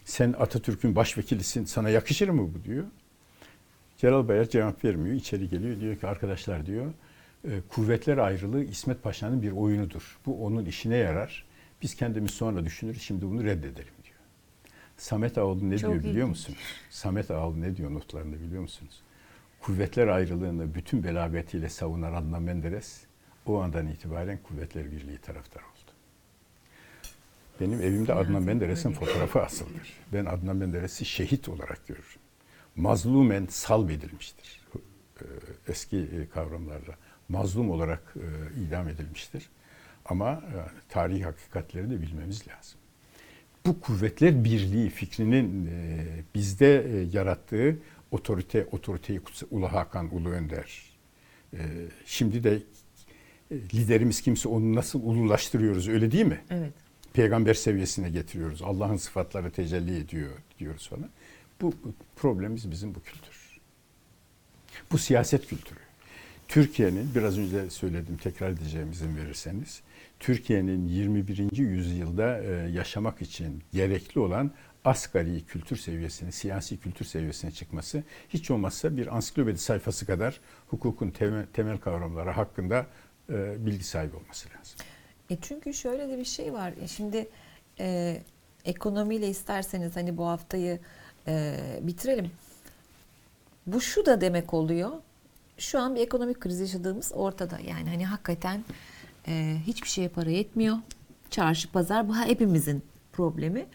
Sen 0.06 0.36
Atatürk'ün 0.40 0.96
başvekilisin. 0.96 1.66
Sana 1.66 1.90
yakışır 1.90 2.30
mı 2.30 2.50
bu 2.56 2.64
diyor. 2.64 2.86
Celal 3.98 4.28
Bayar 4.28 4.50
cevap 4.50 4.86
vermiyor. 4.86 5.16
İçeri 5.16 5.50
geliyor. 5.50 5.80
Diyor 5.80 5.96
ki 5.96 6.08
arkadaşlar 6.08 6.66
diyor 6.66 6.94
e, 7.46 7.62
kuvvetler 7.70 8.18
ayrılığı 8.18 8.64
İsmet 8.64 9.04
Paşa'nın 9.04 9.42
bir 9.42 9.52
oyunudur. 9.52 10.20
Bu 10.26 10.46
onun 10.46 10.66
işine 10.66 10.98
yarar. 10.98 11.46
Biz 11.82 11.96
kendimiz 11.96 12.32
sonra 12.32 12.66
düşünürüz. 12.66 13.02
Şimdi 13.02 13.26
bunu 13.26 13.44
reddedelim. 13.44 13.94
Samet 15.00 15.38
Ağoğlu 15.38 15.70
ne 15.70 15.78
Çok 15.78 15.92
diyor 15.92 16.04
biliyor 16.04 16.16
ilginç. 16.16 16.30
musunuz? 16.30 16.60
Samet 16.90 17.32
Ağoğlu 17.32 17.62
ne 17.62 17.78
diyor 17.78 17.94
notlarında 17.94 18.40
biliyor 18.42 18.62
musunuz? 18.62 19.02
Kuvvetler 19.62 20.08
ayrılığını 20.08 20.76
bütün 20.76 21.04
belagatiyle 21.04 21.70
savunan 21.70 22.14
Adnan 22.14 22.42
Menderes 22.44 23.02
o 23.46 23.60
andan 23.62 23.88
itibaren 23.88 24.40
Kuvvetler 24.44 24.92
Birliği 24.92 25.18
taraftarı 25.18 25.64
oldu. 25.64 25.92
Benim 27.60 27.82
evimde 27.82 28.14
Adnan 28.14 28.44
Menderes'in 28.44 28.92
fotoğrafı 28.92 29.42
asıldır. 29.42 29.94
Ben 30.14 30.26
Adnan 30.26 30.56
Menderes'i 30.56 31.06
şehit 31.06 31.50
olarak 31.50 31.88
görürüm. 31.88 32.06
Mazlumen 32.76 33.46
salbedilmiştir. 33.50 34.62
Ee, 35.22 35.26
Eski 35.68 35.98
e, 35.98 36.30
kavramlarla. 36.34 36.96
Mazlum 37.30 37.70
olarak 37.72 38.16
e, 38.16 38.60
idam 38.62 38.88
edilmiştir. 38.88 39.50
Ama 40.06 40.32
e, 40.32 40.56
tarihi 40.90 41.24
hakikatleri 41.24 41.90
de 41.90 42.02
bilmemiz 42.02 42.48
lazım. 42.48 42.80
Bu 43.70 43.80
kuvvetler 43.80 44.44
birliği 44.44 44.90
fikrinin 44.90 45.66
e, 45.68 46.06
bizde 46.36 46.86
e, 46.86 47.08
yarattığı 47.14 47.78
otorite, 48.12 48.66
otoriteyi 48.72 49.20
kutsa- 49.20 49.46
Ulu 49.52 49.74
Hakan, 49.74 50.16
Ulu 50.16 50.30
Önder. 50.30 50.84
E, 51.54 51.60
şimdi 52.06 52.44
de 52.44 52.54
e, 53.52 53.56
liderimiz 53.56 54.22
kimse 54.22 54.50
onu 54.50 54.76
nasıl 54.76 55.04
ululaştırıyoruz 55.04 55.88
öyle 55.88 56.12
değil 56.12 56.26
mi? 56.26 56.42
Evet. 56.50 56.74
peygamber 57.14 57.54
seviyesine 57.54 58.10
getiriyoruz. 58.10 58.62
Allah'ın 58.62 58.98
sıfatları 58.98 59.52
tecelli 59.52 59.98
ediyor 59.98 60.32
diyoruz 60.60 60.90
falan. 60.90 61.10
Bu, 61.62 61.74
bu 61.84 61.94
problemimiz 62.16 62.72
bizim 62.72 62.96
bu 62.96 63.02
kültür. 63.02 63.60
Bu 64.92 64.98
siyaset 64.98 65.48
kültürü. 65.48 65.80
Türkiye'nin 66.48 67.16
biraz 67.16 67.38
önce 67.38 67.70
söyledim 67.70 68.18
tekrar 68.18 68.50
edeceğim 68.50 68.92
izin 68.92 69.18
verirseniz. 69.18 69.82
Türkiye'nin 70.20 70.88
21. 70.88 71.58
yüzyılda 71.58 72.44
e, 72.44 72.70
yaşamak 72.70 73.22
için 73.22 73.64
gerekli 73.74 74.20
olan 74.20 74.52
asgari 74.86 75.46
kültür 75.46 75.78
seviyesine, 75.78 76.32
siyasi 76.32 76.78
kültür 76.80 77.06
seviyesine 77.06 77.52
çıkması 77.52 78.04
hiç 78.30 78.52
olmazsa 78.52 78.98
bir 78.98 79.16
ansiklopedi 79.16 79.58
sayfası 79.58 80.06
kadar 80.06 80.40
hukukun 80.68 81.10
temel, 81.10 81.46
temel 81.54 81.78
kavramları 81.78 82.30
hakkında 82.30 82.86
e, 83.30 83.66
bilgi 83.66 83.84
sahibi 83.84 84.16
olması 84.16 84.50
lazım. 84.50 84.80
E 85.30 85.38
çünkü 85.42 85.74
şöyle 85.74 86.10
de 86.10 86.18
bir 86.18 86.26
şey 86.26 86.54
var. 86.54 86.74
E 86.84 86.88
Şimdi 86.88 87.30
e, 87.80 88.18
ekonomiyle 88.66 89.30
isterseniz 89.30 89.96
hani 89.96 90.18
bu 90.18 90.28
haftayı 90.28 90.80
e, 91.28 91.60
bitirelim. 91.82 92.32
Bu 93.68 93.82
şu 93.82 94.06
da 94.06 94.22
demek 94.22 94.54
oluyor. 94.54 94.92
Şu 95.58 95.80
an 95.80 95.96
bir 95.96 96.02
ekonomik 96.02 96.40
kriz 96.40 96.60
yaşadığımız 96.60 97.12
ortada. 97.16 97.60
Yani 97.60 97.90
hani 97.90 98.06
hakikaten 98.06 98.64
e, 99.28 99.58
hiçbir 99.68 99.88
şeye 99.88 100.08
para 100.10 100.30
yetmiyor. 100.30 100.78
Çarşı 101.30 101.72
pazar 101.72 102.10
bu 102.10 102.16
hepimizin 102.16 102.84
problemi. 103.14 103.66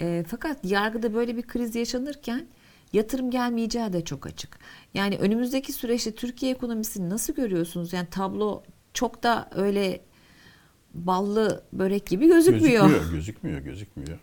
E, 0.00 0.24
fakat 0.28 0.64
yargıda 0.64 1.14
böyle 1.14 1.36
bir 1.36 1.42
kriz 1.42 1.74
yaşanırken 1.74 2.46
yatırım 2.92 3.30
gelmeyeceği 3.30 3.92
de 3.92 4.04
çok 4.04 4.26
açık. 4.26 4.58
Yani 4.94 5.18
önümüzdeki 5.18 5.72
süreçte 5.72 6.14
Türkiye 6.14 6.52
ekonomisini 6.52 7.10
nasıl 7.10 7.34
görüyorsunuz? 7.34 7.92
Yani 7.92 8.08
tablo 8.10 8.62
çok 8.94 9.22
da 9.22 9.50
öyle 9.54 10.00
ballı 10.94 11.64
börek 11.72 12.06
gibi 12.06 12.26
gözükmüyor. 12.26 12.88
Gözükmüyor, 12.88 13.12
gözükmüyor, 13.12 13.60
gözükmüyor. 13.60 14.18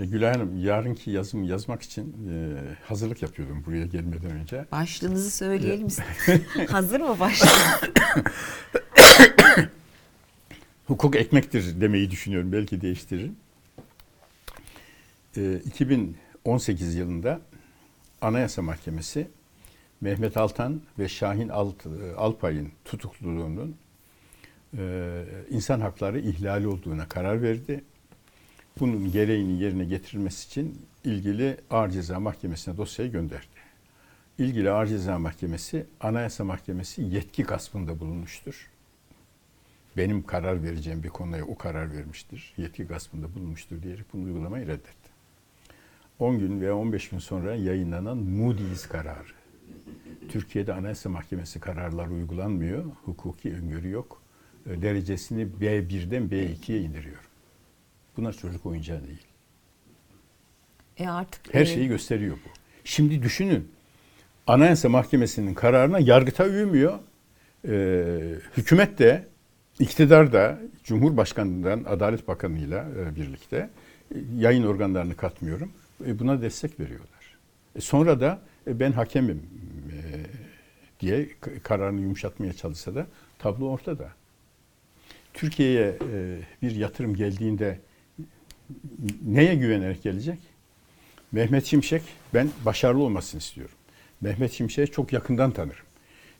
E, 0.00 0.06
Gülay 0.06 0.32
Hanım, 0.32 0.58
yarınki 0.58 1.10
yazımı 1.10 1.46
yazmak 1.46 1.82
için 1.82 2.28
e, 2.30 2.54
hazırlık 2.84 3.22
yapıyordum 3.22 3.64
buraya 3.66 3.86
gelmeden 3.86 4.30
önce. 4.30 4.66
Başlığınızı 4.72 5.30
söyleyelim 5.30 5.86
istedim. 5.86 6.44
Hazır 6.68 7.00
mı 7.00 7.20
başlık? 7.20 7.50
Hukuk 10.86 11.16
ekmektir 11.16 11.80
demeyi 11.80 12.10
düşünüyorum, 12.10 12.52
belki 12.52 12.80
değiştiririm. 12.80 13.36
E, 15.36 15.60
2018 15.64 16.94
yılında 16.94 17.40
Anayasa 18.20 18.62
Mahkemesi 18.62 19.28
Mehmet 20.00 20.36
Altan 20.36 20.80
ve 20.98 21.08
Şahin 21.08 21.48
Alt, 21.48 21.86
Alpay'ın 22.16 22.72
tutukluluğunun 22.84 23.76
e, 24.78 25.24
insan 25.50 25.80
hakları 25.80 26.20
ihlali 26.20 26.66
olduğuna 26.66 27.08
karar 27.08 27.42
verdi. 27.42 27.84
Bunun 28.80 29.12
gereğini 29.12 29.62
yerine 29.62 29.84
getirilmesi 29.84 30.46
için 30.46 30.82
ilgili 31.04 31.56
Ağır 31.70 31.90
Ceza 31.90 32.20
Mahkemesi'ne 32.20 32.76
dosyayı 32.76 33.12
gönderdi. 33.12 33.46
İlgili 34.38 34.70
Ağır 34.70 34.86
Ceza 34.86 35.18
Mahkemesi, 35.18 35.86
Anayasa 36.00 36.44
Mahkemesi 36.44 37.02
yetki 37.02 37.42
gaspında 37.42 38.00
bulunmuştur. 38.00 38.70
Benim 39.96 40.26
karar 40.26 40.62
vereceğim 40.62 41.02
bir 41.02 41.08
konuya 41.08 41.44
o 41.44 41.58
karar 41.58 41.92
vermiştir. 41.92 42.54
Yetki 42.56 42.84
gaspında 42.84 43.34
bulunmuştur 43.34 43.82
diyerek 43.82 44.04
bunu 44.12 44.24
uygulamayı 44.24 44.66
reddetti. 44.66 45.10
10 46.18 46.38
gün 46.38 46.60
veya 46.60 46.76
15 46.76 47.08
gün 47.08 47.18
sonra 47.18 47.54
yayınlanan 47.54 48.18
Moody's 48.18 48.86
kararı. 48.86 49.36
Türkiye'de 50.28 50.72
Anayasa 50.72 51.08
Mahkemesi 51.08 51.60
kararları 51.60 52.10
uygulanmıyor. 52.10 52.84
Hukuki 53.04 53.54
öngörü 53.54 53.90
yok. 53.90 54.22
E, 54.70 54.82
Derecesini 54.82 55.42
B1'den 55.60 56.22
B2'ye 56.22 56.80
indiriyor. 56.80 57.28
Bunlar 58.16 58.32
çocuk 58.32 58.66
oyuncağı 58.66 59.04
değil. 59.06 59.26
E 60.98 61.08
artık 61.08 61.54
Her 61.54 61.62
e, 61.62 61.66
şeyi 61.66 61.88
gösteriyor 61.88 62.36
bu. 62.36 62.48
Şimdi 62.84 63.22
düşünün. 63.22 63.68
Anayasa 64.46 64.88
Mahkemesi'nin 64.88 65.54
kararına 65.54 65.98
Yargıtay 65.98 66.48
uymuyor. 66.48 66.98
Ee, 67.68 68.34
hükümet 68.56 68.98
de, 68.98 69.26
iktidar 69.80 70.32
da, 70.32 70.58
Cumhurbaşkanı'ndan 70.84 71.84
Adalet 71.84 72.28
Bakanı'yla 72.28 72.88
e, 72.98 73.16
birlikte 73.16 73.70
e, 74.14 74.18
yayın 74.36 74.62
organlarını 74.62 75.16
katmıyorum. 75.16 75.72
E, 76.06 76.18
buna 76.18 76.42
destek 76.42 76.80
veriyorlar. 76.80 77.36
Sonra 77.80 78.20
da 78.20 78.40
ben 78.66 78.92
hakemim 78.92 79.42
diye 81.00 81.28
kararını 81.62 82.00
yumuşatmaya 82.00 82.52
çalışsa 82.52 82.94
da 82.94 83.06
tablo 83.38 83.70
ortada. 83.70 84.08
Türkiye'ye 85.34 85.98
bir 86.62 86.70
yatırım 86.70 87.14
geldiğinde 87.14 87.80
neye 89.26 89.54
güvenerek 89.54 90.02
gelecek? 90.02 90.38
Mehmet 91.32 91.66
Şimşek 91.66 92.02
ben 92.34 92.50
başarılı 92.64 93.02
olmasını 93.02 93.38
istiyorum. 93.38 93.74
Mehmet 94.20 94.52
Şimşek'i 94.52 94.92
çok 94.92 95.12
yakından 95.12 95.50
tanırım. 95.50 95.86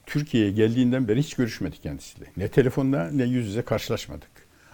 Türkiye'ye 0.07 0.51
geldiğinden 0.51 1.09
beri 1.09 1.21
hiç 1.23 1.35
görüşmedik 1.35 1.83
kendisiyle. 1.83 2.27
Ne 2.37 2.49
telefonla 2.49 3.11
ne 3.11 3.25
yüz 3.25 3.47
yüze 3.47 3.63
karşılaşmadık. 3.63 4.31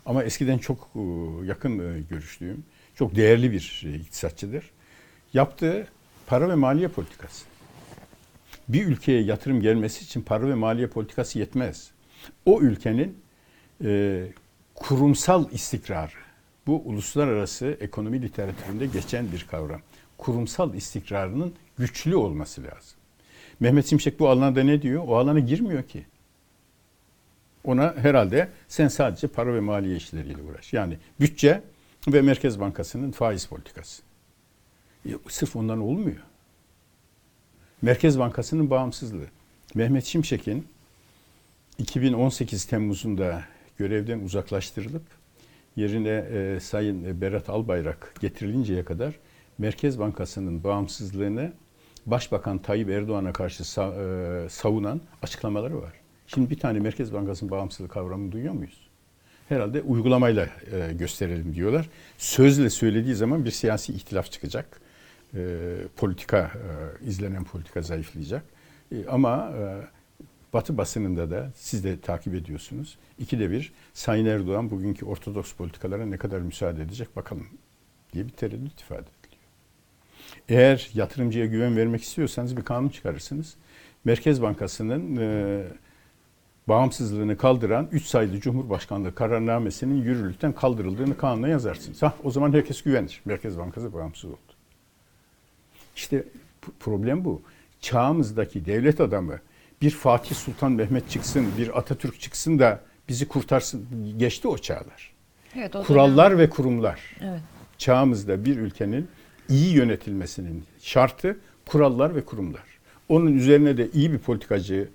Ama 0.07 0.25
eskiden 0.25 0.59
çok 0.59 0.91
e, 0.95 1.01
yakın 1.47 1.79
e, 1.79 2.01
görüştüğüm, 2.01 2.65
çok 2.95 3.17
değerli 3.17 3.53
bir 3.53 3.83
e, 3.87 3.95
iktisatçıdır. 3.95 4.71
Yaptığı 5.33 5.87
para 6.27 6.49
ve 6.49 6.55
maliye 6.55 6.89
politikası. 6.89 7.45
Bir 8.69 8.87
ülkeye 8.87 9.23
yatırım 9.23 9.61
gelmesi 9.61 10.05
için 10.05 10.23
para 10.23 10.49
ve 10.49 10.55
maliye 10.55 10.87
politikası 10.87 11.39
yetmez. 11.39 11.91
O 12.47 12.61
ülkenin 12.61 13.23
kurumsal 14.75 15.53
istikrarı, 15.53 16.13
bu 16.67 16.83
uluslararası 16.85 17.77
ekonomi 17.81 18.23
literatüründe 18.23 18.87
geçen 18.87 19.33
bir 19.33 19.47
kavram. 19.51 19.81
Kurumsal 20.19 20.75
istikrarının 20.75 21.55
güçlü 21.79 22.17
olması 22.17 22.63
lazım. 22.63 23.02
Mehmet 23.63 23.87
Şimşek 23.87 24.21
bu 24.21 24.29
alanda 24.29 24.63
ne 24.63 24.83
diyor? 24.83 25.05
O 25.07 25.17
alana 25.17 25.39
girmiyor 25.39 25.83
ki. 25.83 26.05
Ona 27.65 27.95
herhalde 27.97 28.49
sen 28.69 28.89
sadece 28.89 29.27
para 29.27 29.55
ve 29.55 29.61
maliye 29.61 29.97
işleriyle 29.97 30.43
uğraş. 30.43 30.73
Yani 30.73 30.99
bütçe 31.21 31.63
ve 32.09 32.23
Merkez 32.23 32.61
Bankası'nın 32.61 33.11
faiz 33.11 33.47
politikası. 33.47 34.03
E, 35.07 35.11
sırf 35.29 35.57
ondan 35.57 35.81
olmuyor. 35.81 36.17
Merkez 37.83 38.19
Bankası'nın 38.19 38.71
bağımsızlığı. 38.71 39.27
Mehmet 39.75 40.05
Şimşek'in 40.05 40.67
2018 41.79 42.65
Temmuz'unda 42.65 43.45
görevden 43.79 44.19
uzaklaştırılıp 44.19 45.05
yerine 45.77 46.09
e, 46.33 46.61
Sayın 46.61 47.21
Berat 47.21 47.49
Albayrak 47.49 48.15
getirilinceye 48.21 48.85
kadar 48.85 49.15
Merkez 49.59 49.99
Bankası'nın 49.99 50.65
bağımsızlığını 50.65 51.53
Başbakan 52.07 52.59
Tayyip 52.59 52.91
Erdoğan'a 52.91 53.33
karşı 53.33 53.63
e, 53.63 54.49
savunan 54.49 55.01
açıklamaları 55.23 55.83
var. 55.83 55.93
Şimdi 56.27 56.51
bir 56.51 56.59
tane 56.59 56.79
Merkez 56.79 57.13
Bankası'nın 57.13 57.51
bağımsızlığı 57.51 57.89
kavramını 57.89 58.33
duyuyor 58.33 58.55
muyuz? 58.55 58.89
Herhalde 59.49 59.83
uygulamayla 59.83 60.49
e, 60.73 60.93
gösterelim 60.93 61.55
diyorlar. 61.55 61.89
Sözle 62.19 62.71
söylediği 62.71 63.15
zaman 63.15 63.45
bir 63.45 63.51
siyasi 63.51 63.93
ihtilaf 63.93 64.33
çıkacak. 64.33 64.81
E, 65.35 65.41
politika, 65.97 66.53
izlenen 67.07 67.45
politika 67.45 67.83
zayıflayacak. 67.83 68.45
Ama 69.09 69.53
Batı 70.53 70.79
basınında 70.79 71.31
da 71.31 71.51
siz 71.55 71.85
de 71.85 72.01
takip 72.01 72.35
ediyorsunuz. 72.35 72.99
İkide 73.19 73.51
bir 73.51 73.73
Sayın 73.95 74.27
Erdoğan 74.27 74.71
bugünkü 74.71 75.05
ortodoks 75.05 75.53
politikalara 75.53 76.07
ne 76.07 76.17
kadar 76.17 76.41
müsaade 76.41 76.83
edecek 76.83 77.17
bakalım 77.17 77.47
diye 78.13 78.27
bir 78.27 78.31
tereddüt 78.31 78.81
ifade. 78.81 79.22
Eğer 80.49 80.91
yatırımcıya 80.95 81.47
güven 81.47 81.77
vermek 81.77 82.03
istiyorsanız 82.03 82.57
bir 82.57 82.63
kanun 82.63 82.89
çıkarırsınız. 82.89 83.55
Merkez 84.05 84.43
Bankası'nın 84.43 85.17
e, 85.17 85.63
bağımsızlığını 86.69 87.37
kaldıran 87.37 87.89
3 87.93 88.05
sayılı 88.07 88.41
Cumhurbaşkanlığı 88.41 89.15
kararnamesinin 89.15 90.03
yürürlükten 90.03 90.53
kaldırıldığını 90.53 91.17
kanuna 91.17 91.49
yazarsınız. 91.49 92.03
Ha, 92.03 92.15
o 92.25 92.31
zaman 92.31 92.53
herkes 92.53 92.83
güvenir. 92.83 93.21
Merkez 93.25 93.59
Bankası 93.59 93.95
bağımsız 93.95 94.25
oldu. 94.31 94.37
İşte 95.97 96.25
problem 96.81 97.25
bu. 97.25 97.43
Çağımızdaki 97.81 98.67
devlet 98.67 99.01
adamı 99.01 99.39
bir 99.83 99.91
Fatih 99.91 100.37
Sultan 100.37 100.73
Mehmet 100.73 101.11
çıksın, 101.11 101.47
bir 101.59 101.79
Atatürk 101.79 102.21
çıksın 102.21 102.59
da 102.59 102.81
bizi 103.09 103.29
kurtarsın. 103.29 103.87
Geçti 104.19 104.49
o 104.49 104.59
çağlar. 104.59 105.13
Evet, 105.57 105.77
o 105.77 105.83
Kurallar 105.85 106.39
ve 106.39 106.51
kurumlar. 106.51 107.01
dönem- 107.21 107.31
Evet. 107.31 107.41
Çağımızda 107.79 108.45
bir 108.45 108.57
ülkenin 108.57 109.09
iyi 109.53 109.75
yönetilmesinin 109.75 110.65
şartı 110.81 111.37
kurallar 111.67 112.15
ve 112.15 112.25
kurumlar. 112.25 112.63
Onun 113.09 113.35
üzerine 113.35 113.77
de 113.77 113.89
iyi 113.91 114.13
bir 114.13 114.19
politikacı, 114.19 114.89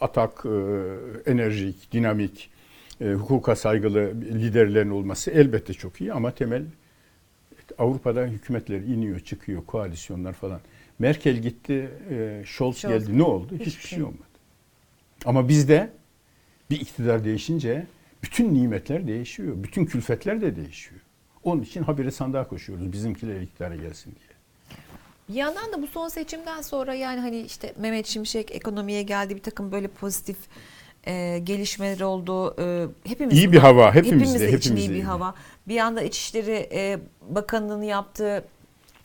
atak, 0.00 0.44
e, 0.46 1.30
enerjik, 1.30 1.92
dinamik, 1.92 2.50
e, 3.00 3.12
hukuka 3.12 3.56
saygılı 3.56 4.12
liderlerin 4.20 4.90
olması 4.90 5.30
elbette 5.30 5.72
çok 5.74 6.00
iyi 6.00 6.12
ama 6.12 6.30
temel 6.30 6.62
Avrupa'da 7.78 8.26
hükümetler 8.26 8.80
iniyor, 8.80 9.20
çıkıyor, 9.20 9.66
koalisyonlar 9.66 10.32
falan. 10.32 10.60
Merkel 10.98 11.36
gitti, 11.36 11.88
e, 12.10 12.42
Scholz 12.46 12.76
Scholz. 12.76 12.92
geldi. 13.06 13.18
Ne 13.18 13.22
oldu? 13.22 13.52
Hiçbir, 13.54 13.66
Hiçbir 13.66 13.82
şey 13.82 13.90
şey. 13.90 14.02
olmadı. 14.02 14.22
Ama 15.24 15.48
bizde 15.48 15.90
bir 16.70 16.80
iktidar 16.80 17.24
değişince 17.24 17.86
bütün 18.22 18.54
nimetler 18.54 19.06
değişiyor. 19.06 19.54
Bütün 19.62 19.84
külfetler 19.84 20.40
de 20.40 20.56
değişiyor. 20.56 21.00
Onun 21.44 21.62
için 21.62 21.82
habire 21.82 22.10
sandığa 22.10 22.48
koşuyoruz 22.48 22.92
bizimkiler 22.92 23.40
iktidara 23.40 23.76
gelsin 23.76 24.14
diye. 24.14 24.38
Bir 25.28 25.34
yandan 25.34 25.72
da 25.72 25.82
bu 25.82 25.86
son 25.86 26.08
seçimden 26.08 26.62
sonra 26.62 26.94
yani 26.94 27.20
hani 27.20 27.40
işte 27.40 27.74
Mehmet 27.78 28.06
Şimşek 28.06 28.50
ekonomiye 28.54 29.02
geldi 29.02 29.36
bir 29.36 29.42
takım 29.42 29.72
böyle 29.72 29.88
pozitif 29.88 30.36
e, 31.06 31.38
gelişmeler 31.38 32.00
oldu. 32.00 32.54
E, 32.62 32.86
hepimiz 33.08 33.38
İyi 33.38 33.52
bir 33.52 33.58
hava 33.58 33.94
hepimizde. 33.94 34.34
hepimizde 34.34 34.58
için 34.58 34.76
iyi 34.76 34.90
bir 34.90 35.02
hava. 35.02 35.34
Bir 35.68 35.74
yanda 35.74 36.02
İçişleri 36.02 36.68
e, 36.72 36.98
Bakanlığı'nın 37.28 37.82
yaptığı 37.82 38.44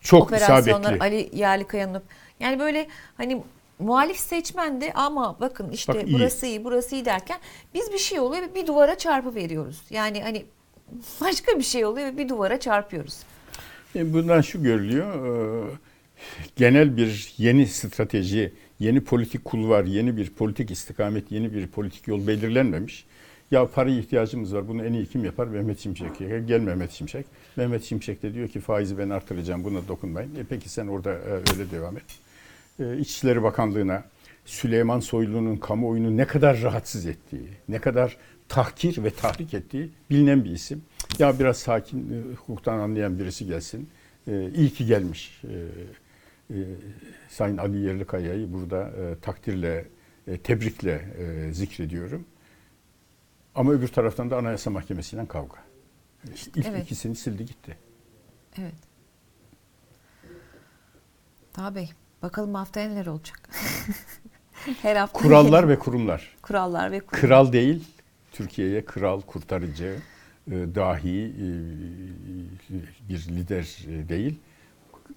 Çok 0.01 0.23
operasyonlar 0.23 0.81
isabetli. 0.93 1.03
Ali 1.03 1.29
Yerlikaya'nın 1.33 2.03
yani 2.39 2.59
böyle 2.59 2.87
hani 3.17 3.43
muhalif 3.79 4.19
seçmen 4.19 4.81
de 4.81 4.93
ama 4.93 5.39
bakın 5.39 5.69
işte 5.71 5.93
Bak 5.93 6.07
iyi. 6.07 6.13
burası 6.13 6.45
iyi 6.45 6.63
burası 6.63 6.95
iyi 6.95 7.05
derken 7.05 7.39
biz 7.73 7.93
bir 7.93 7.97
şey 7.97 8.19
oluyor 8.19 8.43
ve 8.43 8.55
bir 8.55 8.67
duvara 8.67 8.97
çarpı 8.97 9.35
veriyoruz. 9.35 9.81
Yani 9.89 10.23
hani 10.23 10.45
başka 11.21 11.57
bir 11.59 11.63
şey 11.63 11.85
oluyor 11.85 12.07
ve 12.07 12.17
bir 12.17 12.29
duvara 12.29 12.59
çarpıyoruz. 12.59 13.19
E, 13.95 14.13
Bundan 14.13 14.41
şu 14.41 14.63
görülüyor. 14.63 15.27
e, 15.67 15.71
Genel 16.55 16.97
bir 16.97 17.33
yeni 17.37 17.67
strateji, 17.67 18.53
yeni 18.79 19.01
politik 19.03 19.45
kulvar, 19.45 19.83
yeni 19.85 20.17
bir 20.17 20.29
politik 20.29 20.71
istikamet, 20.71 21.31
yeni 21.31 21.53
bir 21.53 21.67
politik 21.67 22.07
yol 22.07 22.27
belirlenmemiş. 22.27 23.05
Ya 23.51 23.65
paraya 23.67 23.99
ihtiyacımız 23.99 24.55
var. 24.55 24.67
Bunu 24.67 24.85
en 24.85 24.93
iyi 24.93 25.05
kim 25.05 25.25
yapar? 25.25 25.47
Mehmet 25.47 25.79
Şimşek. 25.79 26.21
yapar. 26.21 26.37
Gel 26.37 26.59
Mehmet 26.59 26.91
Şimşek. 26.91 27.25
Mehmet 27.55 27.83
Şimşek 27.83 28.23
de 28.23 28.33
diyor 28.33 28.47
ki 28.47 28.59
faizi 28.59 28.97
ben 28.97 29.09
artıracağım. 29.09 29.63
Buna 29.63 29.87
dokunmayın. 29.87 30.35
E 30.35 30.43
peki 30.49 30.69
sen 30.69 30.87
orada 30.87 31.13
e, 31.13 31.31
öyle 31.31 31.71
devam 31.71 31.97
et. 31.97 32.03
E, 32.79 32.97
İçişleri 32.97 33.43
Bakanlığı'na 33.43 34.03
Süleyman 34.45 34.99
Soylu'nun 34.99 35.55
kamuoyunu 35.57 36.17
ne 36.17 36.25
kadar 36.27 36.61
rahatsız 36.61 37.05
ettiği, 37.05 37.47
ne 37.69 37.79
kadar 37.79 38.17
tahkir 38.53 39.03
ve 39.03 39.09
tahrik 39.09 39.53
ettiği 39.53 39.89
bilinen 40.09 40.45
bir 40.45 40.49
isim. 40.51 40.83
Ya 41.19 41.39
biraz 41.39 41.57
sakin, 41.57 42.13
e, 42.13 42.35
hukuktan 42.35 42.79
anlayan 42.79 43.19
birisi 43.19 43.45
gelsin. 43.45 43.89
E, 44.27 44.49
iyi 44.51 44.69
ki 44.69 44.85
gelmiş. 44.85 45.41
E, 45.43 45.53
e, 46.55 46.57
Sayın 47.29 47.57
Ali 47.57 47.77
Yerlikaya'yı 47.77 48.53
burada 48.53 48.89
e, 48.89 49.19
takdirle, 49.21 49.85
e, 50.27 50.37
tebrikle 50.37 50.91
e, 51.17 51.53
zikrediyorum. 51.53 52.25
Ama 53.55 53.71
öbür 53.71 53.87
taraftan 53.87 54.29
da 54.29 54.37
Anayasa 54.37 54.69
Mahkemesi'yle 54.69 55.25
kavga. 55.27 55.57
İlk 56.55 56.65
Evet. 56.67 56.83
ikisini 56.83 57.15
sildi 57.15 57.45
gitti. 57.45 57.77
Evet. 58.57 58.73
Taha 61.53 61.75
Bey, 61.75 61.89
bakalım 62.21 62.53
haftaya 62.55 62.89
neler 62.89 63.05
olacak? 63.05 63.49
Her 64.81 64.95
hafta 64.95 65.19
Kurallar 65.19 65.69
ve 65.69 65.79
kurumlar. 65.79 66.35
kurallar 66.41 66.91
ve 66.91 66.99
kurumlar. 66.99 67.21
Kral 67.21 67.53
değil, 67.53 67.83
Türkiye'ye 68.33 68.85
kral, 68.85 69.21
kurtarıcı, 69.21 69.95
e, 70.47 70.51
dahi 70.51 71.25
e, 71.25 71.47
bir 73.09 73.27
lider 73.27 73.77
e, 73.89 74.09
değil. 74.09 74.35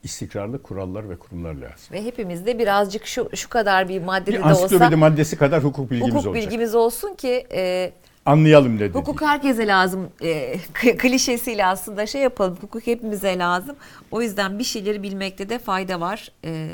İstikrarlı 0.03 0.63
kurallar 0.63 1.11
ve 1.11 1.17
kurumlar 1.17 1.55
lazım. 1.55 1.89
Ve 1.93 2.05
hepimiz 2.05 2.47
de 2.47 2.59
birazcık 2.59 3.07
şu 3.07 3.31
şu 3.35 3.49
kadar 3.49 3.89
bir 3.89 4.03
maddede 4.03 4.33
Bir 4.37 4.39
de 4.39 4.45
olsa 4.45 4.63
ansiklopedi 4.63 4.97
maddesi 4.97 5.37
kadar 5.37 5.65
hukuk 5.65 5.91
bilgimiz 5.91 6.15
hukuk 6.15 6.27
olacak. 6.27 6.45
bilgimiz 6.45 6.75
olsun 6.75 7.15
ki 7.15 7.47
e, 7.53 7.93
Anlayalım 8.27 8.79
dedi. 8.79 8.99
hukuk 8.99 9.23
herkese 9.23 9.67
lazım. 9.67 10.09
E, 10.23 10.59
klişesiyle 10.99 11.67
aslında 11.67 12.07
şey 12.07 12.23
yapalım. 12.23 12.59
Hukuk 12.61 12.87
hepimize 12.87 13.39
lazım. 13.39 13.77
O 14.11 14.23
yüzden 14.23 14.59
bir 14.59 14.65
şeyleri 14.65 15.03
bilmekte 15.03 15.49
de 15.49 15.59
fayda 15.59 16.01
var. 16.01 16.33
E, 16.45 16.69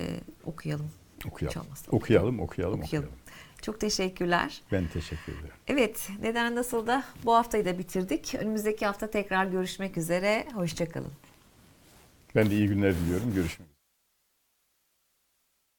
okuyalım. 0.45 0.87
Okuyalım. 1.29 1.61
Okuyalım, 1.91 2.41
okuyalım, 2.41 2.41
okuyalım. 2.41 2.81
Okuyalım. 2.81 3.09
Çok 3.63 3.81
teşekkürler. 3.81 4.63
Ben 4.73 4.87
teşekkür 4.87 5.33
ederim. 5.33 5.55
Evet, 5.69 6.09
neden 6.23 6.55
nasıl 6.57 6.87
da 6.87 7.05
bu 7.25 7.35
haftayı 7.35 7.65
da 7.65 7.79
bitirdik. 7.79 8.35
Önümüzdeki 8.35 8.87
hafta 8.87 9.11
tekrar 9.11 9.47
görüşmek 9.47 9.99
üzere. 9.99 10.47
Hoşçakalın. 10.55 11.13
Ben 12.35 12.51
de 12.51 12.55
iyi 12.55 12.69
günler 12.69 12.95
diliyorum. 12.95 13.35
Görüşmek. 13.35 13.72